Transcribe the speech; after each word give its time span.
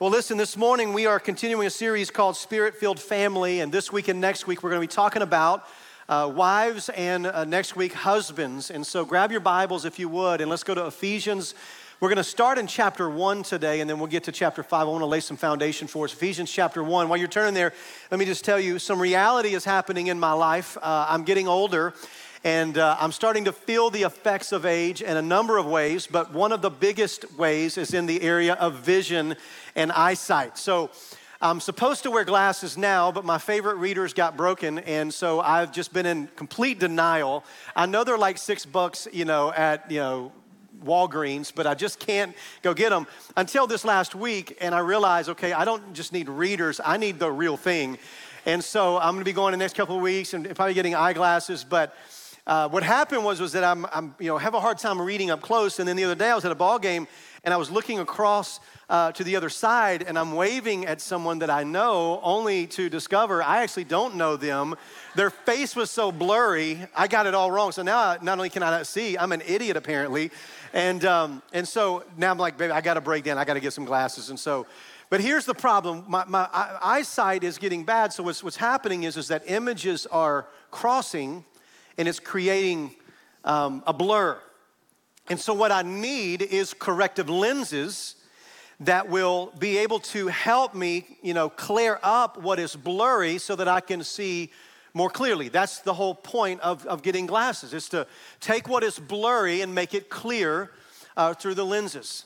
Well, 0.00 0.08
listen, 0.08 0.38
this 0.38 0.56
morning 0.56 0.94
we 0.94 1.04
are 1.04 1.20
continuing 1.20 1.66
a 1.66 1.70
series 1.70 2.10
called 2.10 2.34
Spirit 2.34 2.74
Filled 2.74 2.98
Family, 2.98 3.60
and 3.60 3.70
this 3.70 3.92
week 3.92 4.08
and 4.08 4.18
next 4.18 4.46
week 4.46 4.62
we're 4.62 4.70
going 4.70 4.80
to 4.80 4.88
be 4.88 4.90
talking 4.90 5.20
about 5.20 5.68
uh, 6.08 6.32
wives 6.34 6.88
and 6.88 7.26
uh, 7.26 7.44
next 7.44 7.76
week 7.76 7.92
husbands. 7.92 8.70
And 8.70 8.86
so 8.86 9.04
grab 9.04 9.30
your 9.30 9.42
Bibles 9.42 9.84
if 9.84 9.98
you 9.98 10.08
would, 10.08 10.40
and 10.40 10.48
let's 10.48 10.64
go 10.64 10.74
to 10.74 10.86
Ephesians. 10.86 11.54
We're 12.00 12.08
going 12.08 12.16
to 12.16 12.24
start 12.24 12.56
in 12.56 12.66
chapter 12.66 13.10
1 13.10 13.42
today, 13.42 13.82
and 13.82 13.90
then 13.90 13.98
we'll 13.98 14.06
get 14.06 14.24
to 14.24 14.32
chapter 14.32 14.62
5. 14.62 14.80
I 14.80 14.90
want 14.90 15.02
to 15.02 15.06
lay 15.06 15.20
some 15.20 15.36
foundation 15.36 15.86
for 15.86 16.06
us. 16.06 16.14
Ephesians 16.14 16.50
chapter 16.50 16.82
1. 16.82 17.10
While 17.10 17.18
you're 17.18 17.28
turning 17.28 17.52
there, 17.52 17.74
let 18.10 18.18
me 18.18 18.24
just 18.24 18.42
tell 18.42 18.58
you 18.58 18.78
some 18.78 19.02
reality 19.02 19.52
is 19.52 19.66
happening 19.66 20.06
in 20.06 20.18
my 20.18 20.32
life. 20.32 20.78
Uh, 20.80 21.08
I'm 21.10 21.24
getting 21.24 21.46
older, 21.46 21.92
and 22.42 22.78
uh, 22.78 22.96
I'm 22.98 23.12
starting 23.12 23.44
to 23.44 23.52
feel 23.52 23.90
the 23.90 24.02
effects 24.02 24.52
of 24.52 24.64
age 24.64 25.02
in 25.02 25.16
a 25.16 25.22
number 25.22 25.58
of 25.58 25.66
ways, 25.66 26.06
but 26.06 26.32
one 26.32 26.52
of 26.52 26.62
the 26.62 26.70
biggest 26.70 27.36
ways 27.36 27.76
is 27.76 27.92
in 27.92 28.06
the 28.06 28.22
area 28.22 28.54
of 28.54 28.76
vision 28.76 29.36
and 29.76 29.92
eyesight. 29.92 30.56
So 30.56 30.90
I'm 31.42 31.60
supposed 31.60 32.02
to 32.04 32.10
wear 32.10 32.24
glasses 32.24 32.78
now, 32.78 33.12
but 33.12 33.26
my 33.26 33.36
favorite 33.36 33.76
readers 33.76 34.14
got 34.14 34.38
broken, 34.38 34.78
and 34.80 35.12
so 35.12 35.40
I've 35.40 35.70
just 35.70 35.92
been 35.92 36.06
in 36.06 36.28
complete 36.36 36.78
denial. 36.78 37.44
I 37.76 37.84
know 37.86 38.04
they're 38.04 38.16
like 38.16 38.38
six 38.38 38.64
bucks, 38.64 39.06
you 39.12 39.26
know, 39.26 39.52
at, 39.52 39.90
you 39.90 39.98
know, 39.98 40.32
Walgreens, 40.82 41.52
but 41.54 41.66
I 41.66 41.74
just 41.74 41.98
can't 41.98 42.34
go 42.62 42.72
get 42.72 42.88
them 42.88 43.06
until 43.36 43.66
this 43.66 43.84
last 43.84 44.14
week. 44.14 44.56
And 44.62 44.74
I 44.74 44.78
realized, 44.78 45.28
okay, 45.28 45.52
I 45.52 45.66
don't 45.66 45.92
just 45.92 46.14
need 46.14 46.28
readers, 46.28 46.80
I 46.82 46.96
need 46.96 47.18
the 47.18 47.30
real 47.30 47.58
thing. 47.58 47.98
And 48.46 48.64
so 48.64 48.96
I'm 48.96 49.14
gonna 49.14 49.24
be 49.24 49.34
going 49.34 49.52
the 49.52 49.58
next 49.58 49.76
couple 49.76 49.96
of 49.96 50.02
weeks 50.02 50.32
and 50.32 50.54
probably 50.56 50.72
getting 50.72 50.94
eyeglasses. 50.94 51.64
But 51.64 51.94
uh, 52.46 52.68
what 52.68 52.82
happened 52.82 53.24
was, 53.24 53.40
was 53.40 53.52
that 53.52 53.64
I'm, 53.64 53.86
I'm, 53.92 54.14
you 54.18 54.26
know, 54.26 54.38
have 54.38 54.54
a 54.54 54.60
hard 54.60 54.78
time 54.78 55.00
reading 55.00 55.30
up 55.30 55.40
close. 55.40 55.78
And 55.78 55.88
then 55.88 55.96
the 55.96 56.04
other 56.04 56.14
day 56.14 56.30
I 56.30 56.34
was 56.34 56.44
at 56.44 56.52
a 56.52 56.56
ball 56.56 56.78
game 56.78 57.06
and 57.44 57.54
I 57.54 57.56
was 57.56 57.70
looking 57.70 57.98
across 57.98 58.60
uh, 58.88 59.12
to 59.12 59.24
the 59.24 59.36
other 59.36 59.48
side 59.48 60.02
and 60.02 60.18
I'm 60.18 60.34
waving 60.34 60.86
at 60.86 61.00
someone 61.00 61.38
that 61.40 61.50
I 61.50 61.64
know 61.64 62.20
only 62.22 62.66
to 62.68 62.88
discover 62.88 63.42
I 63.42 63.62
actually 63.62 63.84
don't 63.84 64.16
know 64.16 64.36
them. 64.36 64.74
Their 65.14 65.30
face 65.30 65.76
was 65.76 65.90
so 65.90 66.10
blurry, 66.12 66.86
I 66.96 67.08
got 67.08 67.26
it 67.26 67.34
all 67.34 67.50
wrong. 67.50 67.72
So 67.72 67.82
now 67.82 68.16
not 68.20 68.38
only 68.38 68.50
can 68.50 68.62
I 68.62 68.70
not 68.70 68.86
see, 68.86 69.16
I'm 69.16 69.32
an 69.32 69.42
idiot 69.46 69.76
apparently. 69.76 70.30
And, 70.72 71.04
um, 71.04 71.42
and 71.52 71.66
so 71.66 72.04
now 72.16 72.30
I'm 72.30 72.38
like, 72.38 72.56
baby, 72.56 72.72
I 72.72 72.80
got 72.80 72.94
to 72.94 73.00
break 73.00 73.24
down. 73.24 73.38
I 73.38 73.44
got 73.44 73.54
to 73.54 73.60
get 73.60 73.72
some 73.72 73.84
glasses. 73.84 74.30
And 74.30 74.38
so, 74.38 74.66
but 75.08 75.20
here's 75.20 75.44
the 75.44 75.54
problem 75.54 76.04
my, 76.08 76.24
my 76.26 76.48
eyesight 76.52 77.44
is 77.44 77.58
getting 77.58 77.84
bad. 77.84 78.12
So 78.12 78.22
what's, 78.22 78.42
what's 78.42 78.56
happening 78.56 79.02
is, 79.02 79.16
is 79.16 79.28
that 79.28 79.42
images 79.46 80.06
are 80.06 80.46
crossing 80.70 81.44
and 81.98 82.08
it's 82.08 82.20
creating 82.20 82.94
um, 83.44 83.82
a 83.86 83.92
blur. 83.92 84.38
And 85.28 85.38
so, 85.38 85.54
what 85.54 85.72
I 85.72 85.82
need 85.82 86.42
is 86.42 86.74
corrective 86.74 87.28
lenses 87.28 88.16
that 88.80 89.08
will 89.08 89.52
be 89.58 89.78
able 89.78 90.00
to 90.00 90.28
help 90.28 90.74
me, 90.74 91.06
you 91.22 91.34
know, 91.34 91.48
clear 91.50 92.00
up 92.02 92.42
what 92.42 92.58
is 92.58 92.74
blurry 92.74 93.38
so 93.38 93.54
that 93.56 93.68
I 93.68 93.80
can 93.80 94.02
see 94.02 94.50
more 94.94 95.10
clearly. 95.10 95.48
That's 95.48 95.80
the 95.80 95.94
whole 95.94 96.14
point 96.14 96.60
of, 96.62 96.86
of 96.86 97.02
getting 97.02 97.26
glasses, 97.26 97.74
is 97.74 97.88
to 97.90 98.06
take 98.40 98.68
what 98.68 98.82
is 98.82 98.98
blurry 98.98 99.60
and 99.60 99.74
make 99.74 99.94
it 99.94 100.08
clear 100.08 100.72
uh, 101.16 101.34
through 101.34 101.54
the 101.54 101.64
lenses. 101.64 102.24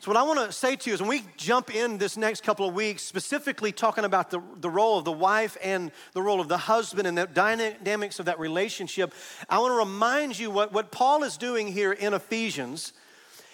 So, 0.00 0.10
what 0.10 0.16
I 0.16 0.22
want 0.22 0.38
to 0.38 0.50
say 0.50 0.76
to 0.76 0.88
you 0.88 0.94
is 0.94 1.02
when 1.02 1.10
we 1.10 1.22
jump 1.36 1.74
in 1.74 1.98
this 1.98 2.16
next 2.16 2.42
couple 2.42 2.66
of 2.66 2.74
weeks, 2.74 3.02
specifically 3.02 3.70
talking 3.70 4.06
about 4.06 4.30
the, 4.30 4.40
the 4.56 4.70
role 4.70 4.96
of 4.96 5.04
the 5.04 5.12
wife 5.12 5.58
and 5.62 5.92
the 6.14 6.22
role 6.22 6.40
of 6.40 6.48
the 6.48 6.56
husband 6.56 7.06
and 7.06 7.18
the 7.18 7.26
dynamics 7.26 8.18
of 8.18 8.24
that 8.24 8.40
relationship, 8.40 9.12
I 9.50 9.58
want 9.58 9.72
to 9.72 9.76
remind 9.76 10.38
you 10.38 10.50
what, 10.50 10.72
what 10.72 10.90
Paul 10.90 11.22
is 11.22 11.36
doing 11.36 11.68
here 11.68 11.92
in 11.92 12.14
Ephesians 12.14 12.94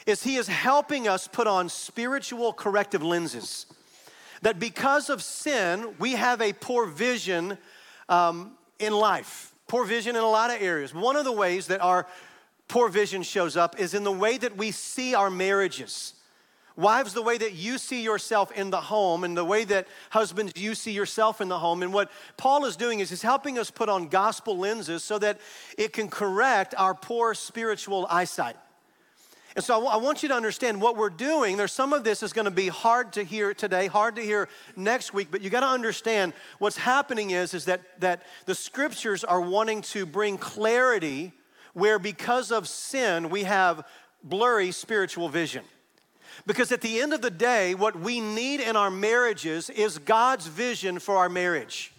is 0.06 0.22
he 0.22 0.36
is 0.36 0.46
helping 0.46 1.08
us 1.08 1.26
put 1.26 1.48
on 1.48 1.68
spiritual 1.68 2.52
corrective 2.52 3.02
lenses. 3.02 3.66
That 4.42 4.60
because 4.60 5.10
of 5.10 5.24
sin, 5.24 5.96
we 5.98 6.12
have 6.12 6.40
a 6.40 6.52
poor 6.52 6.86
vision 6.86 7.58
um, 8.08 8.52
in 8.78 8.92
life, 8.92 9.52
poor 9.66 9.84
vision 9.84 10.14
in 10.14 10.22
a 10.22 10.30
lot 10.30 10.54
of 10.54 10.62
areas. 10.62 10.94
One 10.94 11.16
of 11.16 11.24
the 11.24 11.32
ways 11.32 11.66
that 11.66 11.80
our 11.80 12.06
poor 12.68 12.88
vision 12.88 13.24
shows 13.24 13.56
up 13.56 13.80
is 13.80 13.94
in 13.94 14.04
the 14.04 14.12
way 14.12 14.38
that 14.38 14.56
we 14.56 14.70
see 14.70 15.12
our 15.12 15.28
marriages. 15.28 16.12
Wives, 16.76 17.14
the 17.14 17.22
way 17.22 17.38
that 17.38 17.54
you 17.54 17.78
see 17.78 18.02
yourself 18.02 18.52
in 18.52 18.68
the 18.68 18.80
home, 18.80 19.24
and 19.24 19.34
the 19.34 19.44
way 19.44 19.64
that 19.64 19.88
husbands, 20.10 20.52
you 20.56 20.74
see 20.74 20.92
yourself 20.92 21.40
in 21.40 21.48
the 21.48 21.58
home. 21.58 21.82
And 21.82 21.92
what 21.92 22.10
Paul 22.36 22.66
is 22.66 22.76
doing 22.76 23.00
is 23.00 23.08
he's 23.08 23.22
helping 23.22 23.58
us 23.58 23.70
put 23.70 23.88
on 23.88 24.08
gospel 24.08 24.58
lenses 24.58 25.02
so 25.02 25.18
that 25.18 25.40
it 25.78 25.94
can 25.94 26.08
correct 26.08 26.74
our 26.76 26.94
poor 26.94 27.32
spiritual 27.32 28.06
eyesight. 28.10 28.56
And 29.56 29.64
so 29.64 29.86
I 29.86 29.96
want 29.96 30.22
you 30.22 30.28
to 30.28 30.34
understand 30.34 30.82
what 30.82 30.98
we're 30.98 31.08
doing. 31.08 31.56
There's 31.56 31.72
some 31.72 31.94
of 31.94 32.04
this 32.04 32.22
is 32.22 32.34
going 32.34 32.44
to 32.44 32.50
be 32.50 32.68
hard 32.68 33.14
to 33.14 33.24
hear 33.24 33.54
today, 33.54 33.86
hard 33.86 34.16
to 34.16 34.22
hear 34.22 34.50
next 34.76 35.14
week, 35.14 35.28
but 35.30 35.40
you 35.40 35.48
got 35.48 35.60
to 35.60 35.68
understand 35.68 36.34
what's 36.58 36.76
happening 36.76 37.30
is, 37.30 37.54
is 37.54 37.64
that, 37.64 37.80
that 38.00 38.22
the 38.44 38.54
scriptures 38.54 39.24
are 39.24 39.40
wanting 39.40 39.80
to 39.80 40.04
bring 40.04 40.36
clarity 40.36 41.32
where 41.72 41.98
because 41.98 42.52
of 42.52 42.68
sin 42.68 43.30
we 43.30 43.44
have 43.44 43.86
blurry 44.22 44.72
spiritual 44.72 45.30
vision. 45.30 45.64
Because 46.44 46.72
at 46.72 46.80
the 46.80 47.00
end 47.00 47.12
of 47.12 47.22
the 47.22 47.30
day, 47.30 47.74
what 47.74 47.98
we 47.98 48.20
need 48.20 48.60
in 48.60 48.76
our 48.76 48.90
marriages 48.90 49.70
is 49.70 49.98
God's 49.98 50.46
vision 50.46 50.98
for 50.98 51.16
our 51.16 51.28
marriage. 51.28 51.92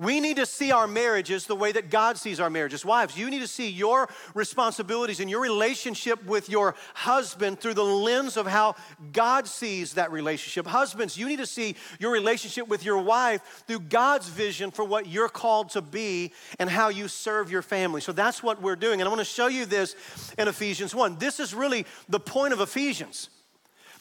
We 0.00 0.20
need 0.20 0.36
to 0.36 0.46
see 0.46 0.70
our 0.70 0.86
marriages 0.86 1.46
the 1.46 1.56
way 1.56 1.72
that 1.72 1.90
God 1.90 2.16
sees 2.16 2.38
our 2.38 2.48
marriages. 2.48 2.84
Wives, 2.84 3.18
you 3.18 3.28
need 3.30 3.40
to 3.40 3.48
see 3.48 3.68
your 3.68 4.08
responsibilities 4.32 5.18
and 5.18 5.28
your 5.28 5.40
relationship 5.40 6.24
with 6.24 6.48
your 6.48 6.76
husband 6.94 7.58
through 7.58 7.74
the 7.74 7.82
lens 7.82 8.36
of 8.36 8.46
how 8.46 8.76
God 9.12 9.48
sees 9.48 9.94
that 9.94 10.12
relationship. 10.12 10.68
Husbands, 10.68 11.18
you 11.18 11.26
need 11.26 11.40
to 11.40 11.46
see 11.46 11.74
your 11.98 12.12
relationship 12.12 12.68
with 12.68 12.84
your 12.84 12.98
wife 12.98 13.64
through 13.66 13.80
God's 13.80 14.28
vision 14.28 14.70
for 14.70 14.84
what 14.84 15.08
you're 15.08 15.28
called 15.28 15.70
to 15.70 15.82
be 15.82 16.32
and 16.60 16.70
how 16.70 16.90
you 16.90 17.08
serve 17.08 17.50
your 17.50 17.62
family. 17.62 18.00
So 18.00 18.12
that's 18.12 18.40
what 18.40 18.62
we're 18.62 18.76
doing. 18.76 19.00
And 19.00 19.08
I 19.08 19.10
want 19.10 19.20
to 19.20 19.24
show 19.24 19.48
you 19.48 19.66
this 19.66 19.96
in 20.38 20.46
Ephesians 20.46 20.94
1. 20.94 21.18
This 21.18 21.40
is 21.40 21.52
really 21.52 21.86
the 22.08 22.20
point 22.20 22.52
of 22.52 22.60
Ephesians. 22.60 23.30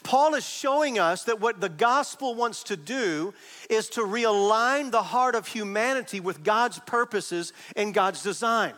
Paul 0.04 0.36
is 0.36 0.48
showing 0.48 1.00
us 1.00 1.24
that 1.24 1.40
what 1.40 1.60
the 1.60 1.70
gospel 1.70 2.36
wants 2.36 2.64
to 2.64 2.78
do 2.78 3.34
is 3.70 3.90
to 3.90 4.02
realign 4.02 4.92
the 4.92 5.04
heart 5.04 5.36
of 5.36 5.48
humanity 5.48 6.20
with 6.20 6.44
God's 6.44 6.80
purposes 6.80 7.54
and 7.76 7.94
God's 7.94 8.24
design. 8.24 8.74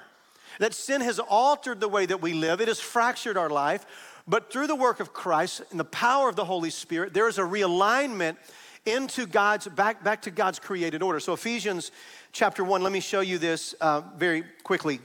That 0.59 0.73
sin 0.73 1.01
has 1.01 1.19
altered 1.19 1.79
the 1.79 1.87
way 1.87 2.05
that 2.05 2.21
we 2.21 2.33
live, 2.33 2.61
it 2.61 2.67
has 2.67 2.79
fractured 2.79 3.37
our 3.37 3.49
life, 3.49 3.85
but 4.27 4.51
through 4.51 4.67
the 4.67 4.75
work 4.75 4.99
of 4.99 5.13
Christ 5.13 5.61
and 5.71 5.79
the 5.79 5.85
power 5.85 6.29
of 6.29 6.35
the 6.35 6.45
Holy 6.45 6.69
Spirit, 6.69 7.13
there 7.13 7.27
is 7.27 7.37
a 7.37 7.43
realignment 7.43 8.37
into 8.85 9.25
God's 9.25 9.67
back, 9.67 10.03
back 10.03 10.21
to 10.23 10.31
God's 10.31 10.59
created 10.59 11.01
order. 11.01 11.19
So 11.19 11.33
Ephesians 11.33 11.91
chapter 12.31 12.63
1, 12.63 12.83
let 12.83 12.91
me 12.91 12.99
show 12.99 13.21
you 13.21 13.37
this 13.37 13.73
uh, 13.81 14.01
very 14.17 14.43
quickly. 14.63 14.99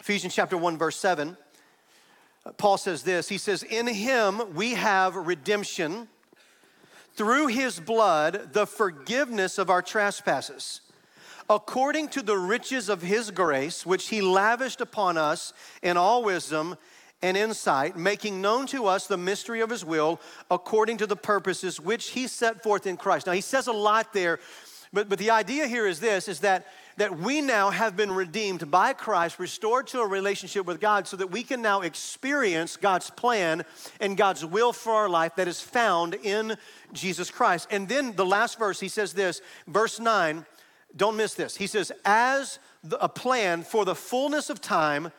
Ephesians 0.00 0.34
chapter 0.34 0.56
1, 0.56 0.78
verse 0.78 0.96
7. 0.96 1.36
Paul 2.56 2.78
says 2.78 3.02
this 3.02 3.28
He 3.28 3.38
says, 3.38 3.62
In 3.62 3.86
him 3.86 4.54
we 4.54 4.74
have 4.74 5.14
redemption 5.14 6.08
through 7.14 7.48
his 7.48 7.78
blood, 7.78 8.52
the 8.52 8.66
forgiveness 8.66 9.58
of 9.58 9.68
our 9.70 9.82
trespasses, 9.82 10.80
according 11.48 12.08
to 12.08 12.22
the 12.22 12.38
riches 12.38 12.88
of 12.88 13.02
his 13.02 13.30
grace, 13.30 13.84
which 13.84 14.08
he 14.08 14.22
lavished 14.22 14.80
upon 14.80 15.18
us 15.18 15.52
in 15.82 15.96
all 15.96 16.24
wisdom 16.24 16.76
and 17.20 17.36
insight, 17.36 17.96
making 17.96 18.40
known 18.40 18.66
to 18.66 18.86
us 18.86 19.06
the 19.06 19.16
mystery 19.16 19.60
of 19.60 19.70
his 19.70 19.84
will, 19.84 20.20
according 20.50 20.96
to 20.96 21.06
the 21.06 21.16
purposes 21.16 21.78
which 21.78 22.08
he 22.08 22.26
set 22.26 22.62
forth 22.62 22.86
in 22.86 22.96
Christ. 22.96 23.26
Now, 23.26 23.32
he 23.32 23.40
says 23.40 23.68
a 23.68 23.72
lot 23.72 24.12
there, 24.12 24.40
but, 24.92 25.08
but 25.08 25.18
the 25.18 25.30
idea 25.30 25.66
here 25.66 25.86
is 25.86 26.00
this 26.00 26.28
is 26.28 26.40
that 26.40 26.66
that 26.96 27.18
we 27.18 27.40
now 27.40 27.70
have 27.70 27.96
been 27.96 28.12
redeemed 28.12 28.70
by 28.70 28.92
Christ, 28.92 29.38
restored 29.38 29.86
to 29.88 30.00
a 30.00 30.06
relationship 30.06 30.66
with 30.66 30.80
God, 30.80 31.06
so 31.06 31.16
that 31.16 31.30
we 31.30 31.42
can 31.42 31.62
now 31.62 31.80
experience 31.80 32.76
God's 32.76 33.10
plan 33.10 33.64
and 34.00 34.16
God's 34.16 34.44
will 34.44 34.72
for 34.72 34.92
our 34.92 35.08
life 35.08 35.36
that 35.36 35.48
is 35.48 35.60
found 35.60 36.14
in 36.14 36.56
Jesus 36.92 37.30
Christ. 37.30 37.68
And 37.70 37.88
then 37.88 38.14
the 38.14 38.26
last 38.26 38.58
verse, 38.58 38.78
he 38.80 38.88
says 38.88 39.12
this, 39.12 39.40
verse 39.66 39.98
9, 39.98 40.44
don't 40.94 41.16
miss 41.16 41.34
this. 41.34 41.56
He 41.56 41.66
says, 41.66 41.90
as 42.04 42.58
a 43.00 43.08
plan 43.08 43.62
for 43.62 43.84
the 43.84 43.94
fullness 43.94 44.50
of 44.50 44.60
time, 44.60 45.10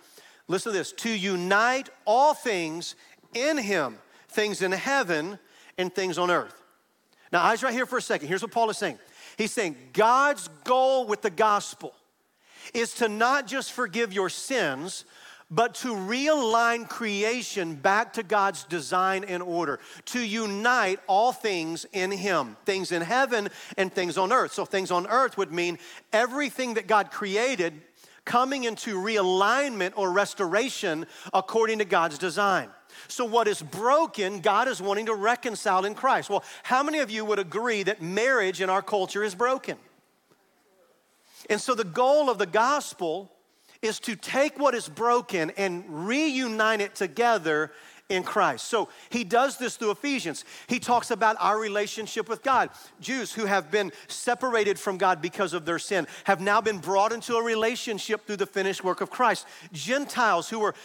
listen 0.48 0.72
to 0.72 0.78
this, 0.78 0.92
to 0.92 1.10
unite 1.10 1.90
all 2.06 2.34
things 2.34 2.96
in 3.34 3.58
Him, 3.58 3.98
things 4.30 4.62
in 4.62 4.72
heaven 4.72 5.40
and 5.78 5.94
things 5.94 6.18
on 6.18 6.30
earth. 6.30 6.62
Now, 7.32 7.42
eyes 7.42 7.64
right 7.64 7.74
here 7.74 7.88
for 7.88 7.98
a 7.98 8.02
second. 8.02 8.28
Here's 8.28 8.44
what 8.44 8.52
Paul 8.52 8.70
is 8.70 8.78
saying. 8.78 9.00
He's 9.38 9.52
saying 9.52 9.76
God's 9.94 10.48
goal 10.64 11.06
with 11.08 11.22
the 11.22 11.30
gospel 11.30 11.94
is 12.74 12.94
to 12.96 13.10
not 13.10 13.48
just 13.48 13.72
forgive 13.72 14.14
your 14.14 14.30
sins, 14.30 15.06
but 15.52 15.76
to 15.76 15.90
realign 15.90 16.88
creation 16.90 17.76
back 17.76 18.14
to 18.14 18.24
God's 18.24 18.64
design 18.64 19.24
and 19.24 19.44
order, 19.44 19.80
to 20.06 20.20
unite 20.20 21.00
all 21.08 21.32
things 21.32 21.86
in 21.94 22.10
Him, 22.12 22.58
things 22.66 22.92
in 22.92 23.02
heaven 23.02 23.50
and 23.78 23.94
things 23.94 24.18
on 24.18 24.32
earth. 24.32 24.54
So, 24.54 24.66
things 24.66 24.90
on 24.90 25.06
earth 25.08 25.38
would 25.38 25.52
mean 25.52 25.78
everything 26.12 26.76
that 26.76 26.88
God 26.88 27.12
created 27.12 27.82
coming 28.26 28.64
into 28.64 28.96
realignment 28.96 29.94
or 29.96 30.12
restoration 30.12 31.06
according 31.34 31.80
to 31.80 31.86
God's 31.86 32.18
design. 32.18 32.70
So, 33.08 33.26
what 33.26 33.48
is 33.48 33.62
broken, 33.62 34.40
God 34.40 34.68
is 34.68 34.82
wanting 34.82 35.08
to 35.08 35.16
reconcile 35.16 35.86
in 35.86 35.96
Christ. 35.96 36.30
Well, 36.30 36.44
how 36.64 36.84
many 36.84 37.00
of 37.00 37.12
you 37.12 37.26
would 37.26 37.40
agree 37.40 37.84
that 37.84 38.02
marriage 38.02 38.62
in 38.62 38.70
our 38.70 38.82
culture 38.82 39.24
is 39.24 39.36
broken? 39.36 39.78
And 41.50 41.60
so, 41.60 41.76
the 41.76 41.84
goal 41.84 42.30
of 42.30 42.38
the 42.38 42.46
gospel 42.46 43.32
is 43.82 44.00
to 44.00 44.16
take 44.16 44.58
what 44.58 44.74
is 44.74 44.88
broken 44.88 45.52
and 45.52 46.08
reunite 46.08 46.82
it 46.82 46.96
together 46.96 47.72
in 48.10 48.24
Christ. 48.24 48.66
So 48.68 48.90
he 49.10 49.24
does 49.24 49.58
this 49.58 49.78
through 49.78 49.92
Ephesians. 49.92 50.44
He 50.68 50.80
talks 50.80 51.10
about 51.10 51.38
our 51.40 51.58
relationship 51.58 52.28
with 52.28 52.44
God. 52.44 52.70
Jews 53.00 53.34
who 53.34 53.46
have 53.46 53.72
been 53.72 53.92
separated 54.08 54.78
from 54.78 54.98
God 54.98 55.22
because 55.22 55.54
of 55.54 55.66
their 55.66 55.80
sin 55.80 56.06
have 56.26 56.42
now 56.42 56.60
been 56.60 56.80
brought 56.80 57.14
into 57.14 57.36
a 57.36 57.44
relationship 57.44 58.26
through 58.26 58.38
the 58.38 58.46
finished 58.46 58.84
work 58.84 59.02
of 59.02 59.10
Christ. 59.10 59.48
Gentiles 59.72 60.50
who 60.50 60.60
were 60.60 60.76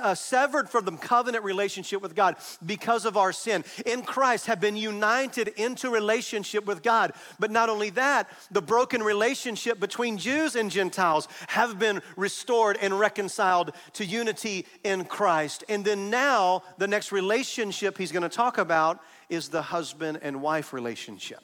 uh, 0.00 0.14
severed 0.14 0.70
from 0.70 0.84
the 0.84 0.92
covenant 0.92 1.44
relationship 1.44 2.00
with 2.00 2.14
God 2.14 2.36
because 2.64 3.04
of 3.04 3.16
our 3.16 3.32
sin 3.32 3.64
in 3.84 4.02
Christ 4.02 4.46
have 4.46 4.60
been 4.60 4.76
united 4.76 5.48
into 5.56 5.90
relationship 5.90 6.64
with 6.64 6.82
God. 6.82 7.12
But 7.38 7.50
not 7.50 7.68
only 7.68 7.90
that, 7.90 8.28
the 8.50 8.62
broken 8.62 9.02
relationship 9.02 9.80
between 9.80 10.16
Jews 10.16 10.54
and 10.54 10.70
Gentiles 10.70 11.28
have 11.48 11.78
been 11.78 12.02
restored 12.16 12.78
and 12.80 12.98
reconciled 12.98 13.72
to 13.94 14.04
unity 14.04 14.64
in 14.84 15.04
Christ. 15.04 15.64
And 15.68 15.84
then 15.84 16.08
now 16.08 16.62
the 16.78 16.88
next 16.88 17.12
relationship 17.12 17.98
he's 17.98 18.12
going 18.12 18.22
to 18.22 18.28
talk 18.28 18.56
about 18.56 19.00
is 19.28 19.48
the 19.48 19.62
husband 19.62 20.20
and 20.22 20.40
wife 20.40 20.72
relationship. 20.72 21.40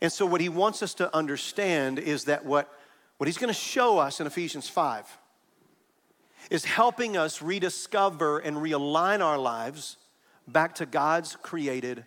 And 0.00 0.12
so, 0.12 0.24
what 0.26 0.40
he 0.40 0.48
wants 0.48 0.82
us 0.82 0.94
to 0.94 1.14
understand 1.14 1.98
is 1.98 2.24
that 2.24 2.44
what, 2.44 2.72
what 3.18 3.26
he's 3.26 3.38
going 3.38 3.52
to 3.52 3.54
show 3.54 3.98
us 3.98 4.20
in 4.20 4.26
Ephesians 4.26 4.68
5 4.68 5.18
is 6.50 6.64
helping 6.64 7.16
us 7.16 7.42
rediscover 7.42 8.38
and 8.38 8.56
realign 8.58 9.20
our 9.20 9.38
lives 9.38 9.96
back 10.46 10.76
to 10.76 10.86
God's 10.86 11.36
created 11.36 12.04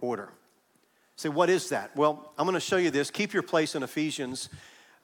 order. 0.00 0.30
Say, 1.16 1.28
what 1.28 1.50
is 1.50 1.70
that? 1.70 1.94
Well, 1.96 2.32
I'm 2.38 2.46
going 2.46 2.54
to 2.54 2.60
show 2.60 2.76
you 2.76 2.90
this. 2.90 3.10
Keep 3.10 3.32
your 3.32 3.42
place 3.42 3.74
in 3.74 3.82
Ephesians. 3.82 4.48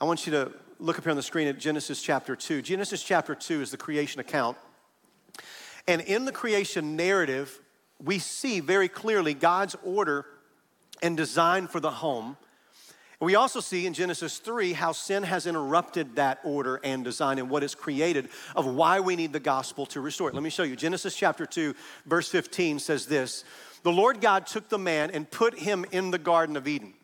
I 0.01 0.05
want 0.05 0.27
you 0.27 0.33
to 0.33 0.53
look 0.79 0.99
up 0.99 1.05
here 1.05 1.11
on 1.11 1.17
the 1.17 1.23
screen 1.23 1.49
at 1.49 1.59
Genesis 1.59 2.03
chapter 2.03 2.37
2. 2.37 2.63
Genesis 2.63 3.03
chapter 3.03 3.35
2 3.35 3.63
is 3.63 3.71
the 3.71 3.77
creation 3.77 4.21
account. 4.21 4.57
And 5.87 6.01
in 6.01 6.25
the 6.25 6.33
creation 6.33 6.97
narrative, 6.97 7.61
we 8.03 8.19
see 8.19 8.61
very 8.61 8.89
clearly 8.89 9.35
God's 9.35 9.77
order 9.85 10.27
and 11.03 11.17
design 11.17 11.67
for 11.67 11.81
the 11.81 11.91
home. 11.91 12.37
We 13.21 13.37
also 13.37 13.61
see 13.61 13.87
in 13.87 13.95
Genesis 13.95 14.39
3 14.39 14.73
how 14.73 14.91
sin 14.91 15.23
has 15.23 15.47
interrupted 15.47 16.17
that 16.17 16.41
order 16.43 16.81
and 16.83 17.05
design 17.05 17.39
and 17.39 17.49
what 17.49 17.63
is 17.63 17.75
created 17.75 18.29
of 18.57 18.67
why 18.67 18.99
we 18.99 19.15
need 19.15 19.33
the 19.33 19.41
gospel 19.41 19.87
to 19.87 20.01
restore 20.01 20.29
it. 20.29 20.35
Let 20.35 20.43
me 20.43 20.51
show 20.51 20.65
you. 20.65 20.75
Genesis 20.75 21.15
chapter 21.15 21.47
2, 21.47 21.75
verse 22.05 22.29
15 22.29 22.81
says 22.81 23.07
this 23.07 23.45
The 23.85 23.93
Lord 23.93 24.21
God 24.21 24.47
took 24.49 24.69
the 24.69 24.79
man 24.79 25.13
and 25.13 25.31
put 25.31 25.57
him 25.57 25.85
in 25.93 26.11
the 26.11 26.19
Garden 26.19 26.57
of 26.57 26.67
Eden 26.67 26.95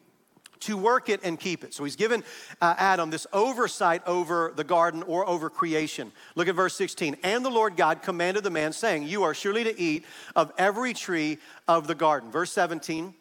to 0.60 0.76
work 0.76 1.08
it 1.08 1.20
and 1.22 1.38
keep 1.38 1.64
it. 1.64 1.75
So 1.75 1.84
he's 1.84 1.96
given 1.96 2.25
uh, 2.60 2.75
Adam 2.78 3.10
this 3.10 3.26
oversight 3.32 4.02
over 4.06 4.52
the 4.55 4.64
garden 4.64 5.02
or 5.05 5.28
over 5.28 5.50
creation. 5.50 6.12
Look 6.34 6.49
at 6.49 6.55
verse 6.55 6.75
16. 6.75 7.16
And 7.22 7.44
the 7.44 7.50
Lord 7.50 7.76
God 7.76 8.02
commanded 8.02 8.44
the 8.44 8.50
man, 8.50 8.72
saying, 8.72 9.05
You 9.05 9.22
are 9.22 9.34
surely 9.34 9.64
to 9.64 9.81
eat 9.81 10.05
of 10.37 10.52
every 10.58 10.93
tree 10.93 11.38
of 11.66 11.87
the 11.87 11.94
garden. 11.94 12.31
Verse 12.31 12.52
17. 12.52 13.14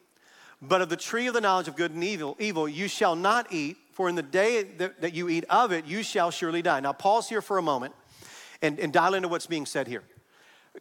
But 0.62 0.82
of 0.82 0.90
the 0.90 0.98
tree 0.98 1.28
of 1.28 1.34
the 1.34 1.42
knowledge 1.42 1.68
of 1.68 1.76
good 1.76 1.92
and 1.92 2.04
evil, 2.04 2.36
evil 2.40 2.68
you 2.68 2.88
shall 2.88 3.16
not 3.16 3.52
eat, 3.52 3.78
for 3.92 4.10
in 4.10 4.16
the 4.16 4.24
day 4.24 4.64
that, 4.64 5.02
that 5.02 5.14
you 5.14 5.30
eat 5.30 5.46
of 5.50 5.72
it, 5.72 5.86
you 5.86 6.04
shall 6.04 6.32
surely 6.32 6.62
die. 6.62 6.80
Now, 6.80 6.94
pause 6.94 7.30
here 7.30 7.42
for 7.42 7.58
a 7.58 7.62
moment 7.62 7.94
and, 8.62 8.80
and 8.80 8.92
dial 8.92 9.14
into 9.14 9.28
what's 9.28 9.48
being 9.48 9.66
said 9.66 9.88
here. 9.88 10.04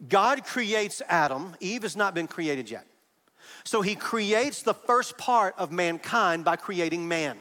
God 0.09 0.45
creates 0.45 1.01
Adam. 1.07 1.55
Eve 1.59 1.83
has 1.83 1.95
not 1.95 2.13
been 2.13 2.27
created 2.27 2.69
yet. 2.69 2.85
So 3.67 3.81
he 3.81 3.95
creates 3.95 4.61
the 4.61 4.73
first 4.73 5.17
part 5.17 5.53
of 5.57 5.73
mankind 5.73 6.45
by 6.45 6.55
creating 6.55 7.05
man. 7.05 7.37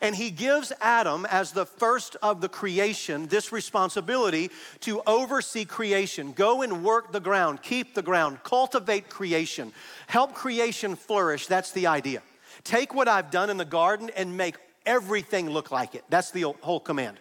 And 0.00 0.14
he 0.14 0.30
gives 0.30 0.70
Adam, 0.80 1.26
as 1.26 1.50
the 1.50 1.66
first 1.66 2.16
of 2.22 2.40
the 2.40 2.48
creation, 2.48 3.26
this 3.26 3.50
responsibility 3.50 4.52
to 4.82 5.02
oversee 5.04 5.64
creation. 5.64 6.30
Go 6.30 6.62
and 6.62 6.84
work 6.84 7.10
the 7.10 7.18
ground, 7.18 7.60
keep 7.60 7.92
the 7.92 8.02
ground, 8.02 8.44
cultivate 8.44 9.10
creation, 9.10 9.72
help 10.06 10.32
creation 10.32 10.94
flourish. 10.94 11.48
That's 11.48 11.72
the 11.72 11.88
idea. 11.88 12.22
Take 12.62 12.94
what 12.94 13.08
I've 13.08 13.32
done 13.32 13.50
in 13.50 13.56
the 13.56 13.64
garden 13.64 14.12
and 14.14 14.36
make 14.36 14.54
everything 14.86 15.50
look 15.50 15.72
like 15.72 15.96
it. 15.96 16.04
That's 16.08 16.30
the 16.30 16.42
whole 16.60 16.78
command. 16.78 17.18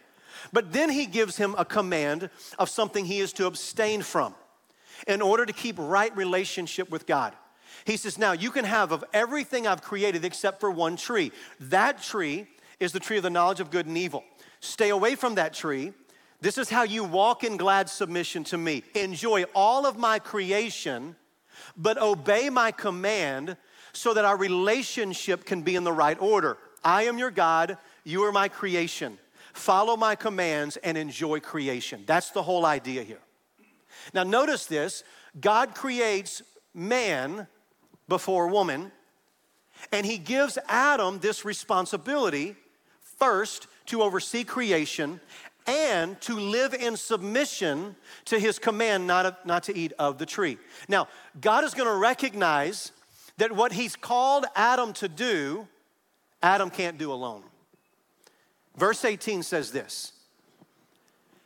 But 0.53 0.71
then 0.71 0.91
he 0.91 1.07
gives 1.07 1.37
him 1.37 1.55
a 1.57 1.65
command 1.65 2.29
of 2.59 2.69
something 2.69 3.03
he 3.03 3.17
is 3.17 3.33
to 3.33 3.47
abstain 3.47 4.03
from 4.03 4.35
in 5.07 5.23
order 5.23 5.43
to 5.43 5.53
keep 5.53 5.77
right 5.79 6.15
relationship 6.15 6.91
with 6.91 7.07
God. 7.07 7.33
He 7.85 7.97
says, 7.97 8.17
Now 8.17 8.33
you 8.33 8.51
can 8.51 8.65
have 8.65 8.91
of 8.91 9.03
everything 9.13 9.67
I've 9.67 9.81
created 9.81 10.25
except 10.25 10.59
for 10.59 10.69
one 10.71 10.97
tree. 10.97 11.31
That 11.59 12.01
tree 12.01 12.47
is 12.79 12.91
the 12.91 12.99
tree 12.99 13.17
of 13.17 13.23
the 13.23 13.29
knowledge 13.29 13.59
of 13.59 13.71
good 13.71 13.85
and 13.85 13.97
evil. 13.97 14.23
Stay 14.59 14.89
away 14.89 15.15
from 15.15 15.35
that 15.35 15.53
tree. 15.53 15.93
This 16.41 16.57
is 16.57 16.69
how 16.69 16.83
you 16.83 17.03
walk 17.03 17.43
in 17.43 17.57
glad 17.57 17.89
submission 17.89 18.43
to 18.45 18.57
me. 18.57 18.83
Enjoy 18.93 19.43
all 19.55 19.85
of 19.85 19.97
my 19.97 20.19
creation, 20.19 21.15
but 21.77 21.97
obey 21.97 22.49
my 22.49 22.71
command 22.71 23.55
so 23.93 24.13
that 24.13 24.25
our 24.25 24.35
relationship 24.35 25.45
can 25.45 25.61
be 25.61 25.75
in 25.75 25.83
the 25.83 25.93
right 25.93 26.19
order. 26.19 26.57
I 26.83 27.03
am 27.03 27.17
your 27.17 27.31
God, 27.31 27.77
you 28.03 28.23
are 28.23 28.31
my 28.31 28.49
creation. 28.49 29.17
Follow 29.53 29.95
my 29.95 30.15
commands 30.15 30.75
and 30.77 30.97
enjoy 30.97 31.39
creation. 31.39 32.03
That's 32.05 32.31
the 32.31 32.43
whole 32.43 32.65
idea 32.65 33.03
here. 33.03 33.21
Now, 34.13 34.23
notice 34.23 34.65
this 34.65 35.03
God 35.39 35.73
creates 35.73 36.41
man 36.73 37.47
before 38.07 38.47
woman. 38.47 38.91
And 39.91 40.05
he 40.05 40.17
gives 40.17 40.57
Adam 40.67 41.19
this 41.19 41.45
responsibility 41.45 42.55
first 43.17 43.67
to 43.87 44.01
oversee 44.01 44.43
creation 44.43 45.19
and 45.67 46.19
to 46.21 46.35
live 46.35 46.73
in 46.73 46.95
submission 46.95 47.95
to 48.25 48.39
his 48.39 48.59
command 48.59 49.07
not, 49.07 49.45
not 49.45 49.63
to 49.63 49.75
eat 49.75 49.93
of 49.97 50.17
the 50.17 50.25
tree. 50.25 50.57
Now, 50.87 51.07
God 51.41 51.63
is 51.63 51.73
going 51.73 51.89
to 51.89 51.95
recognize 51.95 52.91
that 53.37 53.51
what 53.51 53.73
he's 53.73 53.95
called 53.95 54.45
Adam 54.55 54.93
to 54.93 55.07
do, 55.07 55.67
Adam 56.41 56.69
can't 56.69 56.97
do 56.97 57.11
alone. 57.11 57.43
Verse 58.77 59.03
18 59.05 59.41
says 59.43 59.71
this 59.71 60.13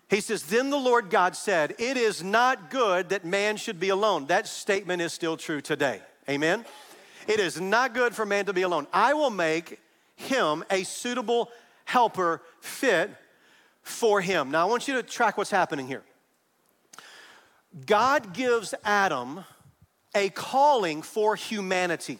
He 0.09 0.19
says, 0.19 0.43
Then 0.43 0.69
the 0.69 0.77
Lord 0.77 1.09
God 1.09 1.35
said, 1.35 1.75
It 1.79 1.95
is 1.95 2.23
not 2.23 2.69
good 2.69 3.09
that 3.09 3.25
man 3.25 3.57
should 3.57 3.79
be 3.79 3.89
alone. 3.89 4.25
That 4.25 4.47
statement 4.47 5.01
is 5.01 5.13
still 5.13 5.37
true 5.37 5.61
today. 5.61 6.01
Amen? 6.29 6.63
It 7.27 7.39
is 7.39 7.59
not 7.59 7.93
good 7.93 8.13
for 8.13 8.25
man 8.25 8.45
to 8.45 8.53
be 8.53 8.61
alone. 8.61 8.85
I 8.93 9.13
will 9.13 9.31
make 9.31 9.79
him 10.15 10.63
a 10.69 10.83
suitable 10.83 11.49
helper 11.85 12.41
fit 12.61 13.09
for 13.81 14.21
him. 14.21 14.51
Now, 14.51 14.67
I 14.67 14.69
want 14.69 14.87
you 14.87 14.93
to 14.95 15.03
track 15.03 15.37
what's 15.37 15.49
happening 15.49 15.87
here. 15.87 16.03
God 17.85 18.33
gives 18.33 18.73
Adam 18.83 19.43
a 20.13 20.29
calling 20.29 21.01
for 21.01 21.35
humanity. 21.35 22.19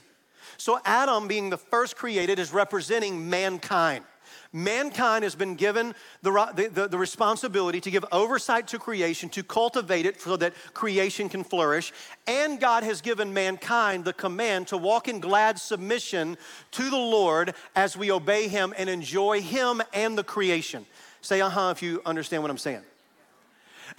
So, 0.57 0.79
Adam, 0.85 1.27
being 1.27 1.49
the 1.49 1.57
first 1.57 1.95
created, 1.95 2.39
is 2.39 2.51
representing 2.51 3.29
mankind. 3.29 4.05
Mankind 4.51 5.23
has 5.23 5.35
been 5.35 5.53
given 5.53 5.93
the, 6.23 6.69
the, 6.73 6.87
the, 6.87 6.97
responsibility 6.97 7.79
to 7.81 7.91
give 7.91 8.03
oversight 8.11 8.67
to 8.69 8.79
creation, 8.79 9.29
to 9.29 9.43
cultivate 9.43 10.07
it 10.07 10.19
so 10.19 10.37
that 10.37 10.53
creation 10.73 11.29
can 11.29 11.43
flourish. 11.43 11.93
And 12.25 12.59
God 12.59 12.81
has 12.81 13.01
given 13.01 13.31
mankind 13.31 14.05
the 14.05 14.13
command 14.13 14.67
to 14.69 14.77
walk 14.77 15.07
in 15.07 15.19
glad 15.19 15.59
submission 15.59 16.35
to 16.71 16.89
the 16.89 16.97
Lord 16.97 17.53
as 17.75 17.95
we 17.95 18.11
obey 18.11 18.47
Him 18.47 18.73
and 18.75 18.89
enjoy 18.89 19.39
Him 19.39 19.83
and 19.93 20.17
the 20.17 20.23
creation. 20.23 20.87
Say, 21.21 21.41
uh 21.41 21.49
huh, 21.49 21.69
if 21.75 21.83
you 21.83 22.01
understand 22.03 22.41
what 22.41 22.49
I'm 22.49 22.57
saying. 22.57 22.81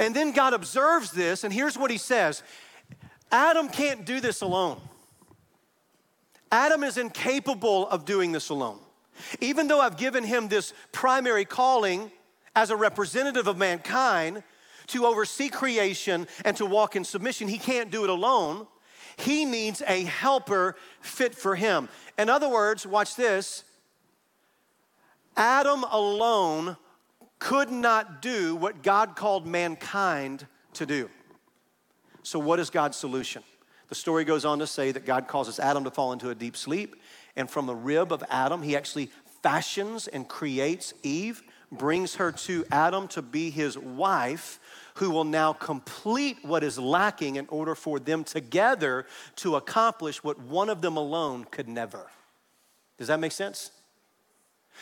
And 0.00 0.16
then 0.16 0.32
God 0.32 0.52
observes 0.52 1.12
this, 1.12 1.44
and 1.44 1.54
here's 1.54 1.78
what 1.78 1.92
He 1.92 1.98
says 1.98 2.42
Adam 3.30 3.68
can't 3.68 4.04
do 4.04 4.20
this 4.20 4.40
alone. 4.40 4.80
Adam 6.50 6.82
is 6.82 6.98
incapable 6.98 7.88
of 7.88 8.04
doing 8.04 8.32
this 8.32 8.48
alone. 8.48 8.80
Even 9.40 9.68
though 9.68 9.80
I've 9.80 9.96
given 9.96 10.24
him 10.24 10.48
this 10.48 10.72
primary 10.92 11.44
calling 11.44 12.10
as 12.54 12.70
a 12.70 12.76
representative 12.76 13.46
of 13.46 13.56
mankind 13.56 14.42
to 14.88 15.06
oversee 15.06 15.48
creation 15.48 16.26
and 16.44 16.56
to 16.56 16.66
walk 16.66 16.96
in 16.96 17.04
submission, 17.04 17.48
he 17.48 17.58
can't 17.58 17.90
do 17.90 18.04
it 18.04 18.10
alone. 18.10 18.66
He 19.16 19.44
needs 19.44 19.82
a 19.86 20.04
helper 20.04 20.76
fit 21.00 21.34
for 21.34 21.54
him. 21.54 21.88
In 22.18 22.28
other 22.28 22.48
words, 22.48 22.86
watch 22.86 23.16
this 23.16 23.64
Adam 25.36 25.84
alone 25.84 26.76
could 27.38 27.70
not 27.70 28.20
do 28.20 28.54
what 28.54 28.82
God 28.82 29.16
called 29.16 29.46
mankind 29.46 30.46
to 30.74 30.86
do. 30.86 31.08
So, 32.22 32.38
what 32.38 32.60
is 32.60 32.70
God's 32.70 32.96
solution? 32.96 33.42
The 33.88 33.94
story 33.94 34.24
goes 34.24 34.44
on 34.44 34.60
to 34.60 34.66
say 34.66 34.92
that 34.92 35.04
God 35.04 35.26
causes 35.26 35.58
Adam 35.58 35.84
to 35.84 35.90
fall 35.90 36.12
into 36.12 36.30
a 36.30 36.34
deep 36.34 36.56
sleep. 36.56 36.96
And 37.40 37.48
from 37.48 37.64
the 37.64 37.74
rib 37.74 38.12
of 38.12 38.22
Adam, 38.28 38.62
he 38.62 38.76
actually 38.76 39.10
fashions 39.42 40.06
and 40.08 40.28
creates 40.28 40.92
Eve, 41.02 41.42
brings 41.72 42.16
her 42.16 42.32
to 42.32 42.66
Adam 42.70 43.08
to 43.08 43.22
be 43.22 43.48
his 43.48 43.78
wife, 43.78 44.60
who 44.96 45.10
will 45.10 45.24
now 45.24 45.54
complete 45.54 46.36
what 46.42 46.62
is 46.62 46.78
lacking 46.78 47.36
in 47.36 47.46
order 47.48 47.74
for 47.74 47.98
them 47.98 48.24
together 48.24 49.06
to 49.36 49.56
accomplish 49.56 50.22
what 50.22 50.38
one 50.38 50.68
of 50.68 50.82
them 50.82 50.98
alone 50.98 51.46
could 51.50 51.66
never. 51.66 52.10
Does 52.98 53.08
that 53.08 53.18
make 53.18 53.32
sense? 53.32 53.70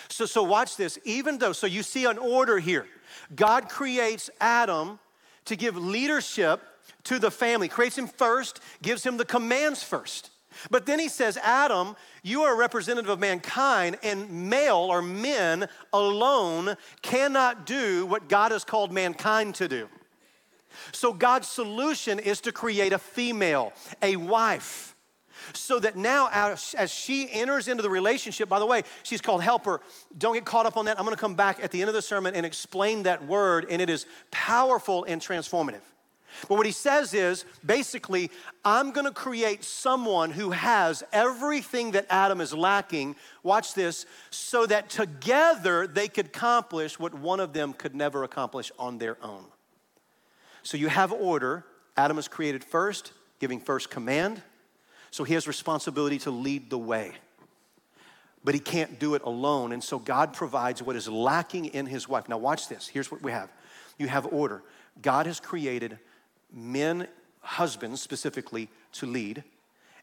So, 0.09 0.27
so 0.27 0.43
watch 0.43 0.77
this. 0.77 0.99
Even 1.05 1.39
though, 1.39 1.53
so 1.53 1.69
you 1.69 1.85
see 1.85 2.07
an 2.07 2.19
order 2.19 2.59
here. 2.59 2.89
God 3.37 3.69
creates 3.69 4.31
Adam 4.41 4.99
to 5.45 5.55
give 5.55 5.77
leadership 5.77 6.61
to 7.05 7.21
the 7.21 7.31
family, 7.31 7.69
creates 7.69 7.97
him 7.97 8.09
first, 8.09 8.59
gives 8.83 9.07
him 9.07 9.17
the 9.17 9.25
commands 9.25 9.85
first. 9.85 10.33
But 10.71 10.87
then 10.87 10.99
he 10.99 11.09
says, 11.09 11.37
Adam, 11.39 11.97
you 12.23 12.43
are 12.43 12.55
a 12.55 12.57
representative 12.57 13.11
of 13.11 13.19
mankind, 13.19 13.99
and 14.03 14.49
male 14.51 14.77
or 14.77 15.03
men 15.03 15.69
alone 15.93 16.77
cannot 17.03 17.67
do 17.67 18.07
what 18.07 18.29
God 18.29 18.53
has 18.53 18.65
called 18.65 18.93
mankind 18.93 19.55
to 19.57 19.69
do. 19.69 19.89
So 20.93 21.13
God's 21.13 21.49
solution 21.49 22.19
is 22.19 22.41
to 22.43 22.53
create 22.53 22.93
a 22.93 22.99
female, 22.99 23.73
a 24.03 24.17
wife. 24.17 24.95
So 25.55 25.79
that 25.81 25.97
now, 25.97 26.29
as 26.33 26.91
she 26.91 27.31
enters 27.31 27.69
into 27.69 27.83
the 27.83 27.89
relationship, 27.89 28.49
by 28.49 28.59
the 28.59 28.67
way, 28.67 28.83
she's 29.03 29.21
called 29.21 29.43
helper. 29.43 29.81
Don't 30.19 30.35
get 30.35 30.45
caught 30.45 30.67
up 30.67 30.77
on 30.77 30.85
that. 30.87 30.99
I'm 30.99 31.05
gonna 31.05 31.17
come 31.17 31.37
back 31.37 31.63
at 31.63 31.71
the 31.71 31.81
end 31.81 31.89
of 31.89 31.95
the 31.95 32.03
sermon 32.03 32.35
and 32.35 32.45
explain 32.45 33.05
that 33.05 33.25
word, 33.25 33.67
and 33.71 33.81
it 33.81 33.89
is 33.89 34.05
powerful 34.31 35.05
and 35.05 35.23
transformative. 35.23 35.81
But 36.49 36.57
what 36.57 36.67
he 36.67 36.73
says 36.73 37.15
is 37.15 37.45
basically, 37.65 38.31
I'm 38.65 38.91
gonna 38.91 39.13
create 39.13 39.65
someone 39.65 40.31
who 40.31 40.51
has 40.51 41.03
everything 41.13 41.93
that 41.93 42.07
Adam 42.11 42.41
is 42.41 42.55
lacking. 42.55 43.17
Watch 43.43 43.75
this, 43.75 44.07
so 44.31 44.67
that 44.67 44.91
together 44.91 45.87
they 45.87 46.09
could 46.09 46.27
accomplish 46.27 46.99
what 46.99 47.15
one 47.15 47.41
of 47.41 47.53
them 47.53 47.73
could 47.73 47.95
never 47.95 48.25
accomplish 48.25 48.71
on 48.79 48.99
their 48.99 49.17
own. 49.23 49.45
So 50.63 50.77
you 50.77 50.89
have 50.89 51.13
order. 51.13 51.65
Adam 51.97 52.19
is 52.19 52.29
created 52.29 52.63
first, 52.63 53.13
giving 53.41 53.61
first 53.61 53.91
command. 53.91 54.43
So 55.11 55.25
he 55.25 55.35
has 55.35 55.49
responsibility 55.49 56.19
to 56.21 56.31
lead 56.31 56.71
the 56.71 56.79
way. 56.79 57.13
But 58.45 58.55
he 58.55 58.61
can't 58.61 58.99
do 58.99 59.15
it 59.15 59.23
alone. 59.23 59.73
And 59.73 59.83
so 59.83 59.99
God 59.99 60.33
provides 60.33 60.83
what 60.83 60.95
is 60.97 61.09
lacking 61.09 61.67
in 61.67 61.87
his 61.87 62.09
wife. 62.09 62.29
Now, 62.29 62.39
watch 62.39 62.69
this. 62.69 62.87
Here's 62.87 63.11
what 63.11 63.23
we 63.23 63.33
have 63.33 63.51
you 63.99 64.07
have 64.07 64.27
order. 64.27 64.63
God 65.03 65.27
has 65.27 65.41
created 65.41 65.99
men, 66.53 67.07
husbands 67.41 68.01
specifically, 68.03 68.69
to 68.93 69.07
lead, 69.07 69.45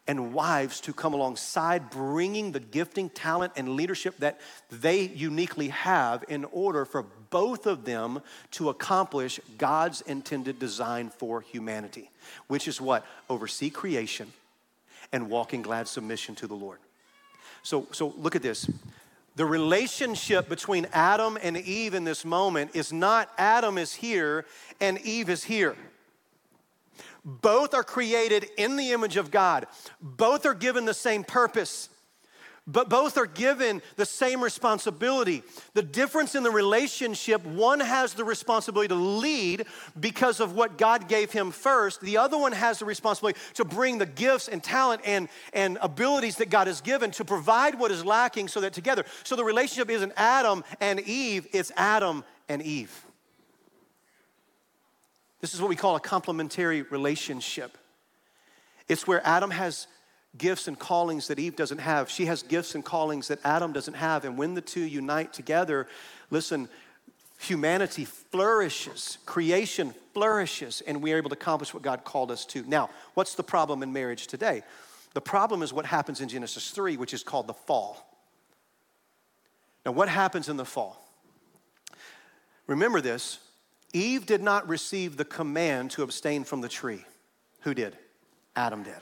and 0.07 0.33
wives 0.33 0.79
to 0.81 0.93
come 0.93 1.13
alongside, 1.13 1.89
bringing 1.89 2.51
the 2.51 2.59
gifting, 2.59 3.09
talent, 3.09 3.53
and 3.55 3.69
leadership 3.69 4.15
that 4.19 4.39
they 4.69 5.01
uniquely 5.01 5.69
have 5.69 6.23
in 6.27 6.45
order 6.45 6.85
for 6.85 7.03
both 7.31 7.65
of 7.65 7.85
them 7.85 8.21
to 8.51 8.69
accomplish 8.69 9.39
God's 9.57 10.01
intended 10.01 10.59
design 10.59 11.09
for 11.09 11.41
humanity, 11.41 12.11
which 12.47 12.67
is 12.67 12.79
what? 12.79 13.05
Oversee 13.29 13.69
creation 13.69 14.31
and 15.11 15.29
walk 15.29 15.53
in 15.53 15.61
glad 15.61 15.87
submission 15.87 16.35
to 16.35 16.47
the 16.47 16.53
Lord. 16.53 16.79
So, 17.63 17.87
so 17.91 18.13
look 18.17 18.35
at 18.35 18.43
this. 18.43 18.69
The 19.35 19.45
relationship 19.45 20.47
between 20.47 20.87
Adam 20.93 21.37
and 21.41 21.57
Eve 21.57 21.93
in 21.93 22.03
this 22.03 22.23
moment 22.23 22.71
is 22.73 22.93
not 22.93 23.29
Adam 23.37 23.77
is 23.77 23.93
here 23.93 24.45
and 24.79 24.99
Eve 25.01 25.29
is 25.29 25.43
here. 25.43 25.75
Both 27.25 27.73
are 27.73 27.83
created 27.83 28.47
in 28.55 28.75
the 28.75 28.91
image 28.91 29.17
of 29.17 29.31
God. 29.31 29.65
Both 29.99 30.45
are 30.45 30.53
given 30.53 30.85
the 30.85 30.93
same 30.93 31.23
purpose, 31.23 31.89
but 32.67 32.87
both 32.87 33.17
are 33.17 33.25
given 33.25 33.81
the 33.95 34.05
same 34.05 34.43
responsibility. 34.43 35.41
The 35.73 35.81
difference 35.81 36.35
in 36.35 36.43
the 36.43 36.51
relationship 36.51 37.43
one 37.43 37.79
has 37.79 38.13
the 38.13 38.23
responsibility 38.23 38.89
to 38.89 38.95
lead 38.95 39.65
because 39.99 40.39
of 40.39 40.55
what 40.55 40.77
God 40.77 41.07
gave 41.07 41.31
him 41.31 41.49
first, 41.49 42.01
the 42.01 42.17
other 42.17 42.37
one 42.37 42.51
has 42.51 42.79
the 42.79 42.85
responsibility 42.85 43.39
to 43.55 43.65
bring 43.65 43.97
the 43.97 44.05
gifts 44.05 44.47
and 44.47 44.63
talent 44.63 45.01
and, 45.03 45.27
and 45.53 45.79
abilities 45.81 46.37
that 46.37 46.49
God 46.49 46.67
has 46.67 46.81
given 46.81 47.11
to 47.11 47.25
provide 47.25 47.77
what 47.77 47.91
is 47.91 48.05
lacking 48.05 48.47
so 48.47 48.61
that 48.61 48.73
together. 48.73 49.03
So 49.23 49.35
the 49.35 49.43
relationship 49.43 49.89
isn't 49.89 50.13
Adam 50.15 50.63
and 50.79 50.99
Eve, 50.99 51.47
it's 51.53 51.71
Adam 51.75 52.23
and 52.49 52.61
Eve. 52.61 53.04
This 55.41 55.53
is 55.53 55.61
what 55.61 55.69
we 55.69 55.75
call 55.75 55.95
a 55.95 55.99
complementary 55.99 56.81
relationship. 56.83 57.77
It's 58.87 59.07
where 59.07 59.25
Adam 59.25 59.51
has 59.51 59.87
gifts 60.37 60.67
and 60.67 60.77
callings 60.77 61.27
that 61.27 61.39
Eve 61.39 61.55
doesn't 61.55 61.79
have. 61.79 62.09
She 62.09 62.25
has 62.25 62.43
gifts 62.43 62.75
and 62.75 62.83
callings 62.83 63.27
that 63.29 63.39
Adam 63.43 63.73
doesn't 63.73 63.93
have. 63.93 64.25
And 64.25 64.37
when 64.37 64.53
the 64.53 64.61
two 64.61 64.81
unite 64.81 65.33
together, 65.33 65.87
listen, 66.29 66.69
humanity 67.39 68.05
flourishes, 68.05 69.17
creation 69.25 69.93
flourishes, 70.13 70.81
and 70.85 71.01
we 71.01 71.13
are 71.13 71.17
able 71.17 71.29
to 71.29 71.35
accomplish 71.35 71.73
what 71.73 71.83
God 71.83 72.03
called 72.03 72.31
us 72.31 72.45
to. 72.47 72.63
Now, 72.67 72.89
what's 73.13 73.35
the 73.35 73.43
problem 73.43 73.83
in 73.83 73.93
marriage 73.93 74.27
today? 74.27 74.63
The 75.13 75.21
problem 75.21 75.61
is 75.61 75.71
what 75.71 75.85
happens 75.85 76.21
in 76.21 76.29
Genesis 76.29 76.71
3, 76.71 76.97
which 76.97 77.13
is 77.13 77.23
called 77.23 77.47
the 77.47 77.53
fall. 77.53 78.05
Now, 79.85 79.91
what 79.91 80.09
happens 80.09 80.49
in 80.49 80.57
the 80.57 80.65
fall? 80.65 81.01
Remember 82.67 82.99
this 82.99 83.39
Eve 83.95 84.25
did 84.25 84.41
not 84.41 84.67
receive 84.67 85.15
the 85.15 85.23
command 85.23 85.91
to 85.91 86.03
abstain 86.03 86.43
from 86.43 86.59
the 86.59 86.67
tree. 86.67 87.05
Who 87.61 87.73
did? 87.73 87.97
Adam 88.53 88.83
did. 88.83 88.93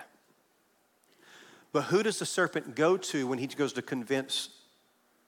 But 1.71 1.85
who 1.85 2.03
does 2.03 2.19
the 2.19 2.27
serpent 2.27 2.75
go 2.75 2.97
to 2.97 3.25
when 3.25 3.39
he 3.39 3.47
goes 3.47 3.73
to 3.73 3.81
convince 3.81 4.49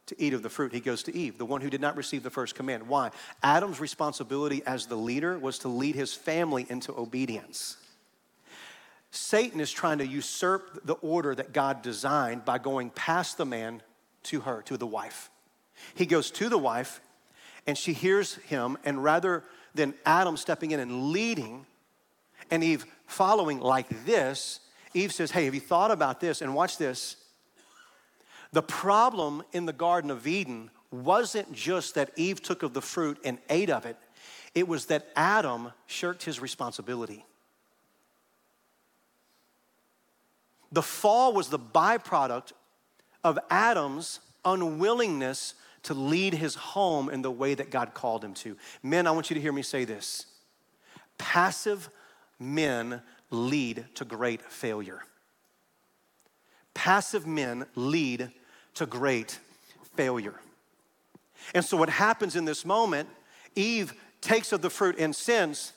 to 0.05 0.21
eat 0.21 0.35
of 0.35 0.43
the 0.43 0.51
fruit? 0.51 0.71
He 0.71 0.79
goes 0.79 1.01
to 1.03 1.15
Eve, 1.15 1.39
the 1.39 1.47
one 1.47 1.61
who 1.61 1.71
did 1.71 1.81
not 1.81 1.97
receive 1.97 2.21
the 2.21 2.29
first 2.29 2.53
command. 2.53 2.87
Why? 2.87 3.09
Adam's 3.41 3.79
responsibility 3.79 4.61
as 4.67 4.85
the 4.85 4.95
leader 4.95 5.39
was 5.39 5.57
to 5.59 5.67
lead 5.67 5.95
his 5.95 6.13
family 6.13 6.67
into 6.69 6.95
obedience. 6.95 7.77
Satan 9.09 9.59
is 9.59 9.71
trying 9.71 9.97
to 9.97 10.05
usurp 10.05 10.85
the 10.85 10.93
order 10.95 11.33
that 11.33 11.53
God 11.53 11.81
designed 11.81 12.45
by 12.45 12.59
going 12.59 12.91
past 12.91 13.39
the 13.39 13.45
man 13.45 13.81
to 14.23 14.41
her, 14.41 14.61
to 14.63 14.77
the 14.77 14.85
wife. 14.85 15.31
He 15.95 16.05
goes 16.05 16.29
to 16.31 16.49
the 16.49 16.57
wife, 16.59 17.01
and 17.67 17.77
she 17.77 17.93
hears 17.93 18.35
him, 18.35 18.77
and 18.85 19.03
rather 19.03 19.43
than 19.73 19.93
Adam 20.05 20.37
stepping 20.37 20.71
in 20.71 20.79
and 20.79 21.09
leading 21.11 21.65
and 22.51 22.63
Eve 22.63 22.85
following 23.07 23.59
like 23.59 24.05
this, 24.05 24.59
Eve 24.93 25.11
says, 25.11 25.31
Hey, 25.31 25.45
have 25.45 25.53
you 25.53 25.61
thought 25.61 25.91
about 25.91 26.19
this? 26.19 26.41
And 26.41 26.53
watch 26.53 26.77
this. 26.77 27.17
The 28.51 28.61
problem 28.61 29.43
in 29.51 29.65
the 29.65 29.73
Garden 29.73 30.11
of 30.11 30.27
Eden 30.27 30.69
wasn't 30.91 31.51
just 31.51 31.95
that 31.95 32.11
Eve 32.15 32.41
took 32.41 32.63
of 32.63 32.73
the 32.73 32.81
fruit 32.81 33.19
and 33.25 33.37
ate 33.49 33.69
of 33.69 33.85
it, 33.85 33.97
it 34.53 34.67
was 34.67 34.85
that 34.85 35.07
Adam 35.15 35.73
shirked 35.87 36.23
his 36.23 36.39
responsibility. 36.39 37.25
The 40.71 40.81
fall 40.81 41.33
was 41.33 41.49
the 41.49 41.59
byproduct 41.59 42.53
of 43.23 43.39
Adam's 43.49 44.19
unwillingness 44.43 45.55
to 45.85 45.93
lead 45.93 46.33
his 46.33 46.55
home 46.55 47.09
in 47.09 47.21
the 47.21 47.31
way 47.31 47.53
that 47.53 47.69
God 47.69 47.93
called 47.93 48.23
him 48.23 48.33
to. 48.35 48.57
Men, 48.81 49.07
I 49.07 49.11
want 49.11 49.29
you 49.29 49.35
to 49.35 49.41
hear 49.41 49.53
me 49.53 49.61
say 49.61 49.85
this 49.85 50.25
passive 51.17 51.89
men 52.39 53.01
lead 53.29 53.85
to 53.95 54.05
great 54.05 54.41
failure. 54.41 55.01
Passive 56.73 57.25
men 57.25 57.65
lead 57.75 58.31
to 58.73 58.85
great 58.85 59.39
failure. 59.95 60.39
And 61.53 61.63
so, 61.63 61.77
what 61.77 61.89
happens 61.89 62.35
in 62.35 62.45
this 62.45 62.65
moment, 62.65 63.07
Eve 63.55 63.93
takes 64.21 64.51
of 64.51 64.61
the 64.61 64.69
fruit 64.69 64.95
and 64.97 65.15
sins, 65.15 65.73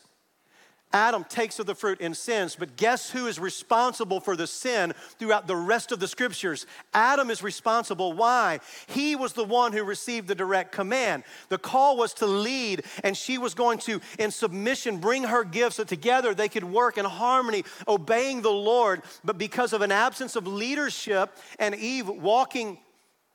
Adam 0.93 1.25
takes 1.25 1.59
of 1.59 1.67
the 1.67 1.75
fruit 1.75 2.01
and 2.01 2.17
sins, 2.17 2.57
but 2.57 2.77
guess 2.77 3.11
who 3.11 3.27
is 3.27 3.39
responsible 3.39 4.21
for 4.21 4.37
the 4.37 4.47
sin 4.47 4.95
throughout 5.19 5.47
the 5.47 5.57
rest 5.57 5.93
of 5.93 6.01
the 6.01 6.09
scriptures? 6.09 6.67
Adam 6.95 7.31
is 7.31 7.43
responsible. 7.43 8.15
Why? 8.15 8.61
He 8.87 9.15
was 9.15 9.35
the 9.35 9.45
one 9.45 9.73
who 9.73 9.85
received 9.85 10.29
the 10.29 10.35
direct 10.35 10.73
command. 10.73 11.25
The 11.51 11.59
call 11.59 11.97
was 11.97 12.15
to 12.15 12.27
lead, 12.27 12.85
and 13.05 13.17
she 13.17 13.37
was 13.37 13.55
going 13.55 13.79
to, 13.81 14.01
in 14.19 14.31
submission, 14.31 14.99
bring 14.99 15.25
her 15.25 15.45
gifts 15.45 15.77
so 15.77 15.85
together 15.85 16.35
they 16.35 16.49
could 16.49 16.65
work 16.65 16.97
in 16.97 17.05
harmony, 17.05 17.65
obeying 17.87 18.41
the 18.41 18.51
Lord. 18.51 19.03
But 19.25 19.37
because 19.37 19.73
of 19.73 19.83
an 19.83 19.93
absence 19.93 20.37
of 20.37 20.47
leadership 20.47 21.37
and 21.59 21.75
Eve 21.75 22.09
walking 22.09 22.79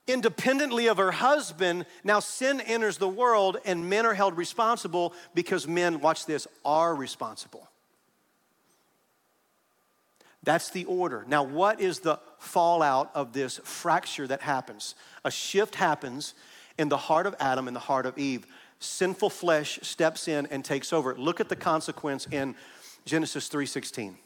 independently 0.07 0.87
of 0.87 0.97
her 0.97 1.11
husband, 1.11 1.85
now 2.03 2.19
sin 2.19 2.61
enters 2.61 2.97
the 2.97 3.07
world 3.07 3.57
and 3.65 3.89
men 3.89 4.05
are 4.05 4.13
held 4.13 4.37
responsible 4.37 5.13
because 5.33 5.67
men, 5.67 5.99
watch 6.01 6.25
this, 6.25 6.47
are 6.65 6.93
responsible. 6.93 7.69
That's 10.43 10.69
the 10.71 10.85
order. 10.85 11.23
Now, 11.27 11.43
what 11.43 11.79
is 11.79 11.99
the 11.99 12.19
fallout 12.37 13.11
of 13.15 13.31
this 13.31 13.61
fracture 13.63 14.27
that 14.27 14.41
happens? 14.41 14.95
A 15.23 15.31
shift 15.31 15.75
happens 15.75 16.33
in 16.77 16.89
the 16.89 16.97
heart 16.97 17.25
of 17.25 17.35
Adam 17.39 17.67
and 17.67 17.75
the 17.75 17.79
heart 17.81 18.05
of 18.05 18.17
Eve. 18.17 18.45
Sinful 18.79 19.29
flesh 19.29 19.79
steps 19.81 20.27
in 20.27 20.45
and 20.47 20.65
takes 20.65 20.91
over. 20.91 21.15
Look 21.15 21.39
at 21.39 21.47
the 21.47 21.55
consequence 21.55 22.27
in 22.29 22.55
Genesis 23.05 23.47
3:16. 23.47 24.17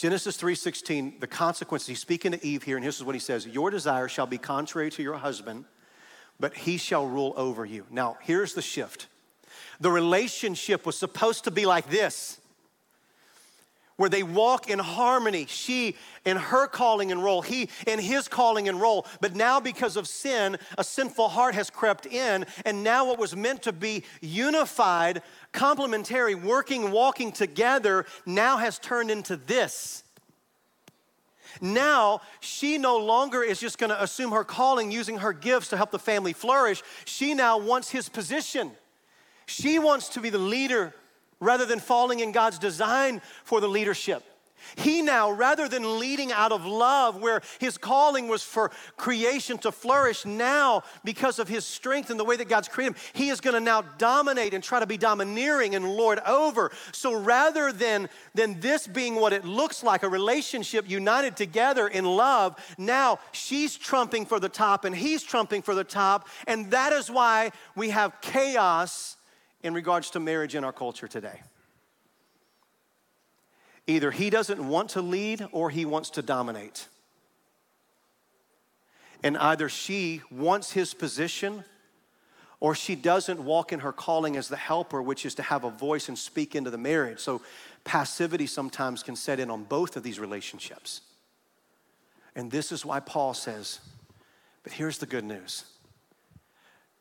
Genesis 0.00 0.38
3:16, 0.38 1.20
the 1.20 1.26
consequences. 1.26 1.88
He's 1.88 2.00
speaking 2.00 2.32
to 2.32 2.42
Eve 2.42 2.62
here, 2.62 2.78
and 2.78 2.86
this 2.86 2.96
is 2.96 3.04
what 3.04 3.14
he 3.14 3.18
says: 3.18 3.46
Your 3.46 3.70
desire 3.70 4.08
shall 4.08 4.26
be 4.26 4.38
contrary 4.38 4.90
to 4.92 5.02
your 5.02 5.18
husband, 5.18 5.66
but 6.38 6.56
he 6.56 6.78
shall 6.78 7.06
rule 7.06 7.34
over 7.36 7.66
you. 7.66 7.84
Now, 7.90 8.16
here's 8.22 8.54
the 8.54 8.62
shift 8.62 9.08
the 9.78 9.90
relationship 9.90 10.86
was 10.86 10.96
supposed 10.96 11.44
to 11.44 11.50
be 11.50 11.66
like 11.66 11.90
this 11.90 12.40
where 14.00 14.08
they 14.08 14.22
walk 14.22 14.70
in 14.70 14.78
harmony. 14.78 15.44
She 15.46 15.94
in 16.24 16.38
her 16.38 16.66
calling 16.66 17.12
and 17.12 17.22
role, 17.22 17.42
he 17.42 17.68
in 17.86 17.98
his 17.98 18.28
calling 18.28 18.66
and 18.66 18.80
role. 18.80 19.06
But 19.20 19.36
now, 19.36 19.60
because 19.60 19.98
of 19.98 20.08
sin, 20.08 20.56
a 20.78 20.82
sinful 20.82 21.28
heart 21.28 21.54
has 21.54 21.68
crept 21.68 22.06
in, 22.06 22.46
and 22.64 22.82
now 22.82 23.04
what 23.04 23.18
was 23.18 23.36
meant 23.36 23.62
to 23.64 23.74
be 23.74 24.04
unified, 24.22 25.20
complementary, 25.52 26.34
working, 26.34 26.92
walking 26.92 27.30
together, 27.30 28.06
now 28.24 28.56
has 28.56 28.78
turned 28.78 29.10
into 29.10 29.36
this. 29.36 30.02
Now, 31.60 32.22
she 32.40 32.78
no 32.78 32.96
longer 32.96 33.42
is 33.42 33.60
just 33.60 33.76
gonna 33.76 33.98
assume 34.00 34.30
her 34.30 34.44
calling 34.44 34.90
using 34.90 35.18
her 35.18 35.34
gifts 35.34 35.68
to 35.68 35.76
help 35.76 35.90
the 35.90 35.98
family 35.98 36.32
flourish. 36.32 36.82
She 37.04 37.34
now 37.34 37.58
wants 37.58 37.90
his 37.90 38.08
position. 38.08 38.70
She 39.44 39.78
wants 39.78 40.08
to 40.10 40.20
be 40.20 40.30
the 40.30 40.38
leader 40.38 40.94
rather 41.40 41.66
than 41.66 41.80
falling 41.80 42.20
in 42.20 42.32
God's 42.32 42.58
design 42.58 43.20
for 43.44 43.60
the 43.60 43.68
leadership. 43.68 44.24
He 44.76 45.02
now, 45.02 45.30
rather 45.30 45.68
than 45.68 45.98
leading 45.98 46.32
out 46.32 46.52
of 46.52 46.66
love, 46.66 47.20
where 47.20 47.42
his 47.58 47.78
calling 47.78 48.28
was 48.28 48.42
for 48.42 48.70
creation 48.96 49.58
to 49.58 49.72
flourish, 49.72 50.24
now, 50.24 50.82
because 51.04 51.38
of 51.38 51.48
his 51.48 51.64
strength 51.64 52.10
and 52.10 52.18
the 52.18 52.24
way 52.24 52.36
that 52.36 52.48
God's 52.48 52.68
created 52.68 52.96
him, 52.96 53.02
he 53.12 53.28
is 53.30 53.40
going 53.40 53.54
to 53.54 53.60
now 53.60 53.82
dominate 53.98 54.54
and 54.54 54.62
try 54.62 54.80
to 54.80 54.86
be 54.86 54.98
domineering 54.98 55.74
and 55.74 55.84
lord 55.84 56.18
over. 56.26 56.70
So 56.92 57.14
rather 57.14 57.72
than, 57.72 58.08
than 58.34 58.60
this 58.60 58.86
being 58.86 59.16
what 59.16 59.32
it 59.32 59.44
looks 59.44 59.82
like, 59.82 60.02
a 60.02 60.08
relationship 60.08 60.88
united 60.88 61.36
together 61.36 61.88
in 61.88 62.04
love, 62.04 62.56
now 62.78 63.18
she's 63.32 63.76
trumping 63.76 64.26
for 64.26 64.38
the 64.38 64.48
top 64.48 64.84
and 64.84 64.94
he's 64.94 65.22
trumping 65.22 65.62
for 65.62 65.74
the 65.74 65.84
top. 65.84 66.28
And 66.46 66.70
that 66.70 66.92
is 66.92 67.10
why 67.10 67.52
we 67.74 67.90
have 67.90 68.20
chaos 68.20 69.16
in 69.62 69.74
regards 69.74 70.10
to 70.10 70.20
marriage 70.20 70.54
in 70.54 70.64
our 70.64 70.72
culture 70.72 71.08
today. 71.08 71.40
Either 73.86 74.10
he 74.10 74.30
doesn't 74.30 74.66
want 74.66 74.90
to 74.90 75.02
lead 75.02 75.46
or 75.52 75.70
he 75.70 75.84
wants 75.84 76.10
to 76.10 76.22
dominate. 76.22 76.86
And 79.22 79.36
either 79.36 79.68
she 79.68 80.22
wants 80.30 80.72
his 80.72 80.94
position 80.94 81.64
or 82.60 82.74
she 82.74 82.94
doesn't 82.94 83.42
walk 83.42 83.72
in 83.72 83.80
her 83.80 83.92
calling 83.92 84.36
as 84.36 84.48
the 84.48 84.56
helper, 84.56 85.02
which 85.02 85.24
is 85.24 85.34
to 85.34 85.42
have 85.42 85.64
a 85.64 85.70
voice 85.70 86.08
and 86.08 86.18
speak 86.18 86.54
into 86.54 86.70
the 86.70 86.78
marriage. 86.78 87.18
So 87.18 87.40
passivity 87.84 88.46
sometimes 88.46 89.02
can 89.02 89.16
set 89.16 89.40
in 89.40 89.50
on 89.50 89.64
both 89.64 89.96
of 89.96 90.02
these 90.02 90.20
relationships. 90.20 91.00
And 92.36 92.50
this 92.50 92.70
is 92.70 92.84
why 92.84 93.00
Paul 93.00 93.34
says, 93.34 93.80
but 94.62 94.72
here's 94.72 94.98
the 94.98 95.06
good 95.06 95.24
news 95.24 95.64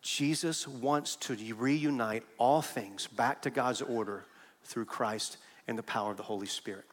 Jesus 0.01 0.67
wants 0.67 1.15
to 1.17 1.35
reunite 1.55 2.23
all 2.37 2.61
things 2.61 3.07
back 3.07 3.41
to 3.43 3.49
God's 3.49 3.81
order 3.81 4.25
through 4.63 4.85
Christ 4.85 5.37
and 5.67 5.77
the 5.77 5.83
power 5.83 6.11
of 6.11 6.17
the 6.17 6.23
Holy 6.23 6.47
Spirit. 6.47 6.85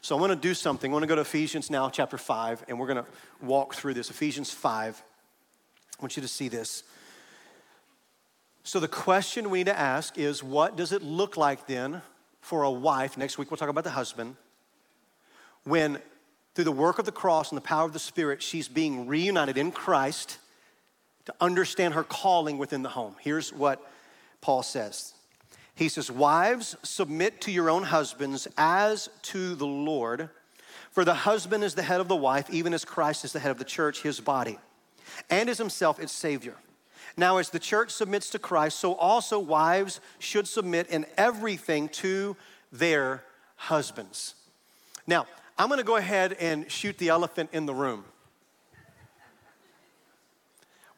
So 0.00 0.16
I 0.16 0.20
want 0.20 0.32
to 0.32 0.36
do 0.38 0.54
something. 0.54 0.90
I 0.90 0.92
want 0.92 1.02
to 1.02 1.08
go 1.08 1.16
to 1.16 1.22
Ephesians 1.22 1.70
now, 1.70 1.90
chapter 1.90 2.16
5, 2.16 2.64
and 2.68 2.78
we're 2.78 2.86
going 2.86 3.04
to 3.04 3.10
walk 3.40 3.74
through 3.74 3.94
this. 3.94 4.10
Ephesians 4.10 4.50
5. 4.50 5.02
I 5.98 6.02
want 6.02 6.16
you 6.16 6.22
to 6.22 6.28
see 6.28 6.48
this. 6.48 6.84
So 8.64 8.78
the 8.78 8.88
question 8.88 9.50
we 9.50 9.58
need 9.58 9.66
to 9.66 9.78
ask 9.78 10.18
is 10.18 10.42
what 10.42 10.76
does 10.76 10.92
it 10.92 11.02
look 11.02 11.36
like 11.36 11.66
then 11.66 12.00
for 12.40 12.62
a 12.62 12.70
wife? 12.70 13.18
Next 13.18 13.38
week 13.38 13.50
we'll 13.50 13.58
talk 13.58 13.68
about 13.68 13.84
the 13.84 13.90
husband. 13.90 14.36
When 15.64 15.98
through 16.54 16.64
the 16.64 16.72
work 16.72 16.98
of 16.98 17.04
the 17.04 17.12
cross 17.12 17.50
and 17.50 17.56
the 17.56 17.62
power 17.62 17.84
of 17.84 17.92
the 17.92 17.98
Spirit, 17.98 18.42
she's 18.42 18.68
being 18.68 19.06
reunited 19.06 19.56
in 19.56 19.72
Christ 19.72 20.38
to 21.26 21.34
understand 21.40 21.94
her 21.94 22.04
calling 22.04 22.58
within 22.58 22.82
the 22.82 22.88
home. 22.88 23.16
Here's 23.20 23.52
what 23.52 23.80
Paul 24.40 24.62
says 24.62 25.14
He 25.74 25.88
says, 25.88 26.10
Wives, 26.10 26.76
submit 26.82 27.40
to 27.42 27.52
your 27.52 27.70
own 27.70 27.84
husbands 27.84 28.48
as 28.56 29.08
to 29.22 29.54
the 29.54 29.66
Lord. 29.66 30.28
For 30.90 31.06
the 31.06 31.14
husband 31.14 31.64
is 31.64 31.74
the 31.74 31.82
head 31.82 32.02
of 32.02 32.08
the 32.08 32.16
wife, 32.16 32.50
even 32.50 32.74
as 32.74 32.84
Christ 32.84 33.24
is 33.24 33.32
the 33.32 33.40
head 33.40 33.50
of 33.50 33.58
the 33.58 33.64
church, 33.64 34.02
his 34.02 34.20
body, 34.20 34.58
and 35.30 35.48
is 35.48 35.56
himself 35.56 35.98
its 35.98 36.12
Savior. 36.12 36.54
Now, 37.16 37.38
as 37.38 37.48
the 37.50 37.58
church 37.58 37.90
submits 37.90 38.28
to 38.30 38.38
Christ, 38.38 38.78
so 38.78 38.94
also 38.94 39.38
wives 39.38 40.00
should 40.18 40.46
submit 40.46 40.88
in 40.88 41.06
everything 41.16 41.88
to 41.90 42.36
their 42.70 43.24
husbands. 43.56 44.34
Now, 45.06 45.26
I'm 45.58 45.68
gonna 45.68 45.82
go 45.82 45.96
ahead 45.96 46.34
and 46.34 46.70
shoot 46.70 46.98
the 46.98 47.08
elephant 47.08 47.50
in 47.52 47.66
the 47.66 47.74
room. 47.74 48.04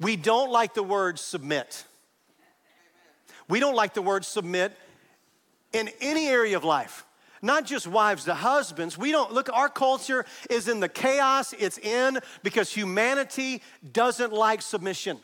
We 0.00 0.16
don't 0.16 0.50
like 0.50 0.74
the 0.74 0.82
word 0.82 1.18
submit. 1.18 1.84
We 3.48 3.60
don't 3.60 3.74
like 3.74 3.94
the 3.94 4.02
word 4.02 4.24
submit 4.24 4.76
in 5.72 5.90
any 6.00 6.26
area 6.26 6.56
of 6.56 6.64
life. 6.64 7.04
Not 7.42 7.66
just 7.66 7.86
wives 7.86 8.24
to 8.24 8.34
husbands. 8.34 8.96
We 8.96 9.12
don't 9.12 9.32
look, 9.32 9.50
our 9.52 9.68
culture 9.68 10.24
is 10.48 10.66
in 10.66 10.80
the 10.80 10.88
chaos 10.88 11.52
it's 11.52 11.76
in 11.76 12.20
because 12.42 12.72
humanity 12.72 13.60
doesn't 13.92 14.32
like 14.32 14.62
submission. 14.62 15.18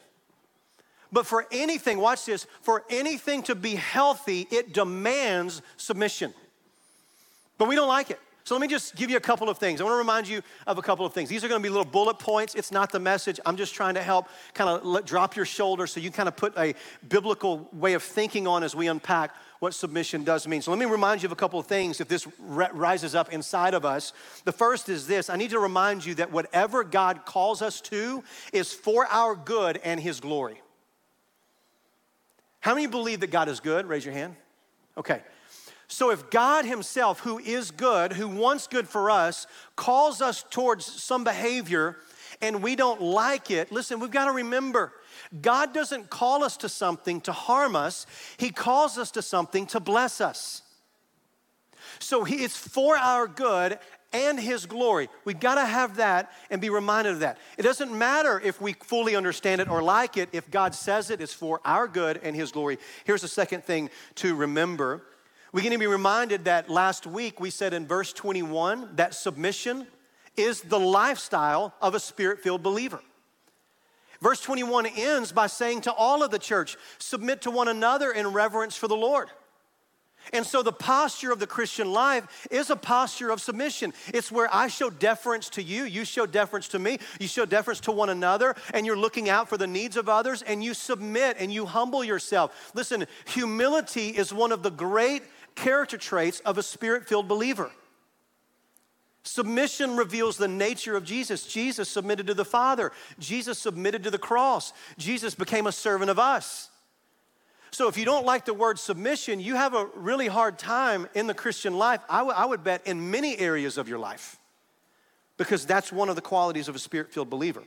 But 1.13 1.27
for 1.27 1.47
anything, 1.51 1.99
watch 1.99 2.27
this, 2.27 2.47
for 2.61 2.85
anything 2.91 3.43
to 3.45 3.55
be 3.55 3.75
healthy, 3.75 4.47
it 4.51 4.73
demands 4.73 5.63
submission. 5.77 6.35
But 7.59 7.69
we 7.69 7.75
don't 7.75 7.89
like 7.89 8.11
it. 8.11 8.21
So 8.45 8.55
let 8.55 8.61
me 8.61 8.69
just 8.69 8.97
give 8.97 9.11
you 9.11 9.17
a 9.17 9.21
couple 9.21 9.49
of 9.49 9.59
things. 9.59 9.81
I 9.81 9.85
want 9.85 9.95
to 9.95 9.99
remind 9.99 10.27
you 10.27 10.43
of 10.67 10.79
a 10.79 10.83
couple 10.83 11.05
of 11.05 11.13
things. 11.13 11.29
These 11.29 11.45
are 11.45 11.49
going 11.49 11.61
to 11.61 11.63
be 11.63 11.69
little 11.69 11.85
bullet 11.85 12.19
points. 12.19 12.55
It's 12.55 12.73
not 12.73 12.91
the 12.91 12.99
message. 12.99 13.39
I'm 13.45 13.57
just 13.57 13.75
trying 13.75 13.95
to 13.95 14.03
help 14.03 14.29
kind 14.55 14.71
of 14.71 14.85
let, 14.85 15.05
drop 15.07 15.37
your 15.37 15.45
shoulder 15.45 15.87
so 15.87 16.01
you 16.01 16.11
kind 16.11 16.29
of 16.29 16.37
put 16.37 16.57
a 16.57 16.75
biblical 17.09 17.69
way 17.73 17.93
of 17.93 18.03
thinking 18.03 18.47
on 18.47 18.63
as 18.63 18.75
we 18.75 18.89
unpack 18.89 19.35
what 19.61 19.75
submission 19.75 20.25
does 20.25 20.49
mean. 20.49 20.63
So 20.63 20.71
let 20.71 20.81
me 20.81 20.87
remind 20.87 21.23
you 21.23 21.27
of 21.27 21.33
a 21.33 21.37
couple 21.37 21.61
of 21.61 21.67
things 21.67 22.01
if 22.01 22.09
this 22.09 22.27
rises 22.39 23.15
up 23.15 23.33
inside 23.33 23.75
of 23.75 23.85
us. 23.85 24.13
The 24.45 24.53
first 24.53 24.89
is 24.89 25.07
this 25.07 25.29
I 25.29 25.37
need 25.37 25.51
to 25.51 25.59
remind 25.59 26.05
you 26.05 26.15
that 26.17 26.33
whatever 26.33 26.83
God 26.83 27.27
calls 27.27 27.61
us 27.63 27.81
to 27.83 28.25
is 28.53 28.73
for 28.73 29.07
our 29.07 29.37
good 29.37 29.79
and 29.85 30.01
His 30.01 30.19
glory. 30.19 30.61
How 32.61 32.75
many 32.75 32.87
believe 32.87 33.21
that 33.21 33.31
God 33.31 33.49
is 33.49 33.61
good? 33.61 33.87
Raise 33.87 34.05
your 34.05 34.15
hand. 34.15 34.37
Okay. 34.97 35.23
So, 35.93 36.11
if 36.11 36.31
God 36.31 36.65
Himself, 36.65 37.19
who 37.19 37.41
is 37.41 37.73
good, 37.73 38.13
who 38.13 38.29
wants 38.29 38.69
good 38.69 38.89
for 38.89 39.11
us, 39.11 39.49
calls 39.75 40.23
us 40.23 40.45
towards 40.49 40.87
some 40.87 41.25
behavior 41.25 41.97
and 42.41 42.63
we 42.63 42.77
don't 42.77 43.03
like 43.03 43.51
it, 43.51 43.73
listen, 43.73 43.99
we've 43.99 44.13
got 44.13 44.27
to 44.27 44.33
remember 44.33 44.93
God 45.43 45.75
doesn't 45.75 46.09
call 46.09 46.45
us 46.45 46.57
to 46.59 46.69
something 46.69 47.21
to 47.23 47.33
harm 47.33 47.75
us, 47.75 48.07
He 48.37 48.51
calls 48.51 48.99
us 48.99 49.11
to 49.13 49.23
something 49.23 49.67
to 49.67 49.81
bless 49.81 50.21
us. 50.21 50.63
So, 51.99 52.23
he, 52.23 52.37
it's 52.37 52.57
for 52.57 52.97
our 52.97 53.27
good 53.27 53.77
and 54.13 54.39
His 54.39 54.67
glory. 54.67 55.09
We've 55.25 55.41
got 55.41 55.57
to 55.57 55.67
have 55.67 55.97
that 55.97 56.31
and 56.51 56.61
be 56.61 56.71
reminded 56.71 57.15
of 57.15 57.21
that. 57.21 57.39
It 57.59 57.63
doesn't 57.63 57.91
matter 57.91 58.39
if 58.39 58.61
we 58.61 58.75
fully 58.75 59.17
understand 59.17 59.61
it 59.61 59.69
or 59.69 59.83
like 59.83 60.17
it, 60.17 60.29
if 60.31 60.53
God 60.53 60.77
says 60.77 61.11
it, 61.11 61.21
it's 61.21 61.35
for 61.35 61.61
our 61.65 61.89
good 61.89 62.21
and 62.23 62.37
His 62.37 62.53
glory. 62.53 62.79
Here's 63.03 63.23
the 63.23 63.29
second 63.29 63.65
thing 63.65 63.91
to 64.15 64.37
remember 64.37 65.03
we 65.53 65.63
can 65.63 65.79
be 65.79 65.87
reminded 65.87 66.45
that 66.45 66.71
last 66.71 67.07
week 67.07 67.41
we 67.41 67.51
said 67.51 67.75
in 67.75 67.87
verse 67.87 68.13
21 68.13 68.91
that 68.97 69.15
submission 69.15 69.87
is 70.37 70.63
the 70.63 70.79
lifestyle 70.79 71.75
of 71.83 71.95
a 71.95 72.01
spirit 72.01 72.41
filled 72.41 72.63
believer. 72.63 73.01
Verse 74.21 74.41
21 74.41 74.87
ends 74.87 75.33
by 75.33 75.47
saying 75.47 75.83
to 75.83 75.93
all 75.93 76.23
of 76.23 76.31
the 76.31 76.39
church, 76.39 76.77
submit 76.99 77.43
to 77.43 77.51
one 77.51 77.69
another 77.69 78.13
in 78.13 78.29
reverence 78.29 78.77
for 78.77 78.87
the 78.87 78.97
Lord. 78.97 79.31
And 80.33 80.47
so 80.47 80.63
the 80.63 80.73
posture 80.73 81.33
of 81.33 81.41
the 81.41 81.47
Christian 81.47 81.93
life 81.93 82.47
is 82.51 82.71
a 82.71 82.77
posture 82.77 83.31
of 83.31 83.41
submission. 83.41 83.93
It's 84.13 84.31
where 84.31 84.49
I 84.55 84.69
show 84.69 84.91
deference 84.91 85.49
to 85.51 85.63
you, 85.63 85.85
you 85.85 86.05
show 86.05 86.27
deference 86.27 86.69
to 86.69 86.79
me, 86.79 86.99
you 87.19 87.27
show 87.27 87.47
deference 87.47 87.81
to 87.81 87.93
one 87.93 88.11
another, 88.11 88.55
and 88.75 88.85
you're 88.87 88.99
looking 88.99 89.29
out 89.29 89.49
for 89.49 89.57
the 89.57 89.67
needs 89.67 89.97
of 89.97 90.09
others, 90.09 90.43
and 90.43 90.63
you 90.63 90.75
submit 90.75 91.37
and 91.41 91.53
you 91.53 91.67
humble 91.67 92.05
yourself. 92.05 92.71
Listen, 92.75 93.07
humility 93.25 94.09
is 94.09 94.33
one 94.33 94.53
of 94.53 94.63
the 94.63 94.71
great 94.71 95.23
character 95.55 95.97
traits 95.97 96.41
of 96.41 96.59
a 96.59 96.63
spirit 96.63 97.07
filled 97.07 97.29
believer. 97.29 97.71
Submission 99.23 99.97
reveals 99.97 100.37
the 100.37 100.49
nature 100.49 100.97
of 100.97 101.05
Jesus. 101.05 101.47
Jesus 101.47 101.89
submitted 101.89 102.27
to 102.29 102.35
the 102.35 102.45
Father, 102.45 102.91
Jesus 103.19 103.59
submitted 103.59 104.03
to 104.05 104.11
the 104.11 104.19
cross, 104.19 104.73
Jesus 104.99 105.35
became 105.35 105.67
a 105.67 105.73
servant 105.73 106.11
of 106.11 106.19
us. 106.19 106.71
So, 107.73 107.87
if 107.87 107.97
you 107.97 108.05
don't 108.05 108.27
like 108.27 108.47
the 108.47 108.55
word 108.55 108.81
submission, 108.81 109.39
you 109.39 109.55
have 109.55 109.75
a 109.75 109.87
really 109.95 110.27
hard 110.27 110.59
time 110.59 111.07
in 111.15 111.29
the 111.29 111.35
Christian 111.35 111.79
life, 111.79 112.01
I, 112.09 112.19
w- 112.19 112.37
I 112.37 112.45
would 112.45 112.65
bet, 112.65 112.85
in 112.85 113.13
many 113.13 113.39
areas 113.39 113.79
of 113.79 113.89
your 113.89 114.01
life, 114.01 114.39
because 115.37 115.67
that's 115.67 115.93
one 115.93 116.09
of 116.09 116.17
the 116.17 116.23
qualities 116.23 116.67
of 116.67 116.75
a 116.75 116.81
spirit 116.81 117.13
filled 117.13 117.31
believer. 117.31 117.63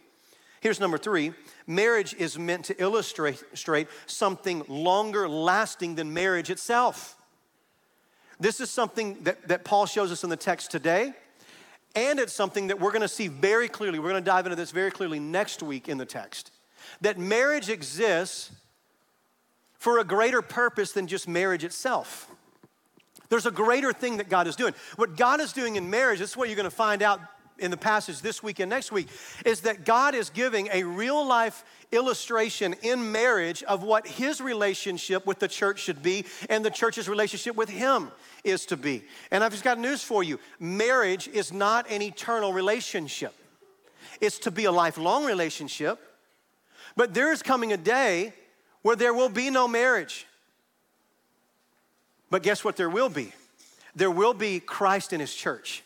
Here's 0.60 0.80
number 0.80 0.98
three 0.98 1.34
marriage 1.68 2.14
is 2.16 2.38
meant 2.38 2.66
to 2.66 2.82
illustrate 2.82 3.88
something 4.06 4.64
longer 4.68 5.30
lasting 5.30 5.96
than 5.96 6.14
marriage 6.14 6.50
itself. 6.50 7.18
This 8.40 8.60
is 8.60 8.70
something 8.70 9.24
that, 9.24 9.48
that 9.48 9.64
Paul 9.64 9.86
shows 9.86 10.12
us 10.12 10.24
in 10.24 10.30
the 10.30 10.38
text 10.38 10.72
today, 10.72 11.14
and 11.96 12.20
it's 12.20 12.34
something 12.34 12.68
that 12.68 12.80
we're 12.80 12.92
gonna 12.92 13.08
see 13.08 13.28
very 13.28 13.68
clearly. 13.68 14.00
We're 14.00 14.10
gonna 14.10 14.22
dive 14.22 14.46
into 14.46 14.56
this 14.56 14.72
very 14.72 14.92
clearly 14.92 15.20
next 15.20 15.64
week 15.64 15.88
in 15.88 15.98
the 15.98 16.06
text. 16.06 16.52
that 17.02 17.18
marriage 17.18 17.70
exists 17.70 18.52
for 19.74 20.00
a 20.00 20.04
greater 20.04 20.42
purpose 20.42 20.94
than 20.94 21.08
just 21.08 21.28
marriage 21.28 21.64
itself. 21.64 22.30
There's 23.30 23.46
a 23.46 23.52
greater 23.52 23.92
thing 23.92 24.18
that 24.18 24.30
God 24.30 24.48
is 24.48 24.56
doing. 24.56 24.74
What 24.96 25.18
God 25.18 25.42
is 25.42 25.54
doing 25.54 25.76
in 25.76 25.90
marriage, 25.90 26.20
this 26.20 26.32
is 26.32 26.38
what 26.38 26.48
you're 26.50 26.56
going 26.56 26.70
to 26.70 26.76
find 26.76 27.02
out 27.02 27.20
in 27.60 27.72
the 27.72 27.78
passage 27.78 28.22
this 28.22 28.42
week 28.42 28.60
and 28.60 28.70
next 28.70 28.92
week, 28.92 29.08
is 29.46 29.62
that 29.62 29.86
God 29.86 30.16
is 30.16 30.30
giving 30.30 30.70
a 30.72 30.84
real 30.84 31.26
life 31.26 31.64
illustration 31.92 32.76
in 32.82 33.12
marriage 33.12 33.64
of 33.64 33.84
what 33.84 34.08
his 34.08 34.42
relationship 34.42 35.26
with 35.26 35.40
the 35.40 35.48
church 35.48 35.80
should 35.80 36.02
be 36.02 36.26
and 36.50 36.66
the 36.66 36.72
church's 36.72 37.08
relationship 37.08 37.56
with 37.56 37.70
him 37.70 38.12
is 38.44 38.66
to 38.66 38.78
be. 38.78 39.04
And 39.32 39.44
I've 39.44 39.52
just 39.52 39.64
got 39.64 39.80
news 39.80 40.04
for 40.04 40.24
you 40.24 40.40
marriage 40.60 41.28
is 41.28 41.54
not 41.54 41.90
an 41.90 42.02
eternal 42.02 42.54
relationship, 42.54 43.34
it's 44.20 44.40
to 44.40 44.52
be 44.52 44.66
a 44.66 44.72
lifelong 44.72 45.26
relationship. 45.26 46.00
But 46.96 47.14
there 47.14 47.32
is 47.32 47.42
coming 47.42 47.74
a 47.74 47.78
day 47.78 48.34
where 48.84 48.96
there 48.96 49.14
will 49.14 49.30
be 49.30 49.50
no 49.50 49.68
marriage. 49.68 50.28
But 52.30 52.44
guess 52.44 52.64
what? 52.64 52.76
There 52.76 52.90
will 52.90 53.10
be. 53.10 53.34
There 53.96 54.12
will 54.12 54.34
be 54.34 54.60
Christ 54.60 55.14
in 55.14 55.20
his 55.20 55.34
church. 55.34 55.84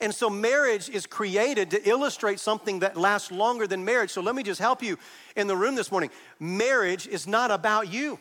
And 0.00 0.14
so 0.14 0.30
marriage 0.30 0.88
is 0.88 1.06
created 1.06 1.70
to 1.70 1.88
illustrate 1.88 2.40
something 2.40 2.80
that 2.80 2.96
lasts 2.96 3.30
longer 3.30 3.66
than 3.66 3.84
marriage. 3.84 4.10
So 4.10 4.20
let 4.20 4.34
me 4.34 4.42
just 4.42 4.60
help 4.60 4.82
you 4.82 4.98
in 5.36 5.46
the 5.46 5.56
room 5.56 5.74
this 5.74 5.90
morning. 5.90 6.10
Marriage 6.38 7.06
is 7.06 7.26
not 7.26 7.50
about 7.50 7.92
you. 7.92 8.18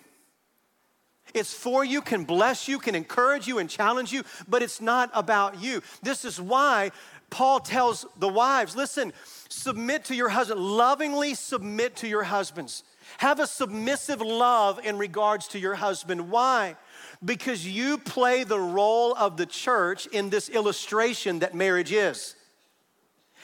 It's 1.33 1.53
for 1.53 1.85
you, 1.85 2.01
can 2.01 2.23
bless 2.23 2.67
you, 2.67 2.79
can 2.79 2.95
encourage 2.95 3.47
you, 3.47 3.59
and 3.59 3.69
challenge 3.69 4.11
you, 4.11 4.23
but 4.49 4.61
it's 4.61 4.81
not 4.81 5.09
about 5.13 5.61
you. 5.61 5.81
This 6.03 6.25
is 6.25 6.41
why 6.41 6.91
Paul 7.29 7.61
tells 7.61 8.05
the 8.17 8.27
wives 8.27 8.75
listen, 8.75 9.13
submit 9.47 10.05
to 10.05 10.15
your 10.15 10.29
husband, 10.29 10.59
lovingly 10.59 11.33
submit 11.33 11.95
to 11.97 12.07
your 12.07 12.23
husbands. 12.23 12.83
Have 13.17 13.39
a 13.39 13.47
submissive 13.47 14.21
love 14.21 14.79
in 14.83 14.97
regards 14.97 15.47
to 15.49 15.59
your 15.59 15.75
husband. 15.75 16.29
Why? 16.29 16.75
Because 17.23 17.67
you 17.67 17.97
play 17.97 18.43
the 18.43 18.59
role 18.59 19.13
of 19.15 19.37
the 19.37 19.45
church 19.45 20.07
in 20.07 20.29
this 20.29 20.49
illustration 20.49 21.39
that 21.39 21.53
marriage 21.53 21.91
is. 21.91 22.35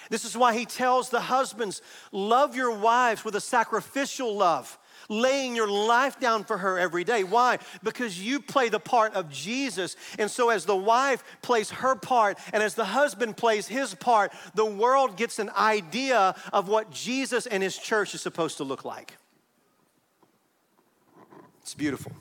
This 0.09 0.25
is 0.25 0.37
why 0.37 0.57
he 0.57 0.65
tells 0.65 1.09
the 1.09 1.19
husbands, 1.19 1.81
love 2.11 2.55
your 2.55 2.71
wives 2.71 3.25
with 3.25 3.35
a 3.35 3.41
sacrificial 3.41 4.35
love, 4.35 4.77
laying 5.09 5.55
your 5.55 5.67
life 5.67 6.19
down 6.19 6.43
for 6.43 6.57
her 6.57 6.79
every 6.79 7.03
day. 7.03 7.23
Why? 7.23 7.59
Because 7.83 8.21
you 8.21 8.39
play 8.39 8.69
the 8.69 8.79
part 8.79 9.13
of 9.13 9.29
Jesus. 9.29 9.95
And 10.17 10.31
so, 10.31 10.49
as 10.49 10.65
the 10.65 10.75
wife 10.75 11.23
plays 11.41 11.71
her 11.71 11.95
part 11.95 12.37
and 12.53 12.63
as 12.63 12.75
the 12.75 12.85
husband 12.85 13.37
plays 13.37 13.67
his 13.67 13.93
part, 13.95 14.31
the 14.55 14.65
world 14.65 15.17
gets 15.17 15.39
an 15.39 15.49
idea 15.57 16.35
of 16.53 16.67
what 16.69 16.89
Jesus 16.89 17.45
and 17.45 17.61
his 17.61 17.77
church 17.77 18.15
is 18.15 18.21
supposed 18.21 18.57
to 18.57 18.63
look 18.63 18.85
like. 18.85 19.17
It's 21.61 21.73
beautiful. 21.73 22.13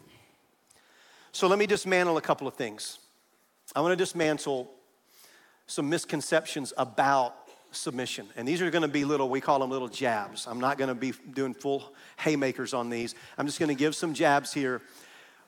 So 1.36 1.48
let 1.48 1.58
me 1.58 1.66
dismantle 1.66 2.16
a 2.16 2.22
couple 2.22 2.48
of 2.48 2.54
things. 2.54 2.98
I 3.74 3.82
want 3.82 3.92
to 3.92 3.96
dismantle 3.96 4.70
some 5.66 5.90
misconceptions 5.90 6.72
about 6.78 7.36
submission. 7.72 8.26
And 8.36 8.48
these 8.48 8.62
are 8.62 8.70
going 8.70 8.80
to 8.80 8.88
be 8.88 9.04
little, 9.04 9.28
we 9.28 9.42
call 9.42 9.58
them 9.58 9.68
little 9.68 9.88
jabs. 9.88 10.46
I'm 10.46 10.60
not 10.60 10.78
going 10.78 10.88
to 10.88 10.94
be 10.94 11.12
doing 11.34 11.52
full 11.52 11.92
haymakers 12.16 12.72
on 12.72 12.88
these. 12.88 13.14
I'm 13.36 13.44
just 13.44 13.58
going 13.58 13.68
to 13.68 13.74
give 13.74 13.94
some 13.94 14.14
jabs 14.14 14.54
here. 14.54 14.80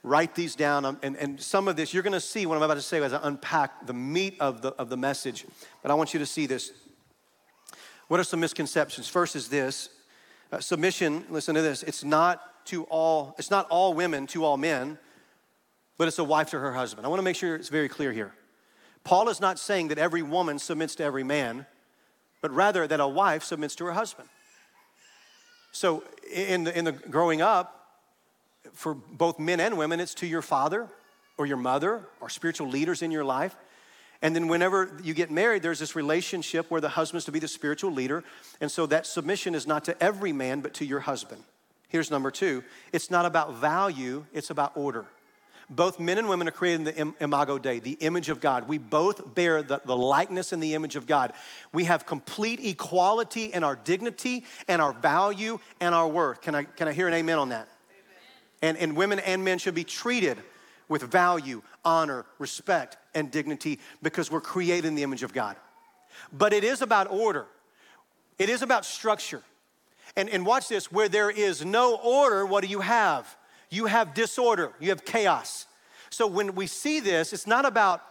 Write 0.03 0.35
these 0.35 0.55
down. 0.55 0.99
And, 1.03 1.17
and 1.17 1.41
some 1.41 1.69
of 1.69 1.77
this, 1.77 1.95
you're 1.95 2.03
going 2.03 2.13
to 2.13 2.21
see 2.21 2.45
what 2.45 2.59
I'm 2.59 2.63
about 2.63 2.75
to 2.75 2.83
say 2.83 3.03
as 3.03 3.15
I 3.15 3.21
unpack 3.23 3.87
the 3.87 3.95
meat 3.95 4.37
of 4.41 4.61
the, 4.61 4.73
of 4.75 4.91
the 4.91 4.97
message. 4.99 5.47
But 5.81 5.91
I 5.91 5.95
want 5.95 6.13
you 6.13 6.21
to 6.21 6.27
see 6.27 6.45
this. 6.45 6.71
What 8.09 8.21
are 8.21 8.25
some 8.25 8.41
misconceptions? 8.41 9.09
First 9.09 9.37
is 9.37 9.49
this 9.49 9.89
uh, 10.53 10.61
submission, 10.61 11.25
listen 11.31 11.55
to 11.55 11.63
this, 11.63 11.83
it's 11.83 12.05
not 12.05 12.67
to 12.67 12.85
all, 12.91 13.35
it's 13.39 13.51
not 13.51 13.67
all 13.71 13.95
women 13.95 14.27
to 14.27 14.45
all 14.45 14.59
men 14.59 14.99
but 15.99 16.09
it's 16.09 16.19
a 16.19 16.25
wife 16.25 16.51
to 16.51 16.59
her 16.59 16.73
husband. 16.73 17.05
I 17.05 17.09
want 17.11 17.19
to 17.19 17.25
make 17.25 17.37
sure 17.37 17.57
it's 17.57 17.69
very 17.69 17.89
clear 17.89 18.13
here. 18.13 18.33
Paul 19.05 19.29
is 19.29 19.41
not 19.41 19.59
saying 19.59 19.89
that 19.89 19.99
every 19.99 20.23
woman 20.23 20.59
submits 20.59 20.95
to 20.97 21.05
every 21.05 21.25
man, 21.25 21.67
but 22.41 22.51
rather 22.53 22.87
that 22.87 23.01
a 23.01 23.09
wife 23.09 23.43
submits 23.43 23.75
to 23.77 23.85
her 23.87 23.93
husband. 23.93 24.29
So, 25.73 26.03
in 26.33 26.65
the, 26.65 26.77
in 26.77 26.85
the 26.85 26.93
growing 26.93 27.43
up, 27.43 27.75
for 28.73 28.95
both 28.95 29.39
men 29.39 29.61
and 29.61 29.77
women, 29.77 30.01
it's 30.01 30.15
to 30.15 30.27
your 30.27 30.43
father 30.43 30.89
or 31.37 31.47
your 31.47 31.57
mother 31.57 32.07
or 32.21 32.29
spiritual 32.29 32.69
leaders 32.69 33.03
in 33.03 33.11
your 33.11 33.25
life. 33.25 33.57
And 34.23 34.35
then, 34.35 34.49
whenever 34.49 34.99
you 35.03 35.15
get 35.15 35.31
married, 35.31 35.63
there's 35.63 35.79
this 35.79 35.95
relationship 35.95 36.71
where 36.71 36.81
the 36.81 36.89
husband's 36.89 37.25
to 37.27 37.33
be 37.33 37.39
the 37.39 37.49
spiritual 37.49 37.93
leader. 37.93 38.25
And 38.61 38.71
so, 38.71 38.87
that 38.87 39.07
submission 39.07 39.55
is 39.55 39.67
not 39.67 39.85
to 39.85 40.03
every 40.03 40.33
man, 40.33 40.61
but 40.61 40.75
to 40.75 40.85
your 40.85 41.01
husband. 41.01 41.43
Here's 41.89 42.11
number 42.11 42.31
two 42.31 42.63
it's 42.93 43.11
not 43.11 43.27
about 43.27 43.55
value, 43.55 44.27
it's 44.33 44.51
about 44.51 44.77
order. 44.77 45.07
Both 45.71 46.01
men 46.01 46.17
and 46.17 46.29
women 46.29 46.49
are 46.49 46.53
created 46.53 46.89
in 46.89 47.13
the 47.19 47.25
imago 47.25 47.59
Dei, 47.59 47.79
the 47.79 47.99
image 48.01 48.31
of 48.31 48.41
God. 48.41 48.69
We 48.69 48.79
both 48.79 49.35
bear 49.35 49.63
the, 49.63 49.83
the 49.85 49.97
likeness 49.97 50.53
and 50.53 50.63
the 50.63 50.75
image 50.75 50.97
of 50.97 51.07
God. 51.07 51.35
We 51.73 51.85
have 51.85 52.07
complete 52.07 52.61
equality 52.65 53.47
in 53.47 53.63
our 53.65 53.77
dignity 53.77 54.45
and 54.67 54.81
our 54.81 54.95
value 54.95 55.59
and 55.79 55.95
our 55.95 56.09
worth. 56.09 56.41
Can 56.41 56.55
I, 56.55 56.65
can 56.65 56.89
I 56.89 56.93
hear 56.93 57.07
an 57.07 57.15
amen 57.15 57.39
on 57.39 57.51
that? 57.51 57.69
And, 58.63 58.79
and 58.79 58.97
women 58.97 59.19
and 59.19 59.45
men 59.45 59.59
should 59.59 59.75
be 59.75 59.85
treated 59.85 60.39
with 60.89 61.03
value, 61.03 61.63
honor, 61.85 62.25
respect, 62.39 62.97
and 63.15 63.31
dignity 63.31 63.79
because 64.03 64.31
we're 64.31 64.41
created 64.41 64.87
in 64.87 64.95
the 64.95 65.03
image 65.03 65.23
of 65.23 65.35
God. 65.35 65.57
But 66.33 66.53
it 66.55 66.65
is 66.65 66.81
about 66.81 67.11
order, 67.11 67.47
it 68.39 68.49
is 68.49 68.63
about 68.63 68.85
structure. 68.85 69.43
And, 70.17 70.31
and 70.31 70.47
watch 70.47 70.69
this 70.69 70.91
where 70.91 71.09
there 71.09 71.31
is 71.31 71.65
no 71.65 71.97
order, 71.97 72.47
what 72.47 72.65
do 72.65 72.71
you 72.71 72.81
have? 72.81 73.37
You 73.71 73.87
have 73.87 74.15
disorder, 74.15 74.73
you 74.81 74.91
have 74.91 75.05
chaos. 75.05 75.67
So 76.11 76.27
when 76.27 76.55
we 76.55 76.67
see 76.67 77.01
this, 77.01 77.33
it's 77.33 77.47
not 77.47 77.65
about 77.67 78.03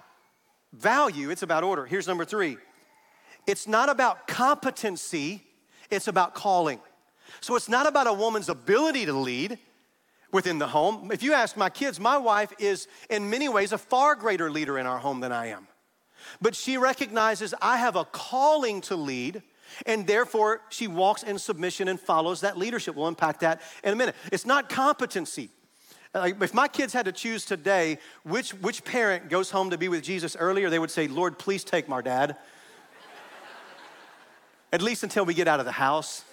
value, 0.73 1.29
it's 1.29 1.43
about 1.43 1.63
order. 1.63 1.85
Here's 1.85 2.07
number 2.07 2.25
three 2.25 2.57
it's 3.47 3.67
not 3.67 3.89
about 3.89 4.27
competency, 4.27 5.43
it's 5.89 6.07
about 6.07 6.35
calling. 6.35 6.79
So 7.41 7.55
it's 7.55 7.69
not 7.69 7.87
about 7.87 8.07
a 8.07 8.13
woman's 8.13 8.49
ability 8.49 9.05
to 9.05 9.13
lead 9.13 9.59
within 10.31 10.59
the 10.59 10.67
home. 10.67 11.11
If 11.11 11.23
you 11.23 11.33
ask 11.33 11.55
my 11.55 11.69
kids, 11.69 11.99
my 11.99 12.17
wife 12.17 12.51
is 12.59 12.87
in 13.09 13.29
many 13.29 13.49
ways 13.49 13.71
a 13.71 13.77
far 13.77 14.15
greater 14.15 14.51
leader 14.51 14.77
in 14.77 14.85
our 14.85 14.97
home 14.97 15.19
than 15.19 15.31
I 15.31 15.47
am. 15.47 15.67
But 16.41 16.55
she 16.55 16.77
recognizes 16.77 17.53
I 17.61 17.77
have 17.77 17.95
a 17.95 18.05
calling 18.05 18.81
to 18.81 18.95
lead. 18.95 19.43
And 19.85 20.07
therefore, 20.07 20.61
she 20.69 20.87
walks 20.87 21.23
in 21.23 21.37
submission 21.39 21.87
and 21.87 21.99
follows 21.99 22.41
that 22.41 22.57
leadership. 22.57 22.95
We'll 22.95 23.07
unpack 23.07 23.39
that 23.39 23.61
in 23.83 23.93
a 23.93 23.95
minute. 23.95 24.15
It's 24.31 24.45
not 24.45 24.69
competency. 24.69 25.49
If 26.15 26.53
my 26.53 26.67
kids 26.67 26.93
had 26.93 27.05
to 27.05 27.11
choose 27.11 27.45
today 27.45 27.99
which, 28.23 28.51
which 28.51 28.83
parent 28.83 29.29
goes 29.29 29.51
home 29.51 29.69
to 29.69 29.77
be 29.77 29.87
with 29.87 30.03
Jesus 30.03 30.35
earlier, 30.39 30.69
they 30.69 30.79
would 30.79 30.91
say, 30.91 31.07
Lord, 31.07 31.37
please 31.37 31.63
take 31.63 31.87
my 31.87 32.01
dad. 32.01 32.37
At 34.73 34.81
least 34.81 35.03
until 35.03 35.25
we 35.25 35.33
get 35.33 35.47
out 35.47 35.59
of 35.59 35.65
the 35.65 35.71
house. 35.71 36.23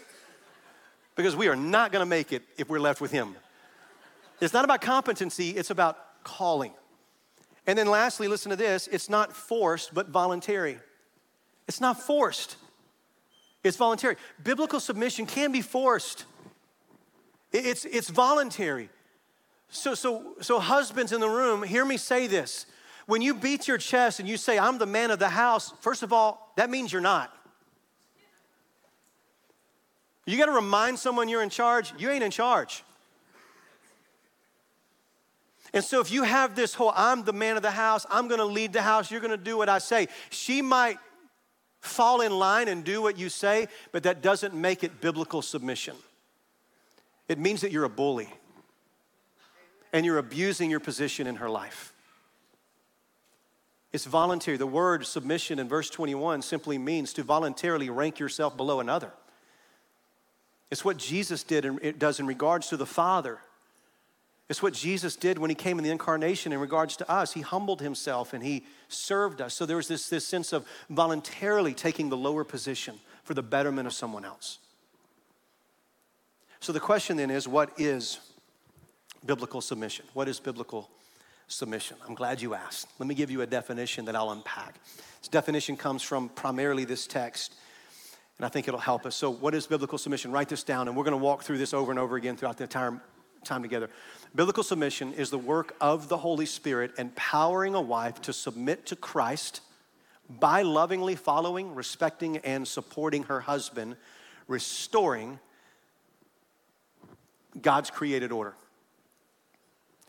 Because 1.16 1.36
we 1.36 1.48
are 1.48 1.56
not 1.56 1.92
gonna 1.92 2.06
make 2.06 2.32
it 2.32 2.42
if 2.56 2.68
we're 2.68 2.80
left 2.80 3.00
with 3.00 3.10
him. 3.10 3.36
It's 4.40 4.54
not 4.54 4.64
about 4.64 4.80
competency, 4.80 5.50
it's 5.50 5.70
about 5.70 6.24
calling. 6.24 6.72
And 7.66 7.78
then 7.78 7.86
lastly, 7.86 8.28
listen 8.28 8.50
to 8.50 8.56
this 8.56 8.88
it's 8.88 9.08
not 9.08 9.32
forced, 9.32 9.94
but 9.94 10.08
voluntary. 10.08 10.78
It's 11.66 11.80
not 11.80 12.00
forced, 12.00 12.56
it's 13.64 13.78
voluntary. 13.78 14.16
Biblical 14.42 14.78
submission 14.78 15.26
can 15.26 15.50
be 15.50 15.62
forced, 15.62 16.26
it's, 17.52 17.84
it's 17.86 18.10
voluntary. 18.10 18.90
So, 19.70 19.94
so, 19.94 20.34
so, 20.40 20.60
husbands 20.60 21.10
in 21.10 21.20
the 21.20 21.28
room, 21.28 21.62
hear 21.64 21.84
me 21.84 21.96
say 21.96 22.28
this. 22.28 22.66
When 23.06 23.22
you 23.22 23.34
beat 23.34 23.66
your 23.66 23.78
chest 23.78 24.20
and 24.20 24.28
you 24.28 24.36
say, 24.36 24.56
I'm 24.56 24.78
the 24.78 24.86
man 24.86 25.10
of 25.10 25.18
the 25.18 25.28
house, 25.28 25.72
first 25.80 26.02
of 26.04 26.12
all, 26.12 26.52
that 26.56 26.70
means 26.70 26.92
you're 26.92 27.02
not. 27.02 27.34
You 30.26 30.38
got 30.38 30.46
to 30.46 30.52
remind 30.52 30.98
someone 30.98 31.28
you're 31.28 31.42
in 31.42 31.50
charge, 31.50 31.92
you 31.98 32.08
ain't 32.08 32.22
in 32.22 32.30
charge. 32.30 32.84
And 35.72 35.82
so, 35.82 36.00
if 36.00 36.12
you 36.12 36.22
have 36.22 36.54
this 36.54 36.74
whole, 36.74 36.92
I'm 36.94 37.24
the 37.24 37.32
man 37.32 37.56
of 37.56 37.62
the 37.62 37.70
house, 37.72 38.06
I'm 38.10 38.28
gonna 38.28 38.44
lead 38.44 38.72
the 38.72 38.82
house, 38.82 39.10
you're 39.10 39.20
gonna 39.20 39.36
do 39.36 39.56
what 39.56 39.68
I 39.68 39.78
say, 39.78 40.06
she 40.30 40.62
might 40.62 40.98
fall 41.84 42.20
in 42.20 42.32
line 42.32 42.68
and 42.68 42.84
do 42.84 43.02
what 43.02 43.18
you 43.18 43.28
say, 43.28 43.68
but 43.92 44.02
that 44.04 44.22
doesn't 44.22 44.54
make 44.54 44.82
it 44.82 45.00
biblical 45.00 45.42
submission. 45.42 45.96
It 47.28 47.38
means 47.38 47.60
that 47.62 47.72
you're 47.72 47.84
a 47.84 47.90
bully 47.90 48.28
and 49.92 50.04
you're 50.04 50.18
abusing 50.18 50.70
your 50.70 50.80
position 50.80 51.26
in 51.26 51.36
her 51.36 51.48
life. 51.48 51.92
It's 53.92 54.06
voluntary. 54.06 54.56
The 54.56 54.66
word 54.66 55.06
submission 55.06 55.58
in 55.58 55.68
verse 55.68 55.88
21 55.88 56.42
simply 56.42 56.78
means 56.78 57.12
to 57.12 57.22
voluntarily 57.22 57.90
rank 57.90 58.18
yourself 58.18 58.56
below 58.56 58.80
another. 58.80 59.12
It's 60.70 60.84
what 60.84 60.96
Jesus 60.96 61.44
did 61.44 61.64
and 61.64 61.78
it 61.80 62.00
does 62.00 62.18
in 62.18 62.26
regards 62.26 62.68
to 62.70 62.76
the 62.76 62.86
Father. 62.86 63.38
It's 64.48 64.62
what 64.62 64.74
Jesus 64.74 65.16
did 65.16 65.38
when 65.38 65.48
he 65.48 65.54
came 65.54 65.78
in 65.78 65.84
the 65.84 65.90
incarnation 65.90 66.52
in 66.52 66.58
regards 66.58 66.96
to 66.98 67.10
us. 67.10 67.32
He 67.32 67.40
humbled 67.40 67.80
himself 67.80 68.34
and 68.34 68.42
he 68.42 68.64
served 68.88 69.40
us. 69.40 69.54
So 69.54 69.64
there 69.64 69.76
was 69.76 69.88
this, 69.88 70.08
this 70.08 70.26
sense 70.26 70.52
of 70.52 70.66
voluntarily 70.90 71.72
taking 71.72 72.10
the 72.10 72.16
lower 72.16 72.44
position 72.44 73.00
for 73.22 73.32
the 73.32 73.42
betterment 73.42 73.86
of 73.86 73.94
someone 73.94 74.24
else. 74.24 74.58
So 76.60 76.72
the 76.72 76.80
question 76.80 77.16
then 77.16 77.30
is 77.30 77.48
what 77.48 77.70
is 77.78 78.20
biblical 79.24 79.62
submission? 79.62 80.04
What 80.12 80.28
is 80.28 80.40
biblical 80.40 80.90
submission? 81.48 81.96
I'm 82.06 82.14
glad 82.14 82.42
you 82.42 82.54
asked. 82.54 82.88
Let 82.98 83.06
me 83.06 83.14
give 83.14 83.30
you 83.30 83.40
a 83.40 83.46
definition 83.46 84.04
that 84.06 84.16
I'll 84.16 84.30
unpack. 84.30 84.78
This 85.20 85.28
definition 85.28 85.76
comes 85.76 86.02
from 86.02 86.28
primarily 86.30 86.84
this 86.84 87.06
text, 87.06 87.54
and 88.38 88.44
I 88.44 88.48
think 88.48 88.68
it'll 88.68 88.80
help 88.80 89.06
us. 89.06 89.14
So, 89.14 89.30
what 89.30 89.54
is 89.54 89.66
biblical 89.66 89.98
submission? 89.98 90.32
Write 90.32 90.48
this 90.48 90.62
down, 90.62 90.88
and 90.88 90.96
we're 90.96 91.04
going 91.04 91.12
to 91.12 91.22
walk 91.22 91.42
through 91.42 91.58
this 91.58 91.72
over 91.74 91.90
and 91.90 91.98
over 91.98 92.16
again 92.16 92.36
throughout 92.36 92.56
the 92.56 92.64
entire 92.64 93.00
time 93.44 93.62
together. 93.62 93.90
Biblical 94.34 94.64
submission 94.64 95.12
is 95.12 95.30
the 95.30 95.38
work 95.38 95.76
of 95.80 96.08
the 96.08 96.16
Holy 96.16 96.46
Spirit 96.46 96.92
empowering 96.98 97.76
a 97.76 97.80
wife 97.80 98.20
to 98.22 98.32
submit 98.32 98.86
to 98.86 98.96
Christ 98.96 99.60
by 100.28 100.62
lovingly 100.62 101.14
following, 101.14 101.74
respecting, 101.74 102.38
and 102.38 102.66
supporting 102.66 103.24
her 103.24 103.40
husband, 103.40 103.96
restoring 104.48 105.38
God's 107.60 107.90
created 107.90 108.32
order. 108.32 108.54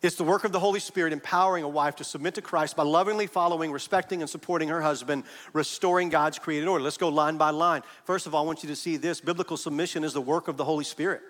It's 0.02 0.16
the 0.16 0.24
work 0.24 0.44
of 0.44 0.52
the 0.52 0.60
Holy 0.60 0.80
Spirit 0.80 1.14
empowering 1.14 1.64
a 1.64 1.70
wife 1.70 1.98
to 1.98 2.04
submit 2.04 2.34
to 2.36 2.42
Christ 2.42 2.76
by 2.76 2.84
lovingly 2.84 3.28
following, 3.28 3.72
respecting, 3.72 4.22
and 4.22 4.30
supporting 4.30 4.70
her 4.70 4.82
husband, 4.82 5.24
restoring 5.54 6.10
God's 6.10 6.40
created 6.40 6.68
order. 6.68 6.84
Let's 6.84 6.98
go 6.98 7.10
line 7.10 7.38
by 7.38 7.52
line. 7.52 7.84
First 8.06 8.26
of 8.26 8.34
all, 8.34 8.44
I 8.44 8.48
want 8.48 8.64
you 8.64 8.70
to 8.70 8.76
see 8.76 8.98
this 8.98 9.22
biblical 9.22 9.58
submission 9.58 10.04
is 10.04 10.14
the 10.14 10.22
work 10.22 10.48
of 10.48 10.58
the 10.58 10.64
Holy 10.64 10.84
Spirit. 10.84 11.22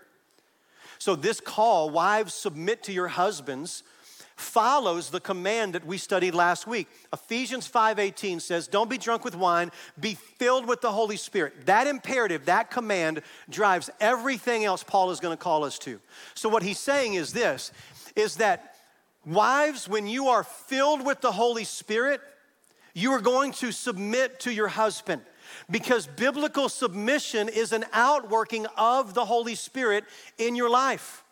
So, 0.98 1.16
this 1.16 1.40
call, 1.40 1.90
wives, 1.90 2.34
submit 2.34 2.84
to 2.84 2.94
your 2.94 3.08
husbands, 3.08 3.84
follows 4.36 5.10
the 5.10 5.20
command 5.20 5.74
that 5.74 5.86
we 5.86 5.98
studied 5.98 6.36
last 6.36 6.68
week. 6.68 6.88
Ephesians 7.14 7.68
5:18 7.68 8.40
says, 8.40 8.68
"Don't 8.68 8.90
be 8.90 8.98
drunk 8.98 9.24
with 9.24 9.36
wine, 9.36 9.72
be 10.00 10.16
filled 10.16 10.66
with 10.66 10.82
the 10.82 10.92
Holy 10.92 11.18
Spirit." 11.18 11.66
That 11.66 11.88
imperative, 11.88 12.46
that 12.46 12.70
command 12.70 13.22
drives 13.50 13.90
everything 14.00 14.66
else 14.66 14.84
Paul 14.84 15.12
is 15.12 15.20
going 15.20 15.36
to 15.36 15.42
call 15.42 15.64
us 15.64 15.80
to. 15.80 16.02
So 16.34 16.50
what 16.50 16.64
he's 16.64 16.80
saying 16.80 17.14
is 17.14 17.32
this, 17.32 17.72
is 18.16 18.36
that 18.38 18.76
wives, 19.26 19.88
when 19.88 20.08
you 20.08 20.28
are 20.28 20.44
filled 20.44 21.06
with 21.06 21.22
the 21.22 21.32
Holy 21.32 21.64
Spirit, 21.64 22.22
you 22.94 23.12
are 23.14 23.22
going 23.22 23.52
to 23.54 23.72
submit 23.72 24.40
to 24.42 24.54
your 24.54 24.70
husband 24.70 25.22
because 25.70 26.08
biblical 26.08 26.70
submission 26.70 27.50
is 27.50 27.72
an 27.72 27.86
outworking 27.94 28.66
of 28.78 29.14
the 29.14 29.26
Holy 29.26 29.56
Spirit 29.56 30.04
in 30.38 30.56
your 30.56 30.70
life. 30.70 31.24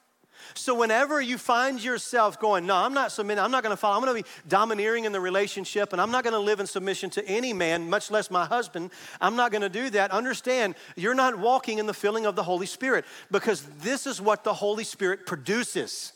So 0.56 0.76
whenever 0.76 1.22
you 1.22 1.38
find 1.38 1.84
yourself 1.84 2.40
going, 2.40 2.66
no, 2.66 2.76
I'm 2.76 2.94
not 2.94 3.12
submitting, 3.12 3.44
I'm 3.44 3.52
not 3.52 3.64
gonna 3.64 3.78
follow, 3.78 3.96
I'm 3.96 4.02
gonna 4.02 4.22
be 4.22 4.28
domineering 4.48 5.06
in 5.06 5.12
the 5.12 5.20
relationship, 5.20 5.94
and 5.94 6.02
I'm 6.02 6.12
not 6.12 6.24
gonna 6.24 6.40
live 6.40 6.60
in 6.60 6.68
submission 6.68 7.10
to 7.12 7.28
any 7.28 7.54
man, 7.54 7.90
much 7.90 8.12
less 8.12 8.30
my 8.30 8.46
husband, 8.46 8.92
I'm 9.22 9.36
not 9.36 9.52
gonna 9.52 9.70
do 9.70 9.90
that. 9.92 10.12
Understand, 10.12 10.76
you're 10.96 11.16
not 11.16 11.40
walking 11.40 11.80
in 11.80 11.88
the 11.88 11.94
filling 11.94 12.26
of 12.26 12.36
the 12.36 12.44
Holy 12.44 12.68
Spirit 12.68 13.06
because 13.32 13.64
this 13.82 14.06
is 14.06 14.22
what 14.22 14.44
the 14.44 14.54
Holy 14.54 14.84
Spirit 14.84 15.26
produces 15.26 16.14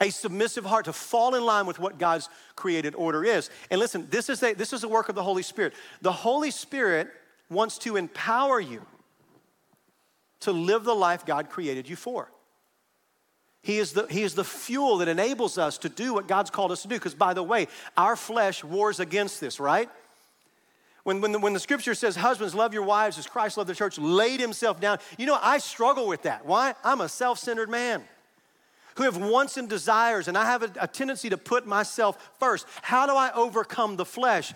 a 0.00 0.10
submissive 0.10 0.64
heart 0.64 0.84
to 0.86 0.92
fall 0.92 1.34
in 1.34 1.44
line 1.44 1.66
with 1.66 1.78
what 1.78 1.98
God's 1.98 2.28
created 2.54 2.94
order 2.94 3.24
is. 3.24 3.50
And 3.70 3.78
listen, 3.80 4.06
this 4.10 4.28
is 4.28 4.42
a, 4.42 4.54
this 4.54 4.72
is 4.72 4.84
a 4.84 4.88
work 4.88 5.08
of 5.08 5.14
the 5.14 5.22
Holy 5.22 5.42
Spirit. 5.42 5.74
The 6.02 6.12
Holy 6.12 6.50
Spirit 6.50 7.08
wants 7.48 7.78
to 7.78 7.96
empower 7.96 8.60
you 8.60 8.82
to 10.40 10.52
live 10.52 10.84
the 10.84 10.94
life 10.94 11.24
God 11.24 11.48
created 11.48 11.88
you 11.88 11.96
for. 11.96 12.30
He 13.62 13.78
is, 13.78 13.92
the, 13.92 14.06
he 14.06 14.22
is 14.22 14.34
the 14.34 14.44
fuel 14.44 14.98
that 14.98 15.08
enables 15.08 15.58
us 15.58 15.78
to 15.78 15.88
do 15.88 16.14
what 16.14 16.28
God's 16.28 16.50
called 16.50 16.70
us 16.70 16.82
to 16.82 16.88
do. 16.88 16.94
Because, 16.94 17.14
by 17.14 17.34
the 17.34 17.42
way, 17.42 17.66
our 17.96 18.14
flesh 18.14 18.62
wars 18.62 19.00
against 19.00 19.40
this, 19.40 19.58
right? 19.58 19.88
When, 21.02 21.20
when, 21.20 21.32
the, 21.32 21.38
when 21.40 21.52
the 21.52 21.58
scripture 21.58 21.94
says, 21.94 22.14
Husbands, 22.14 22.54
love 22.54 22.72
your 22.72 22.84
wives 22.84 23.18
as 23.18 23.26
Christ 23.26 23.56
loved 23.56 23.68
the 23.68 23.74
church, 23.74 23.98
laid 23.98 24.38
himself 24.38 24.80
down, 24.80 24.98
you 25.18 25.26
know, 25.26 25.38
I 25.40 25.58
struggle 25.58 26.06
with 26.06 26.22
that. 26.22 26.46
Why? 26.46 26.74
I'm 26.84 27.00
a 27.00 27.08
self 27.08 27.38
centered 27.38 27.68
man 27.68 28.04
who 28.96 29.04
have 29.04 29.16
wants 29.16 29.56
and 29.56 29.68
desires, 29.68 30.28
and 30.28 30.36
I 30.36 30.46
have 30.46 30.62
a, 30.62 30.70
a 30.80 30.88
tendency 30.88 31.30
to 31.30 31.36
put 31.36 31.66
myself 31.66 32.32
first. 32.38 32.66
How 32.82 33.06
do 33.06 33.12
I 33.12 33.32
overcome 33.34 33.96
the 33.96 34.04
flesh? 34.04 34.52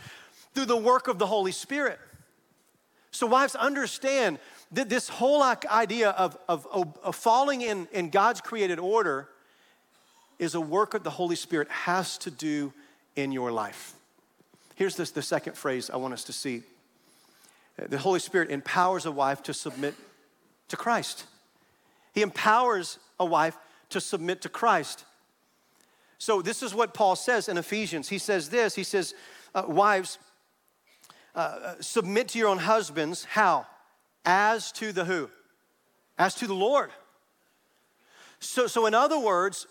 Through 0.54 0.66
the 0.66 0.76
work 0.76 1.08
of 1.08 1.18
the 1.18 1.26
Holy 1.26 1.52
Spirit. 1.52 1.98
So, 3.12 3.26
wives, 3.26 3.54
understand 3.54 4.38
that 4.72 4.88
this 4.88 5.08
whole 5.08 5.42
idea 5.42 6.10
of, 6.10 6.36
of, 6.48 6.66
of 6.72 7.16
falling 7.16 7.60
in, 7.60 7.88
in 7.92 8.10
God's 8.10 8.40
created 8.40 8.78
order 8.78 9.28
is 10.38 10.54
a 10.54 10.60
work 10.60 10.92
that 10.92 11.04
the 11.04 11.10
Holy 11.10 11.36
Spirit 11.36 11.68
has 11.68 12.18
to 12.18 12.30
do 12.30 12.72
in 13.16 13.32
your 13.32 13.52
life. 13.52 13.92
Here's 14.74 14.96
this, 14.96 15.10
the 15.10 15.22
second 15.22 15.56
phrase 15.56 15.90
I 15.90 15.96
want 15.96 16.14
us 16.14 16.24
to 16.24 16.32
see 16.32 16.62
the 17.88 17.98
Holy 17.98 18.20
Spirit 18.20 18.50
empowers 18.50 19.06
a 19.06 19.10
wife 19.10 19.42
to 19.44 19.54
submit 19.54 19.94
to 20.68 20.76
Christ. 20.76 21.24
He 22.12 22.22
empowers 22.22 22.98
a 23.18 23.24
wife 23.24 23.56
to 23.90 24.00
submit 24.00 24.42
to 24.42 24.48
Christ. 24.48 25.04
So, 26.18 26.42
this 26.42 26.62
is 26.62 26.74
what 26.74 26.94
Paul 26.94 27.16
says 27.16 27.48
in 27.48 27.56
Ephesians. 27.56 28.08
He 28.08 28.18
says 28.18 28.50
this 28.50 28.74
He 28.74 28.84
says, 28.84 29.14
uh, 29.54 29.64
Wives, 29.66 30.18
uh, 31.34 31.74
submit 31.80 32.28
to 32.28 32.38
your 32.38 32.48
own 32.48 32.58
husbands. 32.58 33.24
How? 33.24 33.66
As 34.24 34.72
to 34.72 34.92
the 34.92 35.04
who? 35.04 35.30
As 36.18 36.34
to 36.36 36.46
the 36.46 36.54
Lord. 36.54 36.90
So, 38.40 38.66
so 38.66 38.86
in 38.86 38.94
other 38.94 39.18
words, 39.18 39.66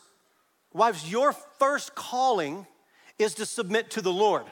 wives, 0.73 1.09
your 1.09 1.33
first 1.33 1.95
calling 1.95 2.65
is 3.17 3.35
to 3.35 3.45
submit 3.45 3.91
to 3.91 4.01
the 4.01 4.13
Lord. 4.13 4.45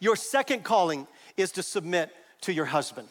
Your 0.00 0.16
second 0.16 0.64
calling 0.64 1.06
is 1.36 1.52
to 1.52 1.62
submit 1.62 2.10
to 2.42 2.52
your 2.52 2.64
husband. 2.66 3.08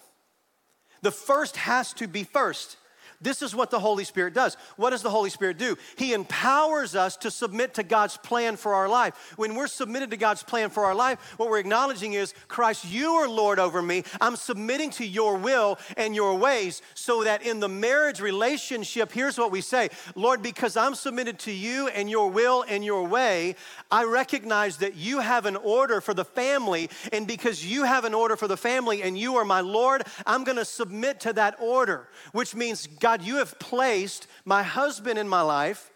The 1.01 1.11
first 1.11 1.57
has 1.57 1.93
to 1.93 2.07
be 2.07 2.23
first. 2.23 2.77
This 3.19 3.41
is 3.41 3.56
what 3.56 3.71
the 3.71 3.80
Holy 3.80 4.03
Spirit 4.03 4.36
does. 4.36 4.56
What 4.75 4.91
does 4.91 5.01
the 5.01 5.10
Holy 5.10 5.32
Spirit 5.32 5.58
do? 5.58 5.75
He 5.95 6.13
empowers 6.13 6.95
us 6.95 7.17
to 7.17 7.32
submit 7.32 7.73
to 7.75 7.84
God's 7.84 8.15
plan 8.15 8.58
for 8.58 8.75
our 8.75 8.88
life. 8.88 9.34
When 9.38 9.56
we're 9.56 9.67
submitted 9.67 10.12
to 10.12 10.17
God's 10.17 10.43
plan 10.43 10.69
for 10.69 10.86
our 10.86 10.93
life, 10.93 11.34
what 11.38 11.49
we're 11.49 11.58
acknowledging 11.58 12.13
is, 12.13 12.36
Christ, 12.47 12.86
you 12.86 13.13
are 13.13 13.27
Lord 13.27 13.58
over 13.58 13.82
me. 13.82 14.03
I'm 14.21 14.36
submitting 14.36 14.91
to 14.91 15.06
your 15.06 15.36
will 15.36 15.80
and 15.97 16.13
your 16.13 16.36
ways 16.36 16.84
so 16.93 17.23
that 17.23 17.41
in 17.41 17.60
the 17.60 17.67
marriage 17.67 18.19
relationship, 18.19 19.12
here's 19.12 19.38
what 19.38 19.51
we 19.51 19.62
say 19.62 19.89
Lord, 20.13 20.43
because 20.43 20.77
I'm 20.77 20.93
submitted 20.93 21.39
to 21.39 21.51
you 21.51 21.88
and 21.88 22.08
your 22.08 22.30
will 22.30 22.63
and 22.69 22.86
your 22.86 23.08
way, 23.08 23.56
I 23.89 24.03
recognize 24.03 24.77
that 24.77 24.95
you 24.95 25.21
have 25.21 25.47
an 25.47 25.56
order 25.56 26.01
for 26.01 26.13
the 26.13 26.25
family. 26.25 26.91
And 27.12 27.25
because 27.25 27.65
you 27.65 27.84
have 27.84 28.06
an 28.06 28.13
order 28.13 28.36
for 28.36 28.47
the 28.47 28.58
family 28.58 29.01
and 29.01 29.17
you 29.17 29.38
are 29.38 29.45
my 29.45 29.62
Lord, 29.62 30.03
I'm 30.27 30.43
going 30.43 30.58
to 30.58 30.65
submit 30.65 31.19
to 31.21 31.34
that 31.34 31.56
order, 31.60 32.10
which 32.32 32.53
means 32.53 32.88
God 32.99 33.06
God, 33.07 33.21
you 33.21 33.37
have 33.37 33.57
placed 33.57 34.27
my 34.43 34.63
husband 34.63 35.17
in 35.17 35.29
my 35.29 35.39
life 35.39 35.91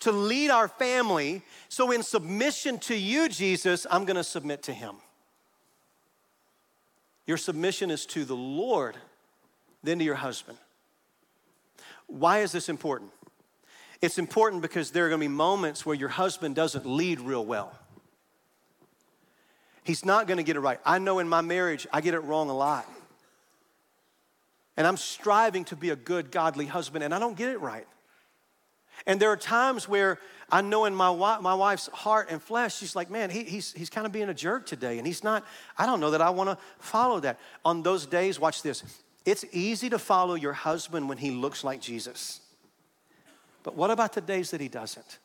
to 0.00 0.10
lead 0.10 0.50
our 0.50 0.66
family. 0.66 1.42
So, 1.68 1.92
in 1.92 2.02
submission 2.02 2.80
to 2.80 2.96
you, 2.96 3.28
Jesus, 3.28 3.86
I'm 3.88 4.04
going 4.04 4.16
to 4.16 4.24
submit 4.24 4.64
to 4.64 4.72
him. 4.72 4.96
Your 7.28 7.36
submission 7.36 7.92
is 7.92 8.06
to 8.06 8.24
the 8.24 8.34
Lord, 8.34 8.96
then 9.84 10.00
to 10.00 10.04
your 10.04 10.16
husband. 10.16 10.58
Why 12.08 12.40
is 12.40 12.50
this 12.50 12.68
important? 12.68 13.12
It's 14.02 14.18
important 14.18 14.60
because 14.60 14.90
there 14.90 15.06
are 15.06 15.10
going 15.10 15.20
to 15.20 15.28
be 15.28 15.32
moments 15.32 15.86
where 15.86 15.94
your 15.94 16.08
husband 16.08 16.56
doesn't 16.56 16.84
lead 16.84 17.20
real 17.20 17.46
well. 17.46 17.72
He's 19.84 20.04
not 20.04 20.26
going 20.26 20.38
to 20.38 20.42
get 20.42 20.56
it 20.56 20.60
right. 20.60 20.80
I 20.84 20.98
know 20.98 21.20
in 21.20 21.28
my 21.28 21.40
marriage, 21.40 21.86
I 21.92 22.00
get 22.00 22.14
it 22.14 22.24
wrong 22.24 22.50
a 22.50 22.56
lot. 22.56 22.84
And 24.78 24.86
I'm 24.86 24.96
striving 24.96 25.64
to 25.66 25.76
be 25.76 25.90
a 25.90 25.96
good, 25.96 26.30
godly 26.30 26.64
husband, 26.64 27.02
and 27.02 27.12
I 27.12 27.18
don't 27.18 27.36
get 27.36 27.48
it 27.48 27.60
right. 27.60 27.86
And 29.06 29.18
there 29.18 29.30
are 29.30 29.36
times 29.36 29.88
where 29.88 30.20
I 30.50 30.60
know 30.60 30.84
in 30.84 30.94
my, 30.94 31.12
my 31.40 31.54
wife's 31.54 31.88
heart 31.88 32.28
and 32.30 32.40
flesh, 32.40 32.76
she's 32.76 32.94
like, 32.94 33.10
man, 33.10 33.28
he, 33.28 33.42
he's, 33.42 33.72
he's 33.72 33.90
kind 33.90 34.06
of 34.06 34.12
being 34.12 34.28
a 34.28 34.34
jerk 34.34 34.66
today. 34.66 34.98
And 34.98 35.06
he's 35.06 35.24
not, 35.24 35.44
I 35.76 35.84
don't 35.84 35.98
know 35.98 36.12
that 36.12 36.22
I 36.22 36.30
want 36.30 36.50
to 36.50 36.58
follow 36.78 37.18
that. 37.20 37.40
On 37.64 37.82
those 37.82 38.06
days, 38.06 38.38
watch 38.38 38.62
this. 38.62 38.84
It's 39.26 39.44
easy 39.50 39.90
to 39.90 39.98
follow 39.98 40.36
your 40.36 40.52
husband 40.52 41.08
when 41.08 41.18
he 41.18 41.32
looks 41.32 41.64
like 41.64 41.80
Jesus. 41.80 42.40
But 43.64 43.74
what 43.74 43.90
about 43.90 44.12
the 44.12 44.20
days 44.20 44.52
that 44.52 44.60
he 44.60 44.68
doesn't? 44.68 45.18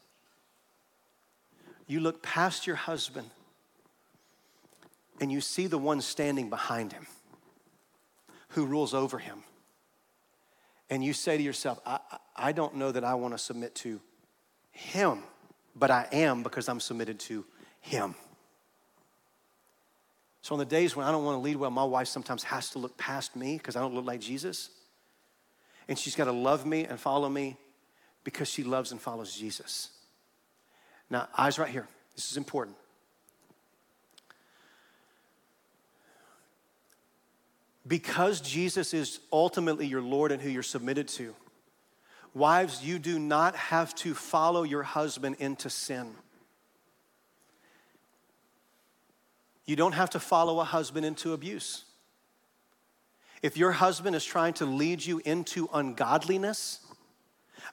You 1.85 1.99
look 1.99 2.23
past 2.23 2.65
your 2.65 2.75
husband 2.75 3.29
and 5.21 5.31
you 5.31 5.41
see 5.41 5.67
the 5.67 5.77
one 5.77 6.01
standing 6.01 6.49
behind 6.49 6.91
him 6.91 7.05
who 8.53 8.65
rules 8.65 8.93
over 8.93 9.17
him. 9.17 9.43
And 10.89 11.03
you 11.03 11.13
say 11.13 11.37
to 11.37 11.43
yourself, 11.43 11.79
I, 11.85 11.99
I 12.35 12.51
don't 12.51 12.75
know 12.75 12.91
that 12.91 13.03
I 13.03 13.15
want 13.15 13.33
to 13.33 13.37
submit 13.37 13.75
to 13.75 13.99
him, 14.71 15.23
but 15.75 15.91
I 15.91 16.07
am 16.11 16.43
because 16.43 16.69
I'm 16.69 16.79
submitted 16.79 17.19
to 17.21 17.45
him. 17.81 18.15
So, 20.41 20.55
on 20.55 20.59
the 20.59 20.65
days 20.65 20.95
when 20.95 21.05
I 21.05 21.11
don't 21.11 21.23
want 21.23 21.37
to 21.37 21.39
lead 21.39 21.55
well, 21.55 21.71
my 21.71 21.85
wife 21.85 22.07
sometimes 22.07 22.43
has 22.43 22.69
to 22.71 22.79
look 22.79 22.97
past 22.97 23.35
me 23.35 23.57
because 23.57 23.75
I 23.75 23.79
don't 23.79 23.95
look 23.95 24.05
like 24.05 24.19
Jesus. 24.19 24.69
And 25.87 25.97
she's 25.97 26.15
got 26.15 26.25
to 26.25 26.31
love 26.31 26.65
me 26.65 26.85
and 26.85 26.99
follow 26.99 27.29
me 27.29 27.57
because 28.23 28.49
she 28.49 28.63
loves 28.63 28.91
and 28.91 29.01
follows 29.01 29.35
Jesus. 29.35 29.89
Now, 31.09 31.27
eyes 31.37 31.57
right 31.57 31.69
here. 31.69 31.87
This 32.15 32.29
is 32.29 32.37
important. 32.37 32.75
Because 37.85 38.41
Jesus 38.41 38.93
is 38.93 39.19
ultimately 39.31 39.85
your 39.85 40.01
Lord 40.01 40.31
and 40.31 40.41
who 40.41 40.49
you're 40.49 40.63
submitted 40.63 41.07
to, 41.09 41.35
Wives, 42.33 42.83
you 42.83 42.97
do 42.97 43.19
not 43.19 43.55
have 43.55 43.93
to 43.95 44.15
follow 44.15 44.63
your 44.63 44.81
husband 44.81 45.35
into 45.39 45.69
sin. 45.69 46.15
You 49.65 49.75
don't 49.75 49.93
have 49.93 50.09
to 50.11 50.19
follow 50.19 50.59
a 50.59 50.63
husband 50.63 51.05
into 51.05 51.33
abuse. 51.33 51.85
If 53.43 53.55
your 53.55 53.71
husband 53.71 54.15
is 54.15 54.25
trying 54.25 54.53
to 54.53 54.65
lead 54.65 55.05
you 55.05 55.21
into 55.23 55.69
ungodliness 55.73 56.79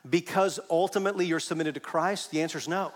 because 0.09 0.61
ultimately 0.69 1.27
you're 1.27 1.41
submitted 1.41 1.75
to 1.75 1.81
Christ, 1.81 2.31
the 2.31 2.43
answer 2.43 2.59
is 2.59 2.69
no. 2.69 2.93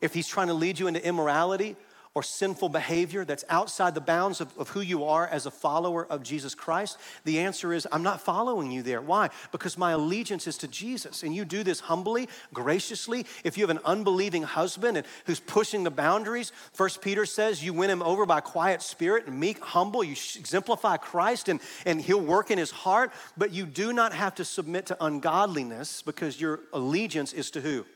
If 0.00 0.14
he's 0.14 0.28
trying 0.28 0.48
to 0.48 0.54
lead 0.54 0.78
you 0.78 0.88
into 0.88 1.04
immorality 1.04 1.76
or 2.20 2.22
sinful 2.22 2.68
behavior 2.68 3.24
that's 3.24 3.46
outside 3.48 3.94
the 3.94 4.00
bounds 4.00 4.42
of, 4.42 4.52
of, 4.58 4.68
who 4.68 4.82
you 4.82 5.04
are 5.04 5.26
as 5.26 5.46
a 5.46 5.50
follower 5.50 6.06
of 6.10 6.22
Jesus 6.22 6.54
Christ? 6.54 6.98
The 7.24 7.38
answer 7.38 7.72
is, 7.72 7.88
I'm 7.90 8.02
not 8.02 8.20
following 8.20 8.70
you 8.70 8.82
there. 8.82 9.00
Why? 9.00 9.30
Because 9.52 9.78
my 9.78 9.92
allegiance 9.92 10.46
is 10.46 10.58
to 10.58 10.68
Jesus. 10.68 11.22
And 11.22 11.34
you 11.34 11.46
do 11.46 11.62
this 11.62 11.80
humbly, 11.80 12.28
graciously. 12.52 13.24
If 13.42 13.56
you 13.56 13.62
have 13.62 13.74
an 13.74 13.82
unbelieving 13.86 14.42
husband 14.42 14.98
and 14.98 15.06
who's 15.24 15.40
pushing 15.40 15.82
the 15.82 15.90
boundaries, 15.90 16.52
First 16.74 17.00
Peter 17.00 17.24
says 17.24 17.64
you 17.64 17.72
win 17.72 17.88
him 17.88 18.02
over 18.02 18.26
by 18.26 18.40
quiet 18.40 18.82
spirit 18.82 19.26
and 19.26 19.40
meek, 19.40 19.58
humble. 19.58 20.04
You 20.04 20.12
exemplify 20.12 20.98
Christ 20.98 21.48
and, 21.48 21.58
and 21.86 22.02
he'll 22.02 22.20
work 22.20 22.50
in 22.50 22.58
his 22.58 22.70
heart. 22.70 23.12
But 23.38 23.52
you 23.52 23.64
do 23.64 23.94
not 23.94 24.12
have 24.12 24.34
to 24.34 24.44
submit 24.44 24.84
to 24.86 25.02
ungodliness 25.02 26.02
because 26.02 26.38
your 26.38 26.60
allegiance 26.74 27.32
is 27.32 27.50
to 27.52 27.62
who? 27.62 27.86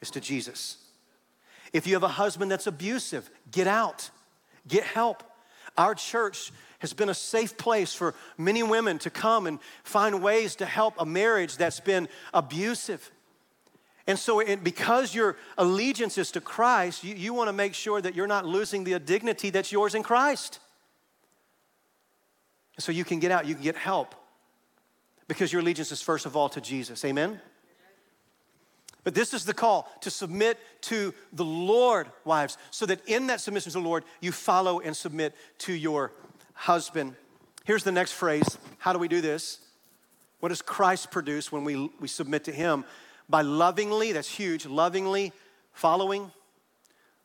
Is 0.00 0.12
to 0.12 0.20
Jesus. 0.20 0.83
If 1.74 1.88
you 1.88 1.94
have 1.94 2.04
a 2.04 2.08
husband 2.08 2.52
that's 2.52 2.68
abusive, 2.68 3.28
get 3.50 3.66
out, 3.66 4.08
get 4.66 4.84
help. 4.84 5.24
Our 5.76 5.96
church 5.96 6.52
has 6.78 6.92
been 6.92 7.08
a 7.08 7.14
safe 7.14 7.58
place 7.58 7.92
for 7.92 8.14
many 8.38 8.62
women 8.62 8.98
to 9.00 9.10
come 9.10 9.48
and 9.48 9.58
find 9.82 10.22
ways 10.22 10.54
to 10.56 10.66
help 10.66 10.94
a 10.98 11.04
marriage 11.04 11.56
that's 11.56 11.80
been 11.80 12.08
abusive. 12.32 13.10
And 14.06 14.16
so, 14.16 14.38
it, 14.38 14.62
because 14.62 15.14
your 15.14 15.36
allegiance 15.58 16.16
is 16.16 16.30
to 16.32 16.40
Christ, 16.40 17.02
you, 17.02 17.16
you 17.16 17.34
want 17.34 17.48
to 17.48 17.52
make 17.52 17.74
sure 17.74 18.00
that 18.00 18.14
you're 18.14 18.28
not 18.28 18.46
losing 18.46 18.84
the 18.84 19.00
dignity 19.00 19.50
that's 19.50 19.72
yours 19.72 19.96
in 19.96 20.04
Christ. 20.04 20.60
So 22.78 22.92
you 22.92 23.04
can 23.04 23.18
get 23.18 23.32
out, 23.32 23.46
you 23.46 23.54
can 23.54 23.64
get 23.64 23.76
help 23.76 24.14
because 25.26 25.52
your 25.52 25.62
allegiance 25.62 25.90
is 25.90 26.02
first 26.02 26.24
of 26.24 26.36
all 26.36 26.48
to 26.50 26.60
Jesus. 26.60 27.04
Amen? 27.04 27.40
But 29.04 29.14
this 29.14 29.34
is 29.34 29.44
the 29.44 29.54
call 29.54 29.90
to 30.00 30.10
submit 30.10 30.58
to 30.82 31.14
the 31.32 31.44
Lord, 31.44 32.08
wives, 32.24 32.56
so 32.70 32.86
that 32.86 33.06
in 33.06 33.26
that 33.28 33.40
submission 33.40 33.70
to 33.72 33.78
the 33.78 33.84
Lord, 33.84 34.04
you 34.20 34.32
follow 34.32 34.80
and 34.80 34.96
submit 34.96 35.34
to 35.58 35.74
your 35.74 36.10
husband. 36.54 37.14
Here's 37.64 37.84
the 37.84 37.92
next 37.92 38.12
phrase 38.12 38.58
How 38.78 38.94
do 38.94 38.98
we 38.98 39.08
do 39.08 39.20
this? 39.20 39.60
What 40.40 40.48
does 40.48 40.62
Christ 40.62 41.10
produce 41.10 41.52
when 41.52 41.64
we, 41.64 41.90
we 42.00 42.08
submit 42.08 42.44
to 42.44 42.52
Him? 42.52 42.84
By 43.28 43.42
lovingly, 43.42 44.12
that's 44.12 44.28
huge, 44.28 44.66
lovingly 44.66 45.32
following, 45.72 46.30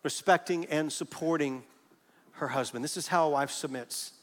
respecting, 0.03 0.65
and 0.65 0.91
supporting 0.91 1.63
her 2.33 2.47
husband. 2.49 2.83
This 2.83 2.97
is 2.97 3.07
how 3.07 3.27
a 3.27 3.29
wife 3.29 3.51
submits 3.51 4.13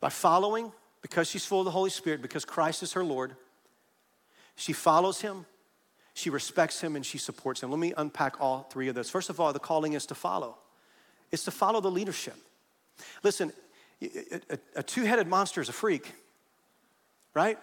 by 0.00 0.08
following, 0.08 0.72
because 1.00 1.28
she's 1.28 1.44
full 1.44 1.60
of 1.60 1.64
the 1.64 1.70
Holy 1.70 1.90
Spirit, 1.90 2.22
because 2.22 2.44
Christ 2.44 2.82
is 2.82 2.92
her 2.92 3.04
Lord. 3.04 3.36
She 4.56 4.72
follows 4.72 5.20
Him 5.20 5.46
she 6.14 6.30
respects 6.30 6.80
him 6.80 6.96
and 6.96 7.04
she 7.04 7.18
supports 7.18 7.62
him. 7.62 7.70
Let 7.70 7.78
me 7.78 7.94
unpack 7.96 8.40
all 8.40 8.66
three 8.70 8.88
of 8.88 8.94
those. 8.94 9.08
First 9.10 9.30
of 9.30 9.40
all, 9.40 9.52
the 9.52 9.58
calling 9.58 9.94
is 9.94 10.06
to 10.06 10.14
follow, 10.14 10.56
it's 11.30 11.44
to 11.44 11.50
follow 11.50 11.80
the 11.80 11.90
leadership. 11.90 12.36
Listen, 13.22 13.52
a, 14.76 14.82
two 14.82 15.04
headed 15.04 15.26
monster 15.26 15.60
is 15.60 15.68
a 15.68 15.72
freak, 15.72 16.12
right? 17.34 17.58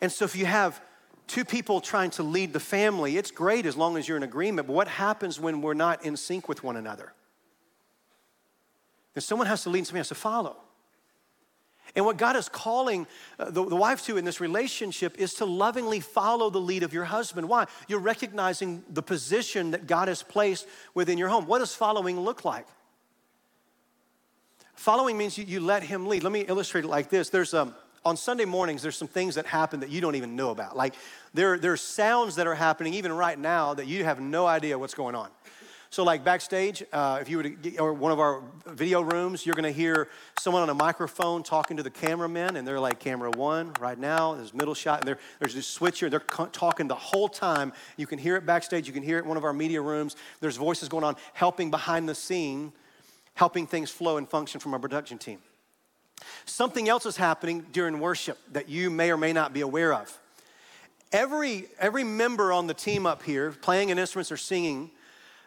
And 0.00 0.10
so 0.10 0.24
if 0.24 0.34
you 0.34 0.46
have 0.46 0.80
two 1.26 1.44
people 1.44 1.80
trying 1.80 2.10
to 2.10 2.22
lead 2.22 2.52
the 2.52 2.60
family, 2.60 3.16
it's 3.16 3.30
great 3.30 3.66
as 3.66 3.76
long 3.76 3.96
as 3.96 4.08
you're 4.08 4.16
in 4.16 4.22
agreement. 4.22 4.66
But 4.66 4.72
what 4.72 4.88
happens 4.88 5.38
when 5.38 5.62
we're 5.62 5.74
not 5.74 6.04
in 6.04 6.16
sync 6.16 6.48
with 6.48 6.64
one 6.64 6.76
another? 6.76 7.12
Then 9.14 9.22
someone 9.22 9.46
has 9.46 9.62
to 9.62 9.70
lead 9.70 9.80
and 9.80 9.86
somebody 9.86 10.00
has 10.00 10.08
to 10.08 10.14
follow. 10.14 10.56
And 11.96 12.04
what 12.04 12.16
God 12.16 12.36
is 12.36 12.48
calling 12.48 13.06
uh, 13.38 13.50
the, 13.50 13.64
the, 13.64 13.76
wife 13.76 14.04
to 14.06 14.16
in 14.16 14.24
this 14.24 14.40
relationship 14.40 15.18
is 15.18 15.34
to 15.34 15.44
lovingly 15.44 16.00
follow 16.00 16.50
the 16.50 16.60
lead 16.60 16.82
of 16.82 16.92
your 16.92 17.04
husband. 17.04 17.48
Why? 17.48 17.66
You're 17.88 18.00
recognizing 18.00 18.84
the 18.88 19.02
position 19.02 19.72
that 19.72 19.86
God 19.86 20.08
has 20.08 20.22
placed 20.22 20.68
within 20.94 21.18
your 21.18 21.28
home. 21.28 21.46
What 21.46 21.58
does 21.58 21.74
following 21.74 22.20
look 22.20 22.44
like? 22.44 22.66
Following 24.74 25.18
means 25.18 25.36
you, 25.36 25.44
you 25.44 25.60
let 25.60 25.82
him 25.82 26.06
lead. 26.06 26.22
Let 26.22 26.32
me 26.32 26.40
illustrate 26.40 26.84
it 26.84 26.88
like 26.88 27.10
this. 27.10 27.28
There's 27.28 27.52
um, 27.52 27.74
on 28.04 28.16
Sunday 28.16 28.46
mornings, 28.46 28.82
there's 28.82 28.96
some 28.96 29.08
things 29.08 29.34
that 29.34 29.46
happen 29.46 29.80
that 29.80 29.90
you 29.90 30.00
don't 30.00 30.14
even 30.14 30.36
know 30.36 30.50
about. 30.50 30.76
Like 30.76 30.94
there, 31.34 31.58
there's 31.58 31.80
sounds 31.80 32.36
that 32.36 32.46
are 32.46 32.54
happening 32.54 32.94
even 32.94 33.12
right 33.12 33.38
now 33.38 33.74
that 33.74 33.86
you 33.86 34.04
have 34.04 34.20
no 34.20 34.46
idea 34.46 34.78
what's 34.78 34.94
going 34.94 35.14
on. 35.14 35.28
So, 35.92 36.04
like 36.04 36.22
backstage, 36.22 36.84
uh, 36.92 37.18
if 37.20 37.28
you 37.28 37.36
were 37.38 37.42
to 37.42 37.50
get, 37.50 37.80
or 37.80 37.92
one 37.92 38.12
of 38.12 38.20
our 38.20 38.44
video 38.64 39.00
rooms, 39.00 39.44
you're 39.44 39.56
to 39.56 39.72
hear 39.72 40.08
someone 40.38 40.62
on 40.62 40.70
a 40.70 40.74
microphone 40.74 41.42
talking 41.42 41.76
to 41.78 41.82
the 41.82 41.90
cameramen, 41.90 42.54
and 42.54 42.66
they're 42.66 42.78
like, 42.78 43.00
camera 43.00 43.28
one 43.32 43.72
right 43.80 43.98
now, 43.98 44.34
there's 44.34 44.54
middle 44.54 44.74
shot, 44.74 45.04
and 45.04 45.18
there's 45.40 45.52
this 45.52 45.66
switcher, 45.66 46.08
they're 46.08 46.20
talking 46.20 46.86
the 46.86 46.94
whole 46.94 47.28
time. 47.28 47.72
You 47.96 48.06
can 48.06 48.20
hear 48.20 48.36
it 48.36 48.46
backstage, 48.46 48.86
you 48.86 48.92
can 48.92 49.02
hear 49.02 49.18
it 49.18 49.22
in 49.22 49.28
one 49.28 49.36
of 49.36 49.42
our 49.42 49.52
media 49.52 49.82
rooms. 49.82 50.14
There's 50.38 50.56
voices 50.56 50.88
going 50.88 51.02
on, 51.02 51.16
helping 51.32 51.72
behind 51.72 52.08
the 52.08 52.14
scene, 52.14 52.72
helping 53.34 53.66
things 53.66 53.90
flow 53.90 54.16
and 54.16 54.28
function 54.28 54.60
from 54.60 54.74
our 54.74 54.78
production 54.78 55.18
team. 55.18 55.40
Something 56.44 56.88
else 56.88 57.04
is 57.04 57.16
happening 57.16 57.66
during 57.72 57.98
worship 57.98 58.38
that 58.52 58.68
you 58.68 58.90
may 58.90 59.10
or 59.10 59.16
may 59.16 59.32
not 59.32 59.52
be 59.52 59.62
aware 59.62 59.92
of. 59.92 60.16
Every, 61.10 61.66
every 61.80 62.04
member 62.04 62.52
on 62.52 62.68
the 62.68 62.74
team 62.74 63.06
up 63.06 63.24
here, 63.24 63.50
playing 63.50 63.90
an 63.90 63.98
instrument 63.98 64.30
or 64.30 64.36
singing, 64.36 64.92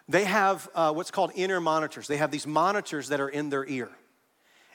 they 0.08 0.26
have 0.26 0.70
uh, 0.76 0.92
what's 0.94 1.12
called 1.12 1.32
in-ear 1.36 1.60
monitors. 1.60 2.08
They 2.08 2.18
have 2.18 2.32
these 2.32 2.48
monitors 2.48 3.10
that 3.10 3.20
are 3.20 3.30
in 3.30 3.50
their 3.50 3.66
ear. 3.66 3.90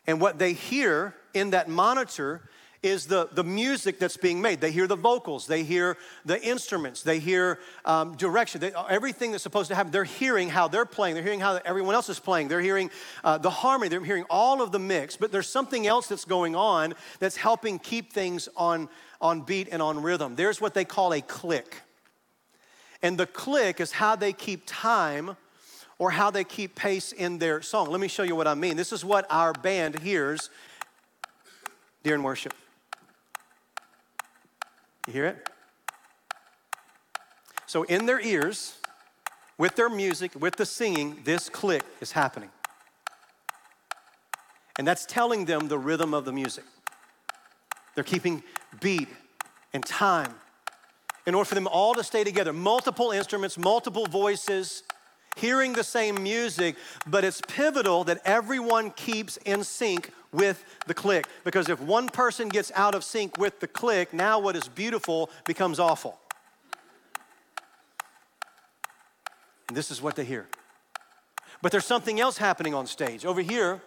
And 0.07 0.21
what 0.21 0.39
they 0.39 0.55
hear 0.55 1.15
in 1.35 1.51
that 1.51 1.69
monitor 1.69 2.49
is 2.83 3.07
the, 3.07 3.29
the 3.33 3.43
music 3.43 3.99
that's 3.99 4.17
being 4.17 4.41
made. 4.41 4.61
They 4.61 4.71
hear 4.71 4.87
the 4.87 4.97
vocals, 4.97 5.47
they 5.47 5.65
hear 5.65 5.97
the 6.25 6.41
instruments, 6.41 7.03
they 7.03 7.19
hear 7.19 7.59
um, 7.85 8.17
direction, 8.17 8.61
they, 8.61 8.73
everything 8.89 9.33
that's 9.33 9.43
supposed 9.43 9.69
to 9.69 9.75
happen. 9.75 9.91
They're 9.91 10.05
hearing 10.05 10.49
how 10.49 10.69
they're 10.69 10.87
playing, 10.87 11.15
they're 11.15 11.25
hearing 11.25 11.41
how 11.41 11.61
everyone 11.65 11.97
else 11.97 12.09
is 12.09 12.21
playing, 12.21 12.49
they're 12.49 12.61
hearing 12.61 12.91
uh, 13.25 13.39
the 13.39 13.51
harmony, 13.51 13.89
they're 13.89 14.05
hearing 14.05 14.27
all 14.31 14.63
of 14.63 14.71
the 14.71 14.79
mix. 14.79 15.17
But 15.17 15.33
there's 15.33 15.49
something 15.49 15.87
else 15.87 16.07
that's 16.07 16.25
going 16.25 16.55
on 16.55 16.95
that's 17.19 17.37
helping 17.37 17.81
keep 17.81 18.13
things 18.13 18.49
on, 18.57 18.89
on 19.21 19.43
beat 19.43 19.69
and 19.73 19.83
on 19.83 20.01
rhythm. 20.01 20.37
There's 20.37 20.61
what 20.61 20.75
they 20.75 20.85
call 20.85 21.13
a 21.13 21.21
click. 21.21 21.83
And 23.03 23.19
the 23.19 23.27
click 23.27 23.81
is 23.81 23.93
how 23.93 24.17
they 24.17 24.33
keep 24.33 24.63
time 24.67 25.37
or 25.99 26.11
how 26.11 26.31
they 26.31 26.45
keep 26.45 26.75
pace 26.75 27.13
in 27.13 27.39
their 27.39 27.63
song. 27.63 27.91
Let 27.91 28.01
me 28.01 28.09
show 28.09 28.23
you 28.23 28.37
what 28.37 28.47
I 28.47 28.55
mean. 28.55 28.77
This 28.77 28.93
is 28.93 29.05
what 29.05 29.27
our 29.31 29.53
band 29.53 29.99
hears 30.01 30.51
during 32.03 32.23
worship. 32.23 32.55
You 35.07 35.13
hear 35.13 35.27
it? 35.27 35.49
So, 37.67 37.83
in 37.85 38.07
their 38.07 38.21
ears, 38.21 38.79
with 39.59 39.77
their 39.77 39.89
music, 39.89 40.33
with 40.41 40.57
the 40.57 40.65
singing, 40.65 41.19
this 41.25 41.49
click 41.49 41.83
is 42.01 42.13
happening. 42.13 42.51
And 44.79 44.87
that's 44.87 45.05
telling 45.05 45.45
them 45.45 45.69
the 45.69 45.79
rhythm 45.79 46.15
of 46.15 46.25
the 46.25 46.33
music. 46.33 46.65
They're 47.95 48.05
keeping 48.05 48.43
beat 48.81 49.09
and 49.73 49.85
time 49.85 50.33
in 51.29 51.35
order 51.35 51.47
for 51.47 51.55
them 51.55 51.69
all 51.69 51.93
to 51.93 52.03
stay 52.03 52.25
together. 52.25 52.55
Multiple 52.55 53.11
instruments, 53.11 53.59
multiple 53.59 54.07
voices, 54.07 54.83
hearing 55.37 55.75
the 55.75 55.85
same 55.85 56.21
music, 56.23 56.75
but 57.07 57.23
it's 57.23 57.43
pivotal 57.47 58.03
that 58.05 58.23
everyone 58.25 58.91
keeps 58.93 59.37
in 59.45 59.63
sync 59.63 60.11
with 60.33 60.65
the 60.87 60.95
click. 60.95 61.27
Because 61.45 61.69
if 61.69 61.83
one 61.83 62.09
person 62.09 62.49
gets 62.49 62.73
out 62.75 62.95
of 62.95 63.05
sync 63.05 63.37
with 63.37 63.61
the 63.61 63.69
click, 63.69 64.15
now 64.15 64.39
what 64.39 64.57
is 64.57 64.69
beautiful 64.69 65.29
becomes 65.45 65.79
awful. 65.79 66.19
And 69.69 69.77
this 69.77 69.91
is 69.91 70.01
what 70.01 70.17
they 70.17 70.25
hear. 70.25 70.47
But 71.61 71.73
there's 71.73 71.85
something 71.85 72.19
else 72.19 72.39
happening 72.39 72.73
on 72.73 72.87
stage. 72.87 73.27
Over 73.27 73.43
here, 73.43 73.83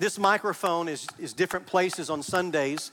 this 0.00 0.18
microphone 0.18 0.88
is, 0.88 1.06
is 1.16 1.32
different 1.32 1.66
places 1.66 2.10
on 2.10 2.24
Sundays. 2.24 2.90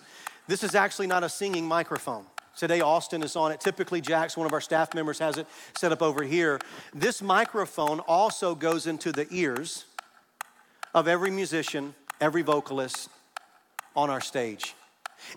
This 0.48 0.64
is 0.64 0.76
actually 0.76 1.08
not 1.08 1.24
a 1.24 1.30
singing 1.30 1.66
microphone. 1.66 2.26
Today, 2.56 2.82
Austin 2.82 3.24
is 3.24 3.36
on 3.36 3.52
it. 3.52 3.60
Typically, 3.60 4.02
Jax, 4.02 4.36
one 4.36 4.46
of 4.46 4.54
our 4.54 4.62
staff 4.62 4.94
members, 4.94 5.20
has 5.20 5.38
it 5.38 5.48
set 5.78 5.92
up 5.92 6.02
over 6.02 6.24
here. 6.24 6.60
This 6.94 7.22
microphone 7.22 8.00
also 8.02 8.56
goes 8.56 8.88
into 8.88 9.12
the 9.12 9.28
ears 9.32 9.86
of 10.94 11.08
every 11.08 11.32
musician, 11.32 11.96
every 12.20 12.42
vocalist 12.42 13.10
on 13.96 14.10
our 14.10 14.22
stage. 14.22 14.76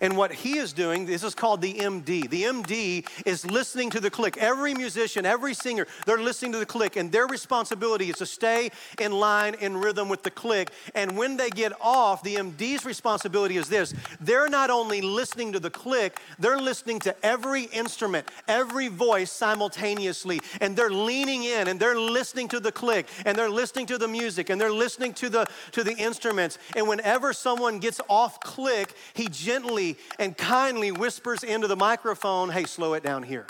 And 0.01 0.17
what 0.17 0.33
he 0.33 0.59
is 0.59 0.73
doing, 0.73 1.07
this 1.07 1.23
is 1.23 1.35
called 1.35 1.61
the 1.61 1.75
MD. 1.75 2.29
The 2.29 2.43
MD 2.45 3.07
is 3.27 3.49
listening 3.49 3.91
to 3.91 4.01
the 4.01 4.11
click. 4.11 4.37
Every 4.39 4.75
musician, 4.75 5.27
every 5.27 5.55
singer, 5.55 5.87
they're 6.07 6.19
listening 6.19 6.53
to 6.53 6.59
the 6.59 6.67
click, 6.67 6.97
and 6.97 7.11
their 7.11 7.27
responsibility 7.27 8.11
is 8.11 8.17
to 8.17 8.27
stay 8.27 8.71
in 8.99 9.13
line, 9.13 9.55
in 9.55 9.77
rhythm 9.77 10.09
with 10.09 10.23
the 10.23 10.31
click. 10.31 10.71
And 10.95 11.17
when 11.17 11.37
they 11.37 11.51
get 11.51 11.73
off, 11.81 12.23
the 12.23 12.37
MD's 12.37 12.85
responsibility 12.85 13.57
is 13.57 13.69
this 13.69 13.95
they're 14.21 14.49
not 14.49 14.71
only 14.71 15.01
listening 15.01 15.53
to 15.53 15.61
the 15.61 15.71
click, 15.71 16.21
they're 16.39 16.59
listening 16.59 17.01
to 17.01 17.15
every 17.25 17.65
instrument, 17.65 18.29
every 18.49 18.89
voice 18.89 19.31
simultaneously. 19.31 20.41
And 20.61 20.77
they're 20.77 20.91
leaning 20.91 21.45
in 21.45 21.69
and 21.69 21.79
they're 21.79 21.99
listening 21.99 22.49
to 22.49 22.61
the 22.61 22.73
click, 22.73 23.07
and 23.25 23.37
they're 23.37 23.51
listening 23.51 23.87
to 23.87 23.99
the 23.99 24.09
music, 24.09 24.51
and 24.51 24.61
they're 24.61 24.73
listening 24.73 25.13
to 25.15 25.29
the, 25.29 25.47
to 25.73 25.85
the 25.85 25.95
instruments. 25.97 26.59
And 26.77 26.89
whenever 26.89 27.33
someone 27.33 27.79
gets 27.79 28.01
off 28.09 28.41
click, 28.41 28.95
he 29.15 29.29
gently 29.29 29.74
and 30.19 30.37
kindly 30.37 30.93
whispers 30.93 31.43
into 31.43 31.67
the 31.67 31.77
microphone, 31.77 32.51
hey, 32.51 32.65
slow 32.65 32.95
it 32.95 33.03
down 33.03 33.23
here, 33.23 33.47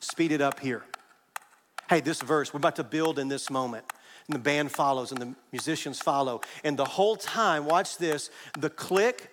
speed 0.00 0.32
it 0.32 0.40
up 0.40 0.60
here. 0.60 0.84
Hey, 1.88 2.00
this 2.00 2.22
verse, 2.22 2.54
we're 2.54 2.58
about 2.58 2.76
to 2.76 2.84
build 2.84 3.18
in 3.18 3.28
this 3.28 3.50
moment. 3.50 3.84
And 4.28 4.34
the 4.34 4.40
band 4.40 4.70
follows 4.70 5.10
and 5.10 5.20
the 5.20 5.34
musicians 5.50 5.98
follow. 5.98 6.40
And 6.62 6.78
the 6.78 6.84
whole 6.84 7.16
time, 7.16 7.64
watch 7.64 7.98
this, 7.98 8.30
the 8.58 8.70
click 8.70 9.30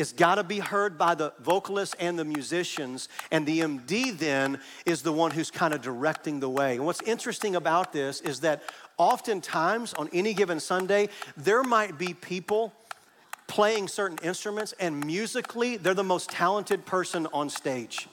it's 0.00 0.14
got 0.14 0.36
to 0.36 0.44
be 0.44 0.60
heard 0.60 0.96
by 0.96 1.14
the 1.14 1.34
vocalists 1.40 1.94
and 2.00 2.18
the 2.18 2.24
musicians. 2.24 3.10
And 3.30 3.44
the 3.44 3.60
MD 3.60 4.16
then 4.16 4.58
is 4.86 5.02
the 5.02 5.12
one 5.12 5.30
who's 5.30 5.50
kind 5.50 5.74
of 5.74 5.82
directing 5.82 6.40
the 6.40 6.48
way. 6.48 6.76
And 6.76 6.86
what's 6.86 7.02
interesting 7.02 7.54
about 7.54 7.92
this 7.92 8.22
is 8.22 8.40
that 8.40 8.62
oftentimes 8.96 9.92
on 9.92 10.08
any 10.14 10.32
given 10.32 10.58
Sunday, 10.58 11.10
there 11.36 11.62
might 11.62 11.98
be 11.98 12.14
people 12.14 12.72
playing 13.50 13.88
certain 13.88 14.16
instruments, 14.22 14.72
and 14.78 15.04
musically, 15.04 15.76
they're 15.76 15.92
the 15.92 16.04
most 16.04 16.30
talented 16.30 16.86
person 16.86 17.26
on 17.32 17.50
stage. 17.50 18.08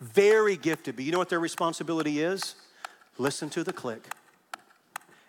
Very 0.00 0.56
gifted, 0.56 0.94
but 0.94 1.04
you 1.04 1.10
know 1.10 1.18
what 1.18 1.28
their 1.28 1.40
responsibility 1.40 2.20
is? 2.20 2.54
Listen 3.18 3.50
to 3.50 3.64
the 3.64 3.72
click 3.72 4.06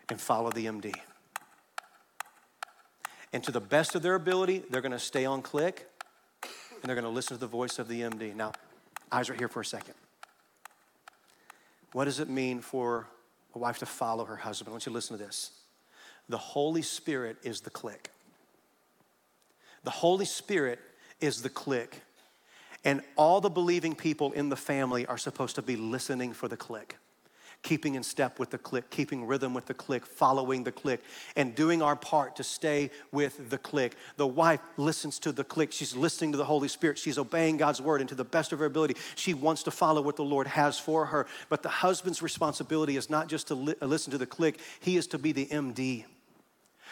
and 0.07 0.21
follow 0.21 0.51
the 0.51 0.67
MD. 0.67 0.93
And 3.33 3.43
to 3.43 3.51
the 3.51 3.59
best 3.59 3.95
of 3.95 4.03
their 4.03 4.13
ability, 4.13 4.63
they're 4.69 4.81
gonna 4.81 4.99
stay 4.99 5.25
on 5.25 5.41
click 5.41 5.89
and 6.43 6.83
they're 6.83 6.95
gonna 6.95 7.09
listen 7.09 7.35
to 7.35 7.41
the 7.41 7.47
voice 7.47 7.79
of 7.79 7.87
the 7.87 8.01
MD. 8.01 8.35
Now, 8.35 8.53
eyes 9.11 9.31
right 9.31 9.39
here 9.39 9.49
for 9.49 9.61
a 9.61 9.65
second. 9.65 9.95
What 11.91 12.05
does 12.05 12.19
it 12.19 12.29
mean 12.29 12.61
for 12.61 13.07
a 13.55 13.57
wife 13.57 13.79
to 13.79 13.87
follow 13.87 14.25
her 14.25 14.35
husband? 14.35 14.69
I 14.69 14.71
want 14.73 14.85
you 14.85 14.91
to 14.91 14.93
listen 14.93 15.17
to 15.17 15.23
this. 15.23 15.51
The 16.29 16.37
Holy 16.37 16.83
Spirit 16.83 17.37
is 17.41 17.61
the 17.61 17.71
click. 17.71 18.11
The 19.85 19.91
Holy 19.91 20.25
Spirit 20.25 20.79
is 21.21 21.43
the 21.43 21.49
click. 21.49 22.01
And 22.83 23.01
all 23.15 23.39
the 23.39 23.49
believing 23.49 23.95
people 23.95 24.31
in 24.33 24.49
the 24.49 24.55
family 24.55 25.05
are 25.05 25.17
supposed 25.17 25.55
to 25.55 25.61
be 25.61 25.75
listening 25.75 26.33
for 26.33 26.47
the 26.47 26.57
click, 26.57 26.97
keeping 27.61 27.93
in 27.95 28.03
step 28.03 28.37
with 28.39 28.49
the 28.49 28.57
click, 28.57 28.89
keeping 28.89 29.25
rhythm 29.25 29.53
with 29.53 29.67
the 29.67 29.73
click, 29.75 30.05
following 30.05 30.63
the 30.63 30.71
click, 30.71 31.01
and 31.35 31.53
doing 31.55 31.83
our 31.83 31.95
part 31.95 32.35
to 32.35 32.43
stay 32.43 32.89
with 33.11 33.49
the 33.51 33.59
click. 33.59 33.95
The 34.17 34.27
wife 34.27 34.59
listens 34.77 35.17
to 35.19 35.31
the 35.31 35.43
click. 35.43 35.71
She's 35.71 35.95
listening 35.95 36.31
to 36.31 36.37
the 36.37 36.45
Holy 36.45 36.67
Spirit. 36.67 36.97
She's 36.97 37.17
obeying 37.17 37.57
God's 37.57 37.81
word, 37.81 38.01
and 38.01 38.09
to 38.09 38.15
the 38.15 38.23
best 38.23 38.51
of 38.53 38.59
her 38.59 38.65
ability, 38.65 38.95
she 39.15 39.35
wants 39.35 39.61
to 39.63 39.71
follow 39.71 40.01
what 40.01 40.15
the 40.15 40.23
Lord 40.23 40.47
has 40.47 40.79
for 40.79 41.07
her. 41.07 41.27
But 41.49 41.63
the 41.63 41.69
husband's 41.69 42.23
responsibility 42.23 42.97
is 42.97 43.09
not 43.09 43.27
just 43.27 43.47
to 43.47 43.55
li- 43.55 43.75
listen 43.81 44.11
to 44.11 44.17
the 44.17 44.27
click, 44.27 44.59
he 44.79 44.97
is 44.97 45.07
to 45.07 45.19
be 45.19 45.31
the 45.31 45.45
MD 45.47 46.05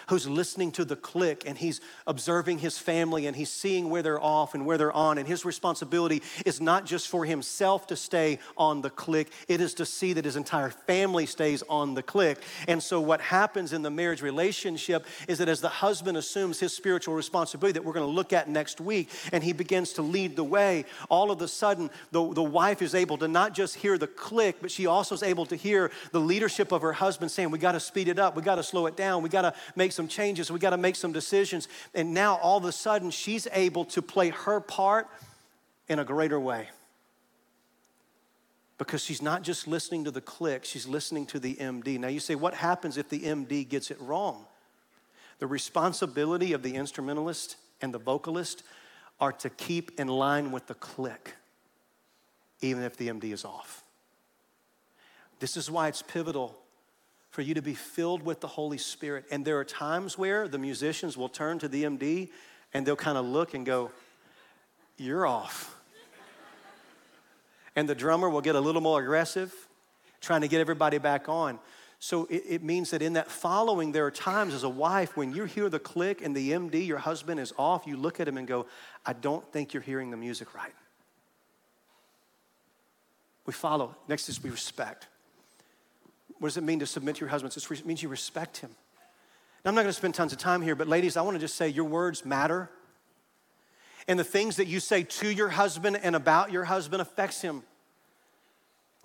who's 0.09 0.27
listening 0.27 0.71
to 0.73 0.85
the 0.85 0.95
click 0.95 1.43
and 1.45 1.57
he's 1.57 1.81
observing 2.07 2.59
his 2.59 2.77
family 2.77 3.27
and 3.27 3.35
he's 3.35 3.49
seeing 3.49 3.89
where 3.89 4.01
they're 4.01 4.21
off 4.21 4.53
and 4.53 4.65
where 4.65 4.77
they're 4.77 4.91
on. 4.91 5.17
And 5.17 5.27
his 5.27 5.45
responsibility 5.45 6.21
is 6.45 6.61
not 6.61 6.85
just 6.85 7.07
for 7.07 7.25
himself 7.25 7.87
to 7.87 7.95
stay 7.95 8.39
on 8.57 8.81
the 8.81 8.89
click, 8.89 9.31
it 9.47 9.61
is 9.61 9.73
to 9.75 9.85
see 9.85 10.13
that 10.13 10.25
his 10.25 10.35
entire 10.35 10.69
family 10.69 11.25
stays 11.25 11.63
on 11.69 11.93
the 11.93 12.03
click. 12.03 12.39
And 12.67 12.81
so, 12.81 13.01
what 13.01 13.21
happens 13.21 13.73
in 13.73 13.81
the 13.81 13.89
marriage 13.89 14.21
relationship 14.21 15.05
is 15.27 15.37
that 15.39 15.49
as 15.49 15.61
the 15.61 15.69
husband 15.69 16.17
assumes 16.17 16.59
his 16.59 16.75
spiritual 16.75 17.15
responsibility 17.15 17.73
that 17.73 17.85
we're 17.85 17.93
going 17.93 18.05
to 18.05 18.11
look 18.11 18.33
at 18.33 18.49
next 18.49 18.81
week 18.81 19.09
and 19.31 19.43
he 19.43 19.53
begins 19.53 19.93
to 19.93 20.01
lead 20.01 20.35
the 20.35 20.43
way, 20.43 20.85
all 21.09 21.31
of 21.31 21.41
a 21.41 21.47
sudden, 21.47 21.89
the, 22.11 22.33
the 22.33 22.43
wife 22.43 22.81
is 22.81 22.93
able 22.95 23.17
to 23.17 23.27
not 23.27 23.53
just 23.53 23.75
hear 23.75 23.97
the 23.97 24.07
click, 24.07 24.57
but 24.61 24.69
she 24.69 24.85
also 24.85 25.15
is 25.15 25.23
able 25.23 25.45
to 25.45 25.55
hear 25.55 25.91
the 26.11 26.19
leadership 26.19 26.71
of 26.71 26.81
her 26.81 26.93
husband 26.93 27.31
saying, 27.31 27.51
We 27.51 27.59
got 27.59 27.73
to 27.73 27.79
speed 27.79 28.07
it 28.07 28.19
up, 28.19 28.35
we 28.35 28.41
got 28.41 28.55
to 28.55 28.63
slow 28.63 28.85
it 28.87 28.97
down, 28.97 29.23
we 29.23 29.29
got 29.29 29.43
to 29.43 29.53
make 29.75 29.92
some 29.93 30.07
changes, 30.07 30.51
we 30.51 30.59
got 30.59 30.71
to 30.71 30.77
make 30.77 30.95
some 30.95 31.11
decisions. 31.11 31.67
And 31.93 32.13
now 32.13 32.35
all 32.37 32.57
of 32.57 32.65
a 32.65 32.71
sudden, 32.71 33.11
she's 33.11 33.47
able 33.53 33.85
to 33.85 34.01
play 34.01 34.29
her 34.29 34.59
part 34.59 35.07
in 35.87 35.99
a 35.99 36.05
greater 36.05 36.39
way. 36.39 36.69
Because 38.77 39.03
she's 39.03 39.21
not 39.21 39.43
just 39.43 39.67
listening 39.67 40.03
to 40.05 40.11
the 40.11 40.21
click, 40.21 40.65
she's 40.65 40.87
listening 40.87 41.25
to 41.27 41.39
the 41.39 41.55
MD. 41.55 41.99
Now 41.99 42.07
you 42.07 42.19
say, 42.19 42.35
what 42.35 42.53
happens 42.53 42.97
if 42.97 43.07
the 43.09 43.19
MD 43.19 43.67
gets 43.67 43.91
it 43.91 44.01
wrong? 44.01 44.45
The 45.39 45.47
responsibility 45.47 46.53
of 46.53 46.63
the 46.63 46.75
instrumentalist 46.75 47.57
and 47.81 47.93
the 47.93 47.99
vocalist 47.99 48.63
are 49.19 49.31
to 49.31 49.49
keep 49.49 49.99
in 49.99 50.07
line 50.07 50.51
with 50.51 50.67
the 50.67 50.73
click, 50.73 51.35
even 52.61 52.83
if 52.83 52.97
the 52.97 53.09
MD 53.09 53.31
is 53.31 53.45
off. 53.45 53.83
This 55.39 55.55
is 55.55 55.69
why 55.69 55.87
it's 55.87 56.01
pivotal 56.01 56.57
for 57.33 57.41
you 57.41 57.55
to 57.55 57.63
be 57.63 57.73
filled 57.73 58.21
with 58.21 58.41
the 58.41 58.47
Holy 58.47 58.77
Spirit. 58.77 59.25
And 59.31 59.43
there 59.43 59.57
are 59.57 59.65
times 59.65 60.19
where 60.19 60.47
the 60.47 60.59
musicians 60.59 61.17
will 61.17 61.29
turn 61.29 61.57
to 61.59 61.67
the 61.67 61.83
MD 61.83 62.29
and 62.75 62.85
they'll 62.85 62.95
kind 62.95 63.17
of 63.17 63.25
look 63.25 63.55
and 63.55 63.65
go, 63.65 63.89
You're 64.97 65.25
off. 65.25 65.75
and 67.75 67.89
the 67.89 67.95
drummer 67.95 68.29
will 68.29 68.41
get 68.41 68.53
a 68.53 68.59
little 68.59 68.81
more 68.81 69.01
aggressive, 69.01 69.51
trying 70.21 70.41
to 70.41 70.47
get 70.47 70.61
everybody 70.61 70.99
back 70.99 71.27
on. 71.27 71.57
So 71.97 72.25
it, 72.25 72.43
it, 72.47 72.63
means 72.63 72.91
that 72.91 73.01
in 73.01 73.13
that 73.13 73.31
following, 73.31 73.93
there 73.93 74.05
are 74.05 74.11
times 74.11 74.53
as 74.53 74.61
a 74.61 74.69
wife 74.69 75.17
when 75.17 75.33
you 75.33 75.45
hear 75.45 75.69
the 75.69 75.79
click 75.79 76.21
and 76.21 76.35
the 76.35 76.51
MD, 76.51 76.85
your 76.85 76.99
husband 76.99 77.39
is 77.39 77.51
off, 77.57 77.87
you 77.87 77.97
look 77.97 78.19
at 78.19 78.27
him 78.27 78.37
and 78.37 78.47
go, 78.47 78.67
I 79.07 79.13
don't 79.13 79.43
think 79.51 79.73
you're 79.73 79.81
hearing 79.81 80.11
the 80.11 80.17
music 80.17 80.53
right. 80.53 80.75
We 83.47 83.53
follow. 83.53 83.95
Next 84.07 84.29
is 84.29 84.43
we 84.43 84.51
respect. 84.51 85.07
What 86.43 86.49
does 86.49 86.57
it 86.57 86.63
mean 86.65 86.79
to 86.79 86.85
submit 86.85 87.15
to 87.15 87.19
your 87.21 87.29
husband? 87.29 87.55
It 87.55 87.85
means 87.85 88.03
you 88.03 88.09
respect 88.09 88.57
him. 88.57 88.71
Now, 89.63 89.69
I'm 89.69 89.75
not 89.75 89.83
going 89.83 89.93
to 89.93 89.97
spend 89.97 90.13
tons 90.13 90.33
of 90.33 90.39
time 90.39 90.61
here, 90.61 90.75
but 90.75 90.89
ladies, 90.89 91.15
I 91.15 91.21
want 91.21 91.35
to 91.35 91.39
just 91.39 91.55
say 91.55 91.69
your 91.69 91.85
words 91.85 92.25
matter. 92.25 92.69
And 94.09 94.19
the 94.19 94.25
things 94.25 94.57
that 94.57 94.67
you 94.67 94.81
say 94.81 95.03
to 95.03 95.29
your 95.29 95.47
husband 95.47 95.97
and 96.03 96.17
about 96.17 96.51
your 96.51 96.65
husband 96.65 97.01
affects 97.01 97.41
him. 97.41 97.63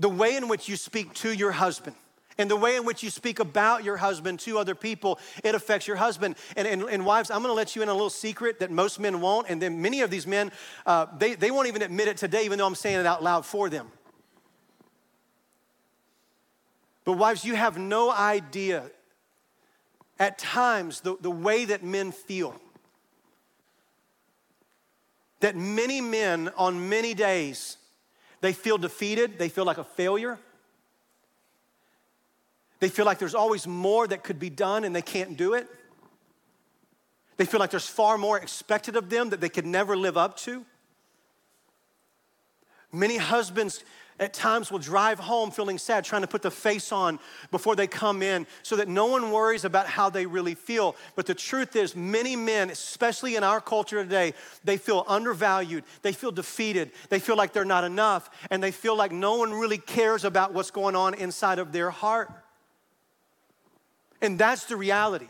The 0.00 0.08
way 0.08 0.34
in 0.34 0.48
which 0.48 0.68
you 0.68 0.74
speak 0.74 1.14
to 1.14 1.32
your 1.32 1.52
husband 1.52 1.94
and 2.38 2.50
the 2.50 2.56
way 2.56 2.74
in 2.74 2.84
which 2.84 3.04
you 3.04 3.10
speak 3.10 3.38
about 3.38 3.84
your 3.84 3.98
husband 3.98 4.40
to 4.40 4.58
other 4.58 4.74
people, 4.74 5.20
it 5.44 5.54
affects 5.54 5.86
your 5.86 5.96
husband. 5.96 6.34
And, 6.56 6.66
and, 6.66 6.82
and 6.82 7.06
wives, 7.06 7.30
I'm 7.30 7.42
gonna 7.42 7.52
let 7.52 7.76
you 7.76 7.82
in 7.82 7.88
a 7.88 7.92
little 7.92 8.10
secret 8.10 8.58
that 8.58 8.72
most 8.72 8.98
men 8.98 9.20
won't, 9.20 9.48
and 9.48 9.62
then 9.62 9.80
many 9.80 10.00
of 10.00 10.10
these 10.10 10.26
men, 10.26 10.50
uh, 10.86 11.06
they, 11.16 11.36
they 11.36 11.52
won't 11.52 11.68
even 11.68 11.82
admit 11.82 12.08
it 12.08 12.16
today, 12.16 12.44
even 12.44 12.58
though 12.58 12.66
I'm 12.66 12.74
saying 12.74 12.98
it 12.98 13.06
out 13.06 13.22
loud 13.22 13.46
for 13.46 13.70
them. 13.70 13.92
But, 17.08 17.16
wives, 17.16 17.42
you 17.42 17.54
have 17.54 17.78
no 17.78 18.12
idea 18.12 18.82
at 20.18 20.36
times 20.36 21.00
the, 21.00 21.16
the 21.18 21.30
way 21.30 21.64
that 21.64 21.82
men 21.82 22.12
feel. 22.12 22.54
That 25.40 25.56
many 25.56 26.02
men 26.02 26.50
on 26.54 26.90
many 26.90 27.14
days, 27.14 27.78
they 28.42 28.52
feel 28.52 28.76
defeated, 28.76 29.38
they 29.38 29.48
feel 29.48 29.64
like 29.64 29.78
a 29.78 29.84
failure. 29.84 30.38
They 32.78 32.90
feel 32.90 33.06
like 33.06 33.18
there's 33.18 33.34
always 33.34 33.66
more 33.66 34.06
that 34.06 34.22
could 34.22 34.38
be 34.38 34.50
done 34.50 34.84
and 34.84 34.94
they 34.94 35.00
can't 35.00 35.34
do 35.34 35.54
it. 35.54 35.66
They 37.38 37.46
feel 37.46 37.58
like 37.58 37.70
there's 37.70 37.88
far 37.88 38.18
more 38.18 38.36
expected 38.36 38.96
of 38.96 39.08
them 39.08 39.30
that 39.30 39.40
they 39.40 39.48
could 39.48 39.64
never 39.64 39.96
live 39.96 40.18
up 40.18 40.36
to. 40.40 40.62
Many 42.92 43.16
husbands 43.16 43.82
at 44.20 44.32
times 44.32 44.70
will 44.70 44.78
drive 44.78 45.18
home 45.18 45.50
feeling 45.50 45.78
sad, 45.78 46.04
trying 46.04 46.22
to 46.22 46.28
put 46.28 46.42
the 46.42 46.50
face 46.50 46.92
on 46.92 47.18
before 47.50 47.76
they 47.76 47.86
come 47.86 48.22
in 48.22 48.46
so 48.62 48.76
that 48.76 48.88
no 48.88 49.06
one 49.06 49.30
worries 49.30 49.64
about 49.64 49.86
how 49.86 50.10
they 50.10 50.26
really 50.26 50.54
feel. 50.54 50.96
But 51.14 51.26
the 51.26 51.34
truth 51.34 51.76
is, 51.76 51.94
many 51.94 52.34
men, 52.34 52.70
especially 52.70 53.36
in 53.36 53.44
our 53.44 53.60
culture 53.60 54.02
today, 54.02 54.34
they 54.64 54.76
feel 54.76 55.04
undervalued, 55.06 55.84
they 56.02 56.12
feel 56.12 56.32
defeated, 56.32 56.90
they 57.08 57.20
feel 57.20 57.36
like 57.36 57.52
they're 57.52 57.64
not 57.64 57.84
enough, 57.84 58.30
and 58.50 58.62
they 58.62 58.72
feel 58.72 58.96
like 58.96 59.12
no 59.12 59.36
one 59.36 59.52
really 59.52 59.78
cares 59.78 60.24
about 60.24 60.52
what's 60.52 60.70
going 60.70 60.96
on 60.96 61.14
inside 61.14 61.58
of 61.58 61.72
their 61.72 61.90
heart. 61.90 62.30
And 64.20 64.38
that's 64.38 64.64
the 64.64 64.76
reality. 64.76 65.28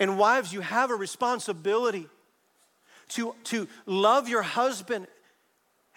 And 0.00 0.18
wives, 0.18 0.52
you 0.52 0.60
have 0.60 0.90
a 0.90 0.94
responsibility 0.94 2.08
to, 3.10 3.34
to 3.44 3.68
love 3.86 4.28
your 4.28 4.42
husband 4.42 5.06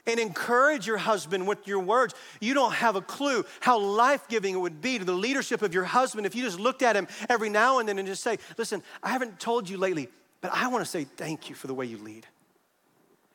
and 0.08 0.20
encourage 0.20 0.88
your 0.88 0.98
husband 0.98 1.48
with 1.48 1.68
your 1.68 1.80
words. 1.80 2.14
You 2.40 2.54
don't 2.54 2.74
have 2.74 2.96
a 2.96 3.02
clue 3.02 3.46
how 3.60 3.80
life 3.80 4.28
giving 4.28 4.56
it 4.56 4.58
would 4.58 4.82
be 4.82 4.98
to 5.00 5.06
the 5.06 5.14
leadership 5.14 5.62
of 5.62 5.74
your 5.74 5.84
husband 5.84 6.26
if 6.26 6.36
you 6.36 6.44
just 6.44 6.60
looked 6.60 6.82
at 6.82 6.96
him 6.96 7.08
every 7.30 7.50
now 7.50 7.80
and 7.80 7.88
then 7.88 8.00
and 8.00 8.08
just 8.08 8.24
say, 8.24 8.38
Listen, 8.58 8.82
I 9.04 9.10
haven't 9.10 9.40
told 9.40 9.70
you 9.70 9.78
lately, 9.78 10.10
but 10.42 10.52
I 10.54 10.68
want 10.68 10.84
to 10.84 10.90
say 10.90 11.04
thank 11.04 11.50
you 11.50 11.56
for 11.56 11.68
the 11.68 11.74
way 11.74 11.86
you 11.86 11.98
lead. 11.98 12.26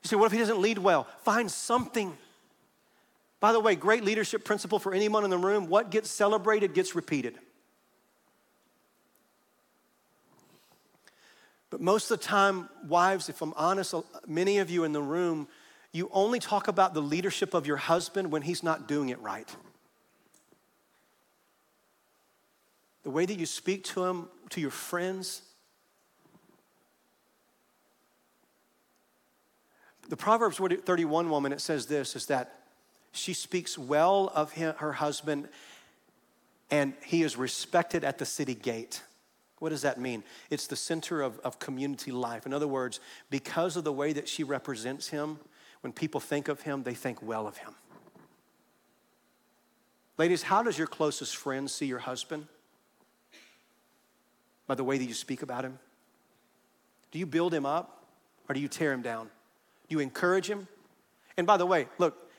You 0.02 0.08
say, 0.08 0.16
What 0.16 0.26
if 0.26 0.32
he 0.32 0.38
doesn't 0.38 0.60
lead 0.60 0.78
well? 0.78 1.06
Find 1.22 1.50
something. 1.50 2.16
By 3.38 3.52
the 3.52 3.60
way, 3.60 3.76
great 3.76 4.02
leadership 4.02 4.44
principle 4.44 4.78
for 4.78 4.94
anyone 4.94 5.22
in 5.24 5.30
the 5.30 5.38
room 5.38 5.68
what 5.68 5.90
gets 5.90 6.10
celebrated 6.10 6.74
gets 6.74 6.94
repeated. 6.94 7.38
But 11.76 11.82
most 11.82 12.10
of 12.10 12.18
the 12.18 12.24
time, 12.24 12.70
wives, 12.88 13.28
if 13.28 13.42
I'm 13.42 13.52
honest, 13.54 13.94
many 14.26 14.56
of 14.56 14.70
you 14.70 14.84
in 14.84 14.92
the 14.92 15.02
room, 15.02 15.46
you 15.92 16.08
only 16.10 16.38
talk 16.38 16.68
about 16.68 16.94
the 16.94 17.02
leadership 17.02 17.52
of 17.52 17.66
your 17.66 17.76
husband 17.76 18.32
when 18.32 18.40
he's 18.40 18.62
not 18.62 18.88
doing 18.88 19.10
it 19.10 19.20
right. 19.20 19.54
The 23.02 23.10
way 23.10 23.26
that 23.26 23.38
you 23.38 23.44
speak 23.44 23.84
to 23.84 24.06
him, 24.06 24.28
to 24.48 24.60
your 24.62 24.70
friends. 24.70 25.42
The 30.08 30.16
Proverbs 30.16 30.56
31 30.56 31.28
woman, 31.28 31.52
it 31.52 31.60
says 31.60 31.84
this 31.84 32.16
is 32.16 32.24
that 32.28 32.58
she 33.12 33.34
speaks 33.34 33.76
well 33.76 34.32
of 34.34 34.52
him, 34.52 34.74
her 34.78 34.94
husband 34.94 35.50
and 36.70 36.94
he 37.04 37.22
is 37.22 37.36
respected 37.36 38.02
at 38.02 38.16
the 38.16 38.24
city 38.24 38.54
gate. 38.54 39.02
What 39.58 39.70
does 39.70 39.82
that 39.82 39.98
mean? 39.98 40.22
It's 40.50 40.66
the 40.66 40.76
center 40.76 41.22
of, 41.22 41.38
of 41.40 41.58
community 41.58 42.10
life. 42.10 42.44
In 42.46 42.52
other 42.52 42.68
words, 42.68 43.00
because 43.30 43.76
of 43.76 43.84
the 43.84 43.92
way 43.92 44.12
that 44.12 44.28
she 44.28 44.44
represents 44.44 45.08
him, 45.08 45.38
when 45.80 45.92
people 45.92 46.20
think 46.20 46.48
of 46.48 46.62
him, 46.62 46.82
they 46.82 46.94
think 46.94 47.22
well 47.22 47.46
of 47.46 47.56
him. 47.58 47.74
Ladies, 50.18 50.42
how 50.42 50.62
does 50.62 50.78
your 50.78 50.86
closest 50.86 51.36
friend 51.36 51.70
see 51.70 51.86
your 51.86 51.98
husband? 51.98 52.46
By 54.66 54.74
the 54.74 54.84
way 54.84 54.98
that 54.98 55.04
you 55.04 55.14
speak 55.14 55.42
about 55.42 55.64
him? 55.64 55.78
Do 57.12 57.18
you 57.18 57.26
build 57.26 57.54
him 57.54 57.64
up 57.64 58.04
or 58.48 58.54
do 58.54 58.60
you 58.60 58.68
tear 58.68 58.92
him 58.92 59.02
down? 59.02 59.26
Do 59.88 59.94
you 59.94 60.00
encourage 60.00 60.48
him? 60.48 60.66
And 61.36 61.46
by 61.46 61.56
the 61.56 61.66
way, 61.66 61.86
look, 61.98 62.30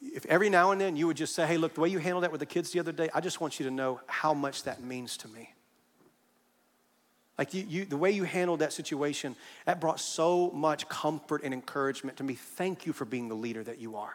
if 0.00 0.24
every 0.26 0.48
now 0.48 0.70
and 0.70 0.80
then 0.80 0.96
you 0.96 1.06
would 1.06 1.16
just 1.16 1.34
say, 1.34 1.46
hey, 1.46 1.56
look, 1.56 1.74
the 1.74 1.80
way 1.80 1.88
you 1.88 1.98
handled 1.98 2.24
that 2.24 2.32
with 2.32 2.40
the 2.40 2.46
kids 2.46 2.70
the 2.70 2.80
other 2.80 2.92
day, 2.92 3.08
I 3.14 3.20
just 3.20 3.40
want 3.40 3.58
you 3.58 3.64
to 3.66 3.70
know 3.70 4.00
how 4.06 4.32
much 4.32 4.62
that 4.64 4.82
means 4.82 5.16
to 5.18 5.28
me. 5.28 5.50
Like 7.40 7.54
you, 7.54 7.64
you, 7.66 7.84
the 7.86 7.96
way 7.96 8.10
you 8.10 8.24
handled 8.24 8.58
that 8.58 8.70
situation, 8.70 9.34
that 9.64 9.80
brought 9.80 9.98
so 9.98 10.50
much 10.50 10.86
comfort 10.90 11.40
and 11.42 11.54
encouragement 11.54 12.18
to 12.18 12.22
me. 12.22 12.34
Thank 12.34 12.84
you 12.84 12.92
for 12.92 13.06
being 13.06 13.30
the 13.30 13.34
leader 13.34 13.64
that 13.64 13.80
you 13.80 13.96
are. 13.96 14.14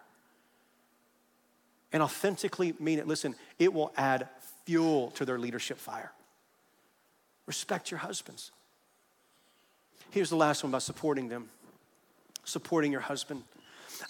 And 1.91 2.03
authentically 2.03 2.75
mean 2.79 2.99
it. 2.99 3.07
Listen, 3.07 3.33
it 3.57 3.73
will 3.73 3.91
add 3.97 4.29
fuel 4.65 5.09
to 5.15 5.25
their 5.25 5.39
leadership 5.39 5.79
fire. 5.79 6.11
Respect 7.47 7.89
your 7.89 7.97
husbands. 7.97 8.51
Here's 10.11 10.29
the 10.29 10.35
last 10.35 10.63
one 10.63 10.69
about 10.69 10.83
supporting 10.83 11.27
them 11.27 11.49
supporting 12.43 12.91
your 12.91 13.01
husband. 13.01 13.41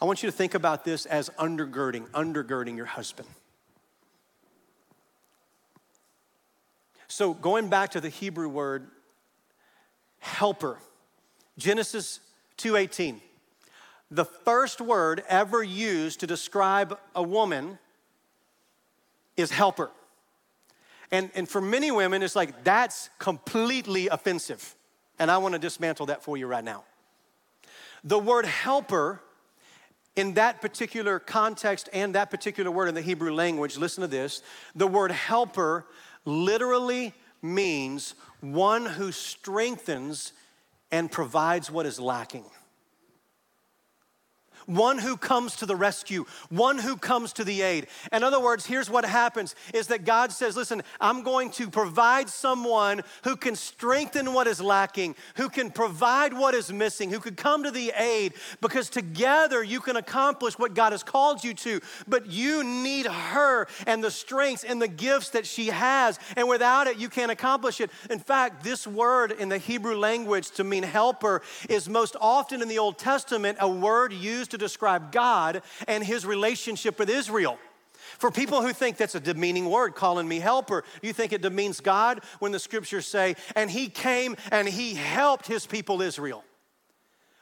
I 0.01 0.03
want 0.03 0.23
you 0.23 0.29
to 0.29 0.35
think 0.35 0.55
about 0.55 0.83
this 0.83 1.05
as 1.05 1.29
undergirding, 1.39 2.09
undergirding 2.09 2.75
your 2.75 2.85
husband. 2.85 3.29
So, 7.07 7.33
going 7.33 7.69
back 7.69 7.91
to 7.91 8.01
the 8.01 8.09
Hebrew 8.09 8.49
word 8.49 8.89
helper, 10.25 10.79
Genesis 11.57 12.19
2:18. 12.57 13.21
The 14.11 14.25
first 14.25 14.81
word 14.81 15.23
ever 15.27 15.63
used 15.63 16.19
to 16.19 16.27
describe 16.27 16.99
a 17.15 17.23
woman 17.23 17.79
is 19.37 19.51
helper. 19.51 19.91
And, 21.11 21.29
and 21.35 21.47
for 21.47 21.61
many 21.61 21.91
women, 21.91 22.23
it's 22.23 22.35
like 22.35 22.63
that's 22.63 23.09
completely 23.19 24.07
offensive. 24.07 24.75
And 25.19 25.29
I 25.29 25.37
want 25.37 25.53
to 25.53 25.59
dismantle 25.59 26.07
that 26.07 26.23
for 26.23 26.37
you 26.37 26.47
right 26.47 26.63
now. 26.63 26.83
The 28.03 28.19
word 28.19 28.45
helper 28.45 29.21
in 30.15 30.33
that 30.35 30.61
particular 30.61 31.19
context 31.19 31.89
and 31.93 32.15
that 32.15 32.31
particular 32.31 32.71
word 32.71 32.87
in 32.87 32.95
the 32.95 33.01
Hebrew 33.01 33.33
language, 33.33 33.77
listen 33.77 34.01
to 34.01 34.07
this 34.07 34.41
the 34.75 34.87
word 34.87 35.11
helper 35.11 35.85
literally 36.25 37.13
means 37.41 38.15
one 38.41 38.85
who 38.85 39.11
strengthens 39.11 40.33
and 40.91 41.11
provides 41.11 41.69
what 41.69 41.85
is 41.85 41.99
lacking 41.99 42.45
one 44.65 44.97
who 44.97 45.17
comes 45.17 45.55
to 45.57 45.65
the 45.65 45.75
rescue, 45.75 46.25
one 46.49 46.77
who 46.77 46.97
comes 46.97 47.33
to 47.33 47.43
the 47.43 47.61
aid. 47.61 47.87
In 48.11 48.23
other 48.23 48.39
words, 48.39 48.65
here's 48.65 48.89
what 48.89 49.05
happens 49.05 49.55
is 49.73 49.87
that 49.87 50.05
God 50.05 50.31
says, 50.31 50.55
listen, 50.55 50.83
I'm 50.99 51.23
going 51.23 51.51
to 51.51 51.69
provide 51.69 52.29
someone 52.29 53.01
who 53.23 53.35
can 53.35 53.55
strengthen 53.55 54.33
what 54.33 54.47
is 54.47 54.61
lacking, 54.61 55.15
who 55.35 55.49
can 55.49 55.71
provide 55.71 56.33
what 56.33 56.53
is 56.53 56.71
missing, 56.71 57.11
who 57.11 57.19
could 57.19 57.37
come 57.37 57.63
to 57.63 57.71
the 57.71 57.91
aid 57.97 58.33
because 58.61 58.89
together 58.89 59.63
you 59.63 59.79
can 59.79 59.95
accomplish 59.95 60.57
what 60.57 60.73
God 60.73 60.91
has 60.91 61.03
called 61.03 61.43
you 61.43 61.53
to. 61.55 61.81
But 62.07 62.27
you 62.27 62.63
need 62.63 63.05
her 63.05 63.67
and 63.85 64.03
the 64.03 64.11
strengths 64.11 64.63
and 64.63 64.81
the 64.81 64.87
gifts 64.87 65.29
that 65.31 65.45
she 65.45 65.67
has. 65.67 66.19
And 66.35 66.47
without 66.47 66.87
it, 66.87 66.97
you 66.97 67.09
can't 67.09 67.31
accomplish 67.31 67.81
it. 67.81 67.91
In 68.09 68.19
fact, 68.19 68.63
this 68.63 68.87
word 68.87 69.31
in 69.31 69.49
the 69.49 69.57
Hebrew 69.57 69.95
language 69.95 70.51
to 70.51 70.63
mean 70.63 70.83
helper 70.83 71.41
is 71.69 71.89
most 71.89 72.15
often 72.19 72.61
in 72.61 72.67
the 72.67 72.79
Old 72.79 72.97
Testament 72.97 73.57
a 73.61 73.69
word 73.69 74.13
used 74.13 74.54
to 74.57 74.65
describe 74.65 75.11
God 75.11 75.61
and 75.87 76.03
his 76.03 76.25
relationship 76.25 76.97
with 76.99 77.09
Israel. 77.09 77.59
For 78.17 78.31
people 78.31 78.61
who 78.61 78.71
think 78.71 78.97
that's 78.97 79.15
a 79.15 79.19
demeaning 79.19 79.69
word, 79.69 79.95
calling 79.95 80.27
me 80.27 80.39
helper, 80.39 80.83
you 81.01 81.11
think 81.11 81.33
it 81.33 81.41
demeans 81.41 81.81
God 81.81 82.21
when 82.39 82.51
the 82.51 82.59
scriptures 82.59 83.05
say, 83.05 83.35
and 83.55 83.69
he 83.69 83.89
came 83.89 84.35
and 84.51 84.67
he 84.67 84.93
helped 84.93 85.47
his 85.47 85.65
people 85.65 86.01
Israel. 86.01 86.43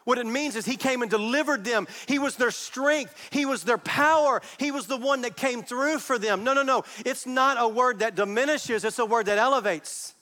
What 0.06 0.18
it 0.18 0.26
means 0.26 0.56
is 0.56 0.66
he 0.66 0.76
came 0.76 1.02
and 1.02 1.10
delivered 1.10 1.64
them. 1.64 1.88
He 2.08 2.20
was 2.20 2.36
their 2.36 2.52
strength. 2.52 3.16
He 3.32 3.46
was 3.46 3.64
their 3.64 3.78
power. 3.78 4.42
He 4.58 4.72
was 4.72 4.88
the 4.88 4.98
one 4.98 5.22
that 5.22 5.38
came 5.38 5.64
through 5.64 6.00
for 6.00 6.18
them. 6.18 6.44
No, 6.44 6.54
no, 6.54 6.64
no. 6.64 6.84
It's 7.06 7.26
not 7.26 7.58
a 7.60 7.68
word 7.68 8.00
that 8.00 8.16
diminishes, 8.16 8.84
it's 8.84 9.00
a 9.00 9.06
word 9.06 9.28
that 9.28 9.38
elevates. 9.38 10.14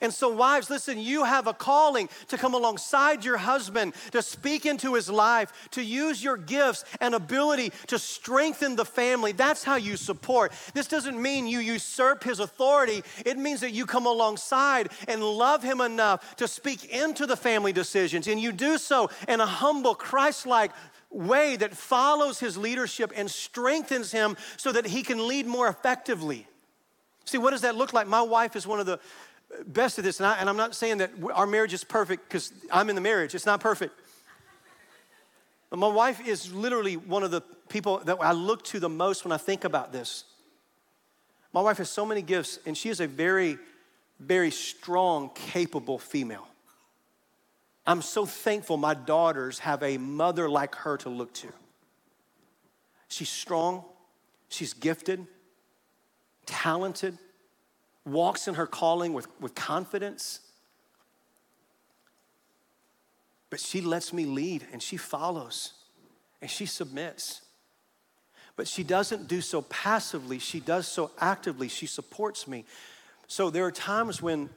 And 0.00 0.12
so, 0.12 0.28
wives, 0.28 0.70
listen, 0.70 0.98
you 0.98 1.24
have 1.24 1.46
a 1.46 1.52
calling 1.52 2.08
to 2.28 2.38
come 2.38 2.54
alongside 2.54 3.24
your 3.24 3.36
husband, 3.36 3.94
to 4.12 4.22
speak 4.22 4.66
into 4.66 4.94
his 4.94 5.10
life, 5.10 5.52
to 5.72 5.82
use 5.82 6.22
your 6.22 6.36
gifts 6.36 6.84
and 7.00 7.14
ability 7.14 7.72
to 7.88 7.98
strengthen 7.98 8.76
the 8.76 8.84
family. 8.84 9.32
That's 9.32 9.64
how 9.64 9.76
you 9.76 9.96
support. 9.96 10.52
This 10.74 10.86
doesn't 10.86 11.20
mean 11.20 11.46
you 11.46 11.58
usurp 11.58 12.24
his 12.24 12.40
authority, 12.40 13.02
it 13.24 13.38
means 13.38 13.60
that 13.60 13.72
you 13.72 13.86
come 13.86 14.06
alongside 14.06 14.90
and 15.08 15.22
love 15.22 15.62
him 15.62 15.80
enough 15.80 16.36
to 16.36 16.48
speak 16.48 16.84
into 16.86 17.26
the 17.26 17.36
family 17.36 17.72
decisions. 17.72 18.26
And 18.26 18.40
you 18.40 18.52
do 18.52 18.78
so 18.78 19.10
in 19.28 19.40
a 19.40 19.46
humble, 19.46 19.94
Christ 19.94 20.46
like 20.46 20.72
way 21.10 21.56
that 21.56 21.76
follows 21.76 22.40
his 22.40 22.56
leadership 22.56 23.12
and 23.14 23.30
strengthens 23.30 24.12
him 24.12 24.36
so 24.56 24.72
that 24.72 24.86
he 24.86 25.02
can 25.02 25.28
lead 25.28 25.46
more 25.46 25.68
effectively. 25.68 26.46
See, 27.24 27.38
what 27.38 27.50
does 27.50 27.60
that 27.62 27.76
look 27.76 27.92
like? 27.92 28.06
My 28.06 28.22
wife 28.22 28.56
is 28.56 28.66
one 28.66 28.80
of 28.80 28.86
the 28.86 28.98
best 29.66 29.98
of 29.98 30.04
this, 30.04 30.20
and, 30.20 30.26
I, 30.26 30.36
and 30.38 30.48
I'm 30.48 30.56
not 30.56 30.74
saying 30.74 30.98
that 30.98 31.10
our 31.34 31.46
marriage 31.46 31.72
is 31.72 31.84
perfect 31.84 32.28
because 32.28 32.52
I'm 32.70 32.88
in 32.88 32.94
the 32.94 33.00
marriage, 33.00 33.34
it's 33.34 33.46
not 33.46 33.60
perfect. 33.60 33.98
But 35.70 35.78
my 35.78 35.88
wife 35.88 36.26
is 36.26 36.52
literally 36.52 36.96
one 36.96 37.22
of 37.22 37.30
the 37.30 37.40
people 37.68 37.98
that 38.04 38.18
I 38.20 38.32
look 38.32 38.62
to 38.64 38.80
the 38.80 38.88
most 38.88 39.24
when 39.24 39.32
I 39.32 39.38
think 39.38 39.64
about 39.64 39.92
this. 39.92 40.24
My 41.52 41.60
wife 41.60 41.78
has 41.78 41.90
so 41.90 42.04
many 42.04 42.22
gifts, 42.22 42.58
and 42.66 42.76
she 42.76 42.88
is 42.88 43.00
a 43.00 43.06
very, 43.06 43.58
very 44.20 44.50
strong, 44.50 45.30
capable 45.34 45.98
female. 45.98 46.46
I'm 47.86 48.02
so 48.02 48.26
thankful 48.26 48.76
my 48.76 48.94
daughters 48.94 49.58
have 49.60 49.82
a 49.82 49.98
mother 49.98 50.48
like 50.48 50.74
her 50.76 50.96
to 50.98 51.08
look 51.08 51.32
to. 51.34 51.48
She's 53.08 53.28
strong, 53.28 53.84
she's 54.48 54.72
gifted, 54.72 55.26
talented 56.46 57.18
walks 58.04 58.48
in 58.48 58.54
her 58.54 58.66
calling 58.66 59.12
with, 59.12 59.26
with 59.40 59.54
confidence. 59.54 60.40
But 63.50 63.60
she 63.60 63.80
lets 63.80 64.12
me 64.12 64.24
lead 64.24 64.66
and 64.72 64.82
she 64.82 64.96
follows 64.96 65.72
and 66.40 66.50
she 66.50 66.66
submits. 66.66 67.42
But 68.56 68.68
she 68.68 68.82
doesn't 68.82 69.28
do 69.28 69.40
so 69.40 69.62
passively, 69.62 70.38
she 70.38 70.60
does 70.60 70.86
so 70.86 71.10
actively. 71.18 71.68
She 71.68 71.86
supports 71.86 72.46
me. 72.46 72.64
So 73.26 73.50
there 73.50 73.64
are 73.64 73.72
times 73.72 74.20
when 74.20 74.50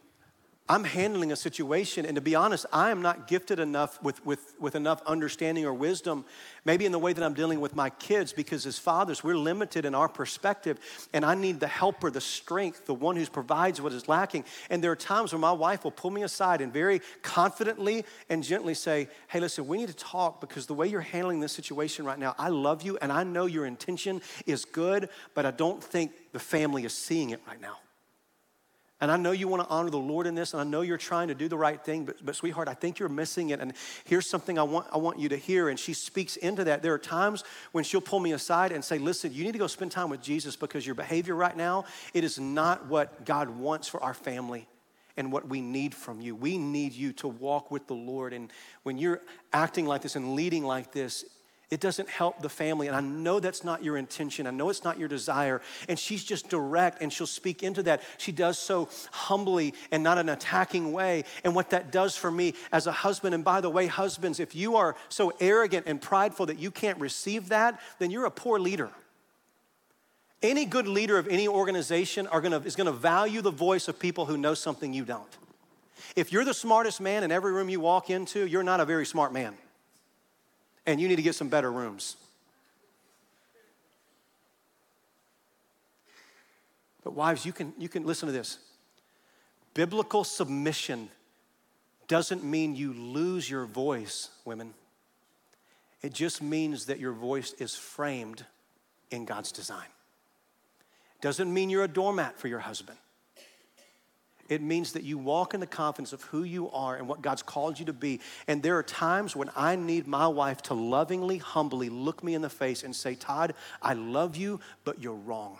I'm 0.68 0.84
handling 0.84 1.32
a 1.32 1.36
situation, 1.36 2.08
and 2.08 2.16
to 2.16 2.22
be 2.22 2.34
honest, 2.34 2.66
I 2.74 2.90
am 2.90 3.04
not 3.04 3.28
gifted 3.28 3.60
enough 3.60 4.02
with, 4.02 4.26
with, 4.26 4.56
with 4.60 4.74
enough 4.74 5.00
understanding 5.06 5.64
or 5.64 5.76
wisdom, 5.76 6.26
maybe 6.66 6.88
in 6.88 6.92
the 6.92 6.98
way 6.98 7.14
that 7.14 7.24
I'm 7.24 7.36
dealing 7.36 7.62
with 7.62 7.76
my 7.76 7.92
kids, 7.92 8.34
because 8.34 8.66
as 8.66 8.80
fathers, 8.80 9.24
we're 9.24 9.38
limited 9.38 9.86
in 9.86 9.94
our 9.94 10.10
perspective, 10.10 10.80
and 11.14 11.24
I 11.24 11.36
need 11.36 11.60
the 11.60 11.68
helper, 11.68 12.10
the 12.10 12.20
strength, 12.20 12.88
the 12.88 12.96
one 12.96 13.16
who 13.16 13.24
provides 13.28 13.80
what 13.80 13.94
is 13.94 14.08
lacking. 14.08 14.44
And 14.72 14.84
there 14.84 14.92
are 14.92 14.96
times 14.96 15.34
where 15.34 15.40
my 15.40 15.52
wife 15.52 15.84
will 15.84 15.92
pull 15.92 16.10
me 16.10 16.24
aside 16.24 16.62
and 16.62 16.74
very 16.74 17.00
confidently 17.22 18.04
and 18.32 18.44
gently 18.44 18.74
say, 18.74 19.08
Hey, 19.28 19.40
listen, 19.40 19.68
we 19.68 19.78
need 19.78 19.90
to 19.90 19.96
talk 19.96 20.42
because 20.42 20.66
the 20.66 20.74
way 20.74 20.88
you're 20.88 21.02
handling 21.02 21.42
this 21.42 21.54
situation 21.54 22.06
right 22.06 22.18
now, 22.18 22.34
I 22.40 22.50
love 22.50 22.82
you, 22.82 22.98
and 23.04 23.12
I 23.12 23.24
know 23.24 23.46
your 23.46 23.68
intention 23.68 24.20
is 24.48 24.66
good, 24.66 25.10
but 25.36 25.46
I 25.46 25.52
don't 25.52 25.84
think 25.84 26.12
the 26.32 26.40
family 26.40 26.86
is 26.86 26.94
seeing 26.94 27.30
it 27.30 27.42
right 27.48 27.62
now. 27.62 27.78
And 29.02 29.12
I 29.12 29.18
know 29.18 29.32
you 29.32 29.50
want 29.50 29.62
to 29.62 29.70
honor 29.70 29.90
the 29.90 29.98
Lord 29.98 30.26
in 30.26 30.36
this, 30.36 30.54
and 30.54 30.62
I 30.62 30.64
know 30.64 30.82
you're 30.82 30.98
trying 30.98 31.28
to 31.28 31.36
do 31.36 31.50
the 31.50 31.58
right 31.58 31.84
thing, 31.84 32.06
but, 32.06 32.26
but 32.26 32.36
sweetheart, 32.36 32.70
I 32.70 32.74
think 32.74 32.98
you're 32.98 33.10
missing 33.10 33.50
it. 33.50 33.60
And 33.60 33.74
here's 34.06 34.26
something 34.26 34.58
I 34.58 34.64
want, 34.64 34.88
I 34.90 34.98
want 34.98 35.20
you 35.20 35.28
to 35.30 35.38
hear. 35.38 35.68
And 35.68 35.78
she 35.78 35.94
speaks 35.94 36.38
into 36.38 36.64
that. 36.64 36.82
There 36.82 36.94
are 36.94 37.00
times 37.00 37.44
when 37.74 37.84
she'll 37.84 38.00
pull 38.00 38.22
me 38.22 38.32
aside 38.32 38.72
and 38.72 38.84
say, 38.84 38.98
Listen, 38.98 39.34
you 39.34 39.44
need 39.44 39.52
to 39.52 39.60
go 39.60 39.68
spend 39.68 39.92
time 39.92 40.10
with 40.10 40.22
Jesus 40.22 40.56
because 40.56 40.86
your 40.86 40.96
behavior 40.96 41.36
right 41.36 41.56
now, 41.58 41.84
it 42.14 42.24
is 42.24 42.40
not 42.40 42.88
what 42.88 43.26
God 43.26 43.50
wants 43.50 43.90
for 43.90 44.02
our 44.02 44.14
family 44.14 44.66
and 45.18 45.32
what 45.32 45.48
we 45.48 45.62
need 45.62 45.94
from 45.94 46.22
you. 46.22 46.36
We 46.36 46.58
need 46.58 46.94
you 46.94 47.12
to 47.14 47.28
walk 47.28 47.72
with 47.72 47.88
the 47.88 47.94
Lord. 47.94 48.32
And 48.32 48.50
when 48.84 48.98
you're 48.98 49.22
acting 49.52 49.86
like 49.86 50.02
this 50.02 50.16
and 50.16 50.36
leading 50.36 50.64
like 50.64 50.92
this, 50.92 51.26
it 51.72 51.80
doesn't 51.80 52.10
help 52.10 52.42
the 52.42 52.50
family. 52.50 52.88
And 52.88 52.96
I 52.96 53.02
know 53.02 53.40
that's 53.40 53.64
not 53.64 53.84
your 53.84 53.98
intention. 53.98 54.46
I 54.46 54.52
know 54.52 54.70
it's 54.70 54.84
not 54.84 55.00
your 55.00 55.08
desire. 55.08 55.62
And 55.90 55.98
she's 55.98 56.24
just 56.24 56.50
direct 56.50 57.02
and 57.02 57.12
she'll 57.12 57.26
speak 57.26 57.64
into 57.64 57.82
that. 57.84 58.04
She 58.18 58.32
does 58.32 58.60
so 58.60 58.90
humbly 59.12 59.74
and 59.92 60.04
not 60.04 60.18
an 60.18 60.30
attacking 60.30 60.92
way. 60.92 61.24
And 61.44 61.56
what 61.56 61.72
that 61.72 61.92
does 61.92 62.16
for 62.16 62.30
me 62.30 62.54
as 62.72 62.86
a 62.86 62.92
husband, 62.92 63.34
and 63.34 63.44
by 63.44 63.62
the 63.62 63.70
way, 63.70 63.88
husbands, 63.88 64.40
if 64.40 64.56
you 64.56 64.76
are 64.76 64.96
so 65.10 65.34
arrogant 65.40 65.88
and 65.88 66.00
prideful 66.00 66.46
that 66.48 66.60
you 66.60 66.70
can't 66.70 67.00
receive 67.00 67.50
that, 67.50 67.80
then 67.98 68.12
you're 68.12 68.26
a 68.26 68.32
poor 68.32 68.60
leader. 68.60 68.92
Any 70.44 70.66
good 70.66 70.88
leader 70.88 71.18
of 71.18 71.28
any 71.28 71.48
organization 71.48 72.28
gonna, 72.32 72.60
is 72.60 72.76
gonna 72.76 72.92
value 72.92 73.42
the 73.42 73.52
voice 73.52 73.88
of 73.88 73.98
people 73.98 74.28
who 74.28 74.38
know 74.38 74.54
something 74.54 74.94
you 74.94 75.04
don't. 75.04 75.38
If 76.16 76.32
you're 76.32 76.46
the 76.46 76.54
smartest 76.54 77.02
man 77.02 77.24
in 77.24 77.32
every 77.32 77.52
room 77.52 77.70
you 77.70 77.80
walk 77.80 78.12
into, 78.12 78.46
you're 78.46 78.62
not 78.62 78.80
a 78.80 78.86
very 78.86 79.08
smart 79.08 79.34
man 79.34 79.58
and 80.86 81.00
you 81.00 81.08
need 81.08 81.16
to 81.16 81.22
get 81.22 81.36
some 81.36 81.50
better 81.50 81.72
rooms. 81.72 82.18
But 87.04 87.14
wives, 87.14 87.46
you 87.46 87.54
can, 87.54 87.74
you 87.78 87.88
can 87.88 88.06
listen 88.06 88.28
to 88.28 88.34
this. 88.34 88.58
Biblical 89.74 90.24
submission 90.24 91.10
doesn't 92.08 92.44
mean 92.44 92.76
you 92.76 92.94
lose 92.94 93.50
your 93.50 93.66
voice, 93.66 94.30
women. 94.44 94.74
It 96.02 96.14
just 96.14 96.42
means 96.42 96.86
that 96.86 97.00
your 97.00 97.14
voice 97.14 97.54
is 97.54 97.76
framed 97.76 98.46
in 99.12 99.26
God's 99.26 99.52
design. 99.52 99.88
Doesn't 101.22 101.52
mean 101.52 101.70
you're 101.70 101.84
a 101.84 101.88
doormat 101.88 102.40
for 102.40 102.48
your 102.48 102.60
husband. 102.60 102.98
It 104.48 104.62
means 104.62 104.94
that 104.94 105.04
you 105.04 105.18
walk 105.18 105.54
in 105.54 105.60
the 105.60 105.68
confidence 105.68 106.14
of 106.14 106.22
who 106.24 106.44
you 106.44 106.70
are 106.72 106.96
and 106.96 107.08
what 107.08 107.22
God's 107.22 107.42
called 107.42 107.80
you 107.80 107.86
to 107.86 107.94
be. 107.94 108.20
And 108.48 108.62
there 108.62 108.78
are 108.78 108.84
times 108.84 109.36
when 109.36 109.50
I 109.56 109.76
need 109.76 110.08
my 110.08 110.28
wife 110.28 110.62
to 110.64 110.74
lovingly, 110.76 111.38
humbly 111.38 111.90
look 111.90 112.24
me 112.24 112.36
in 112.36 112.42
the 112.42 112.50
face 112.50 112.84
and 112.84 112.96
say, 112.96 113.16
Todd, 113.16 113.56
I 113.82 113.94
love 113.94 114.36
you, 114.36 114.60
but 114.84 115.02
you're 115.02 115.16
wrong. 115.16 115.58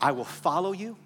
I 0.00 0.12
will 0.12 0.24
follow 0.24 0.72
you, 0.72 0.98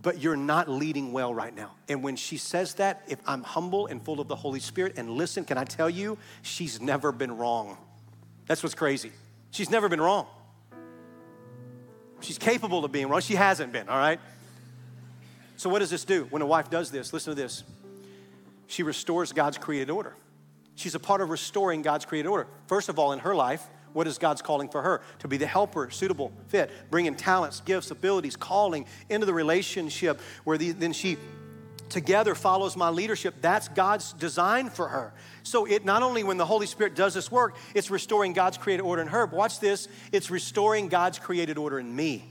but 0.00 0.20
you're 0.20 0.36
not 0.36 0.68
leading 0.68 1.12
well 1.12 1.34
right 1.34 1.54
now. 1.54 1.72
And 1.88 2.04
when 2.04 2.14
she 2.14 2.36
says 2.36 2.74
that, 2.74 3.02
if 3.08 3.18
I'm 3.26 3.42
humble 3.42 3.88
and 3.88 4.00
full 4.00 4.20
of 4.20 4.28
the 4.28 4.36
Holy 4.36 4.60
Spirit 4.60 4.94
and 4.96 5.10
listen, 5.10 5.44
can 5.44 5.58
I 5.58 5.64
tell 5.64 5.90
you, 5.90 6.18
she's 6.42 6.80
never 6.80 7.10
been 7.10 7.36
wrong. 7.36 7.78
That's 8.46 8.62
what's 8.62 8.76
crazy. 8.76 9.10
She's 9.50 9.70
never 9.70 9.88
been 9.88 10.00
wrong. 10.00 10.28
She's 12.20 12.38
capable 12.38 12.84
of 12.84 12.92
being 12.92 13.08
wrong. 13.08 13.20
She 13.20 13.34
hasn't 13.34 13.72
been, 13.72 13.88
all 13.88 13.98
right? 13.98 14.20
So, 15.56 15.68
what 15.68 15.80
does 15.80 15.90
this 15.90 16.04
do? 16.04 16.26
When 16.30 16.42
a 16.42 16.46
wife 16.46 16.70
does 16.70 16.90
this, 16.90 17.12
listen 17.12 17.34
to 17.34 17.40
this. 17.40 17.64
She 18.66 18.82
restores 18.82 19.32
God's 19.32 19.58
created 19.58 19.90
order. 19.90 20.14
She's 20.74 20.94
a 20.94 21.00
part 21.00 21.20
of 21.20 21.30
restoring 21.30 21.82
God's 21.82 22.04
created 22.04 22.28
order. 22.28 22.46
First 22.66 22.88
of 22.88 22.98
all, 22.98 23.12
in 23.12 23.18
her 23.20 23.34
life, 23.34 23.66
what 23.92 24.06
is 24.06 24.18
God's 24.18 24.42
calling 24.42 24.68
for 24.68 24.82
her? 24.82 25.00
To 25.20 25.28
be 25.28 25.36
the 25.36 25.46
helper, 25.46 25.90
suitable, 25.90 26.32
fit, 26.48 26.70
bringing 26.90 27.16
talents, 27.16 27.60
gifts, 27.60 27.90
abilities, 27.90 28.36
calling 28.36 28.86
into 29.08 29.26
the 29.26 29.34
relationship 29.34 30.20
where 30.44 30.58
the, 30.58 30.72
then 30.72 30.92
she 30.92 31.16
together 31.90 32.34
follows 32.34 32.76
my 32.76 32.88
leadership. 32.90 33.36
That's 33.40 33.68
God's 33.68 34.12
design 34.12 34.70
for 34.70 34.88
her. 34.88 35.12
So 35.42 35.64
it 35.64 35.84
not 35.84 36.02
only 36.02 36.24
when 36.24 36.36
the 36.36 36.46
Holy 36.46 36.66
Spirit 36.66 36.94
does 36.94 37.14
this 37.14 37.30
work, 37.30 37.56
it's 37.74 37.90
restoring 37.90 38.32
God's 38.32 38.58
created 38.58 38.82
order 38.82 39.02
in 39.02 39.08
her. 39.08 39.26
But 39.26 39.36
watch 39.36 39.60
this, 39.60 39.88
it's 40.12 40.30
restoring 40.30 40.88
God's 40.88 41.18
created 41.18 41.58
order 41.58 41.78
in 41.78 41.94
me. 41.94 42.24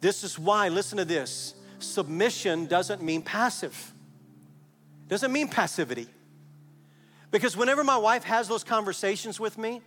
This 0.00 0.22
is 0.24 0.38
why, 0.38 0.68
listen 0.68 0.98
to 0.98 1.04
this, 1.04 1.54
submission 1.78 2.66
doesn't 2.66 3.02
mean 3.02 3.22
passive. 3.22 3.92
Doesn't 5.08 5.32
mean 5.32 5.48
passivity. 5.48 6.06
Because 7.30 7.56
whenever 7.56 7.84
my 7.84 7.96
wife 7.96 8.24
has 8.24 8.48
those 8.48 8.64
conversations 8.64 9.38
with 9.38 9.58
me, 9.58 9.82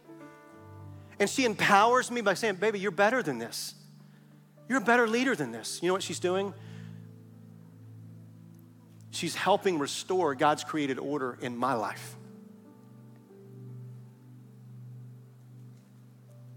and 1.19 1.29
she 1.29 1.45
empowers 1.45 2.09
me 2.09 2.21
by 2.21 2.33
saying, 2.33 2.55
Baby, 2.55 2.79
you're 2.79 2.91
better 2.91 3.21
than 3.21 3.37
this. 3.37 3.75
You're 4.67 4.79
a 4.79 4.83
better 4.83 5.07
leader 5.07 5.35
than 5.35 5.51
this. 5.51 5.79
You 5.81 5.87
know 5.87 5.93
what 5.93 6.03
she's 6.03 6.19
doing? 6.19 6.53
She's 9.11 9.35
helping 9.35 9.77
restore 9.77 10.33
God's 10.35 10.63
created 10.63 10.97
order 10.97 11.37
in 11.41 11.57
my 11.57 11.73
life. 11.73 12.15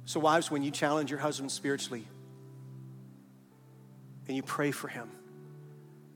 So, 0.06 0.20
wives, 0.20 0.50
when 0.50 0.62
you 0.62 0.70
challenge 0.70 1.10
your 1.10 1.18
husband 1.18 1.50
spiritually 1.50 2.06
and 4.28 4.36
you 4.36 4.42
pray 4.42 4.70
for 4.70 4.86
him 4.86 5.10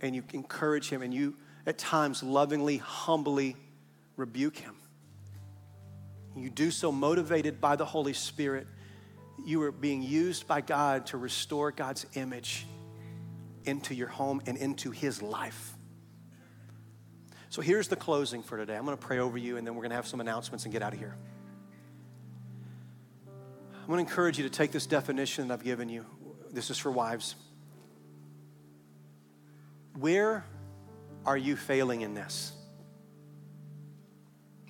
and 0.00 0.14
you 0.14 0.22
encourage 0.32 0.88
him 0.88 1.02
and 1.02 1.12
you 1.12 1.34
at 1.66 1.78
times 1.78 2.22
lovingly, 2.22 2.76
humbly 2.76 3.56
rebuke 4.16 4.56
him, 4.56 4.76
you 6.36 6.50
do 6.50 6.70
so 6.70 6.92
motivated 6.92 7.60
by 7.60 7.74
the 7.74 7.84
Holy 7.84 8.12
Spirit. 8.12 8.68
You 9.44 9.62
are 9.62 9.72
being 9.72 10.02
used 10.02 10.46
by 10.46 10.60
God 10.60 11.06
to 11.06 11.16
restore 11.16 11.72
God's 11.72 12.06
image 12.14 12.64
into 13.64 13.94
your 13.94 14.08
home 14.08 14.40
and 14.46 14.56
into 14.56 14.92
his 14.92 15.20
life. 15.20 15.77
So 17.50 17.62
here's 17.62 17.88
the 17.88 17.96
closing 17.96 18.42
for 18.42 18.56
today. 18.58 18.76
I'm 18.76 18.84
going 18.84 18.96
to 18.96 19.02
pray 19.02 19.18
over 19.18 19.38
you, 19.38 19.56
and 19.56 19.66
then 19.66 19.74
we're 19.74 19.82
going 19.82 19.90
to 19.90 19.96
have 19.96 20.06
some 20.06 20.20
announcements 20.20 20.64
and 20.64 20.72
get 20.72 20.82
out 20.82 20.92
of 20.92 20.98
here. 20.98 21.16
I'm 23.80 23.86
going 23.86 24.04
to 24.04 24.10
encourage 24.10 24.36
you 24.36 24.44
to 24.44 24.50
take 24.50 24.70
this 24.70 24.86
definition 24.86 25.48
that 25.48 25.54
I've 25.54 25.64
given 25.64 25.88
you. 25.88 26.04
This 26.52 26.68
is 26.68 26.76
for 26.76 26.92
wives. 26.92 27.36
Where 29.98 30.44
are 31.24 31.36
you 31.38 31.56
failing 31.56 32.02
in 32.02 32.14
this? 32.14 32.52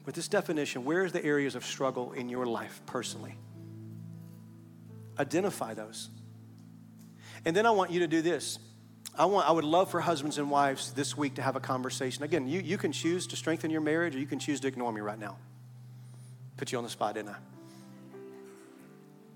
With 0.07 0.14
this 0.14 0.29
definition, 0.29 0.85
where 0.85 1.05
is 1.05 1.12
the 1.12 1.24
areas 1.24 1.55
of 1.55 1.66
struggle 1.66 2.12
in 2.12 2.29
your 2.29 2.47
life 2.47 2.81
personally? 2.87 3.37
Identify 5.18 5.74
those. 5.74 6.11
And 7.45 7.55
then 7.55 7.66
I 7.66 7.72
want 7.72 7.91
you 7.91 8.01
to 8.01 8.07
do 8.07 8.22
this 8.22 8.59
I, 9.19 9.25
want, 9.25 9.49
I 9.49 9.53
would 9.53 9.64
love 9.64 9.91
for 9.91 10.01
husbands 10.01 10.39
and 10.39 10.49
wives 10.49 10.93
this 10.93 11.16
week 11.16 11.35
to 11.35 11.43
have 11.43 11.57
a 11.57 11.61
conversation. 11.61 12.23
Again, 12.23 12.47
you, 12.47 12.61
you 12.61 12.79
can 12.79 12.93
choose 12.93 13.27
to 13.27 13.37
strengthen 13.37 13.69
your 13.69 13.81
marriage 13.81 14.14
or 14.14 14.21
you 14.21 14.27
can 14.27 14.39
choose 14.39 14.61
to 14.61 14.69
ignore 14.69 14.93
me 14.93 15.01
right 15.01 15.19
now. 15.19 15.37
Put 16.57 16.71
you 16.71 16.79
on 16.79 16.85
the 16.85 16.91
spot, 16.91 17.14
didn't 17.14 17.31
I? 17.31 17.37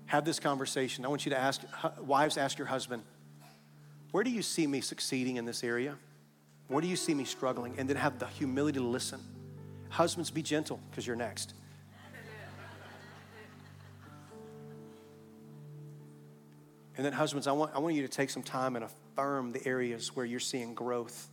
Have 0.05 0.23
this 0.23 0.39
conversation. 0.39 1.03
I 1.03 1.09
want 1.09 1.25
you 1.25 1.31
to 1.31 1.37
ask, 1.37 1.61
wives, 1.99 2.37
ask 2.37 2.57
your 2.57 2.67
husband, 2.67 3.03
where 4.11 4.23
do 4.23 4.29
you 4.29 4.41
see 4.41 4.67
me 4.67 4.79
succeeding 4.79 5.35
in 5.35 5.45
this 5.45 5.63
area? 5.65 5.95
Where 6.69 6.81
do 6.81 6.87
you 6.87 6.95
see 6.95 7.13
me 7.13 7.25
struggling? 7.25 7.75
And 7.77 7.89
then 7.89 7.97
have 7.97 8.19
the 8.19 8.27
humility 8.27 8.79
to 8.79 8.85
listen. 8.85 9.19
Husbands, 9.89 10.31
be 10.31 10.41
gentle 10.41 10.79
because 10.89 11.05
you're 11.05 11.15
next. 11.17 11.55
And 16.95 17.03
then, 17.03 17.13
husbands, 17.13 17.47
I 17.47 17.51
want, 17.53 17.71
I 17.73 17.79
want 17.79 17.95
you 17.95 18.03
to 18.03 18.07
take 18.07 18.29
some 18.29 18.43
time 18.43 18.75
and 18.75 18.85
affirm 19.13 19.51
the 19.51 19.65
areas 19.67 20.15
where 20.15 20.25
you're 20.25 20.39
seeing 20.39 20.73
growth. 20.73 21.29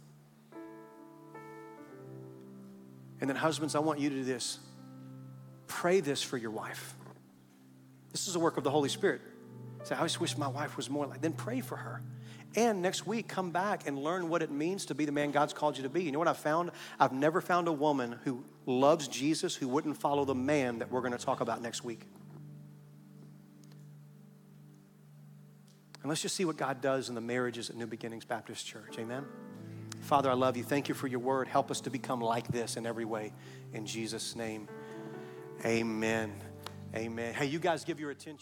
And 3.21 3.29
then, 3.29 3.37
husbands, 3.37 3.75
I 3.75 3.81
want 3.81 4.01
you 4.01 4.09
to 4.09 4.17
do 4.17 4.25
this. 4.25 4.59
Pray 5.67 6.01
this 6.01 6.23
for 6.23 6.37
your 6.37 6.51
wife. 6.51 6.95
This 8.13 8.29
is 8.29 8.35
a 8.35 8.39
work 8.39 8.57
of 8.57 8.65
the 8.65 8.71
Holy 8.71 8.89
Spirit. 8.89 9.21
Say, 9.85 9.95
I 9.95 10.03
just 10.03 10.21
wish 10.21 10.37
my 10.37 10.49
wife 10.49 10.77
was 10.77 10.91
more 10.91 11.07
like. 11.07 11.21
Then 11.21 11.33
pray 11.33 11.61
for 11.61 11.77
her. 11.77 12.03
And 12.57 12.83
next 12.83 13.07
week, 13.07 13.29
come 13.29 13.51
back 13.51 13.87
and 13.87 13.99
learn 13.99 14.29
what 14.29 14.43
it 14.43 14.51
means 14.51 14.87
to 14.87 14.95
be 14.95 15.05
the 15.05 15.13
man 15.13 15.31
God's 15.31 15.53
called 15.53 15.77
you 15.77 15.85
to 15.85 15.89
be. 15.89 16.03
You 16.03 16.13
know 16.13 16.19
what 16.19 16.29
I've 16.29 16.37
found? 16.37 16.73
I've 16.99 17.13
never 17.13 17.41
found 17.41 17.69
a 17.69 17.73
woman 17.73 18.17
who 18.25 18.43
loves 18.67 19.07
Jesus 19.07 19.55
who 19.55 19.69
wouldn't 19.69 19.97
follow 19.97 20.25
the 20.25 20.35
man 20.35 20.81
that 20.81 20.91
we're 20.91 21.01
going 21.01 21.17
to 21.17 21.25
talk 21.25 21.41
about 21.41 21.63
next 21.63 21.85
week. 21.85 22.01
And 26.03 26.09
let's 26.09 26.23
just 26.23 26.35
see 26.35 26.45
what 26.45 26.57
God 26.57 26.81
does 26.81 27.09
in 27.09 27.15
the 27.15 27.21
marriages 27.21 27.69
at 27.71 27.77
New 27.77 27.87
Beginnings 27.87 28.25
Baptist 28.25 28.67
Church. 28.67 28.99
Amen. 28.99 29.25
Father, 30.01 30.31
I 30.31 30.35
love 30.35 30.57
you. 30.57 30.65
Thank 30.65 30.89
you 30.89 30.95
for 30.95 31.07
your 31.07 31.21
word. 31.21 31.47
Help 31.47 31.71
us 31.71 31.81
to 31.83 31.91
become 31.91 32.21
like 32.21 32.49
this 32.49 32.77
in 32.77 32.87
every 32.87 33.05
way. 33.05 33.33
In 33.75 33.87
Jesus' 33.87 34.35
name, 34.35 34.69
amen. 35.65 36.33
Amen. 36.95 37.35
Hey, 37.35 37.47
you 37.47 37.59
guys 37.59 37.85
give 37.85 38.01
your 38.01 38.11
attention. 38.11 38.39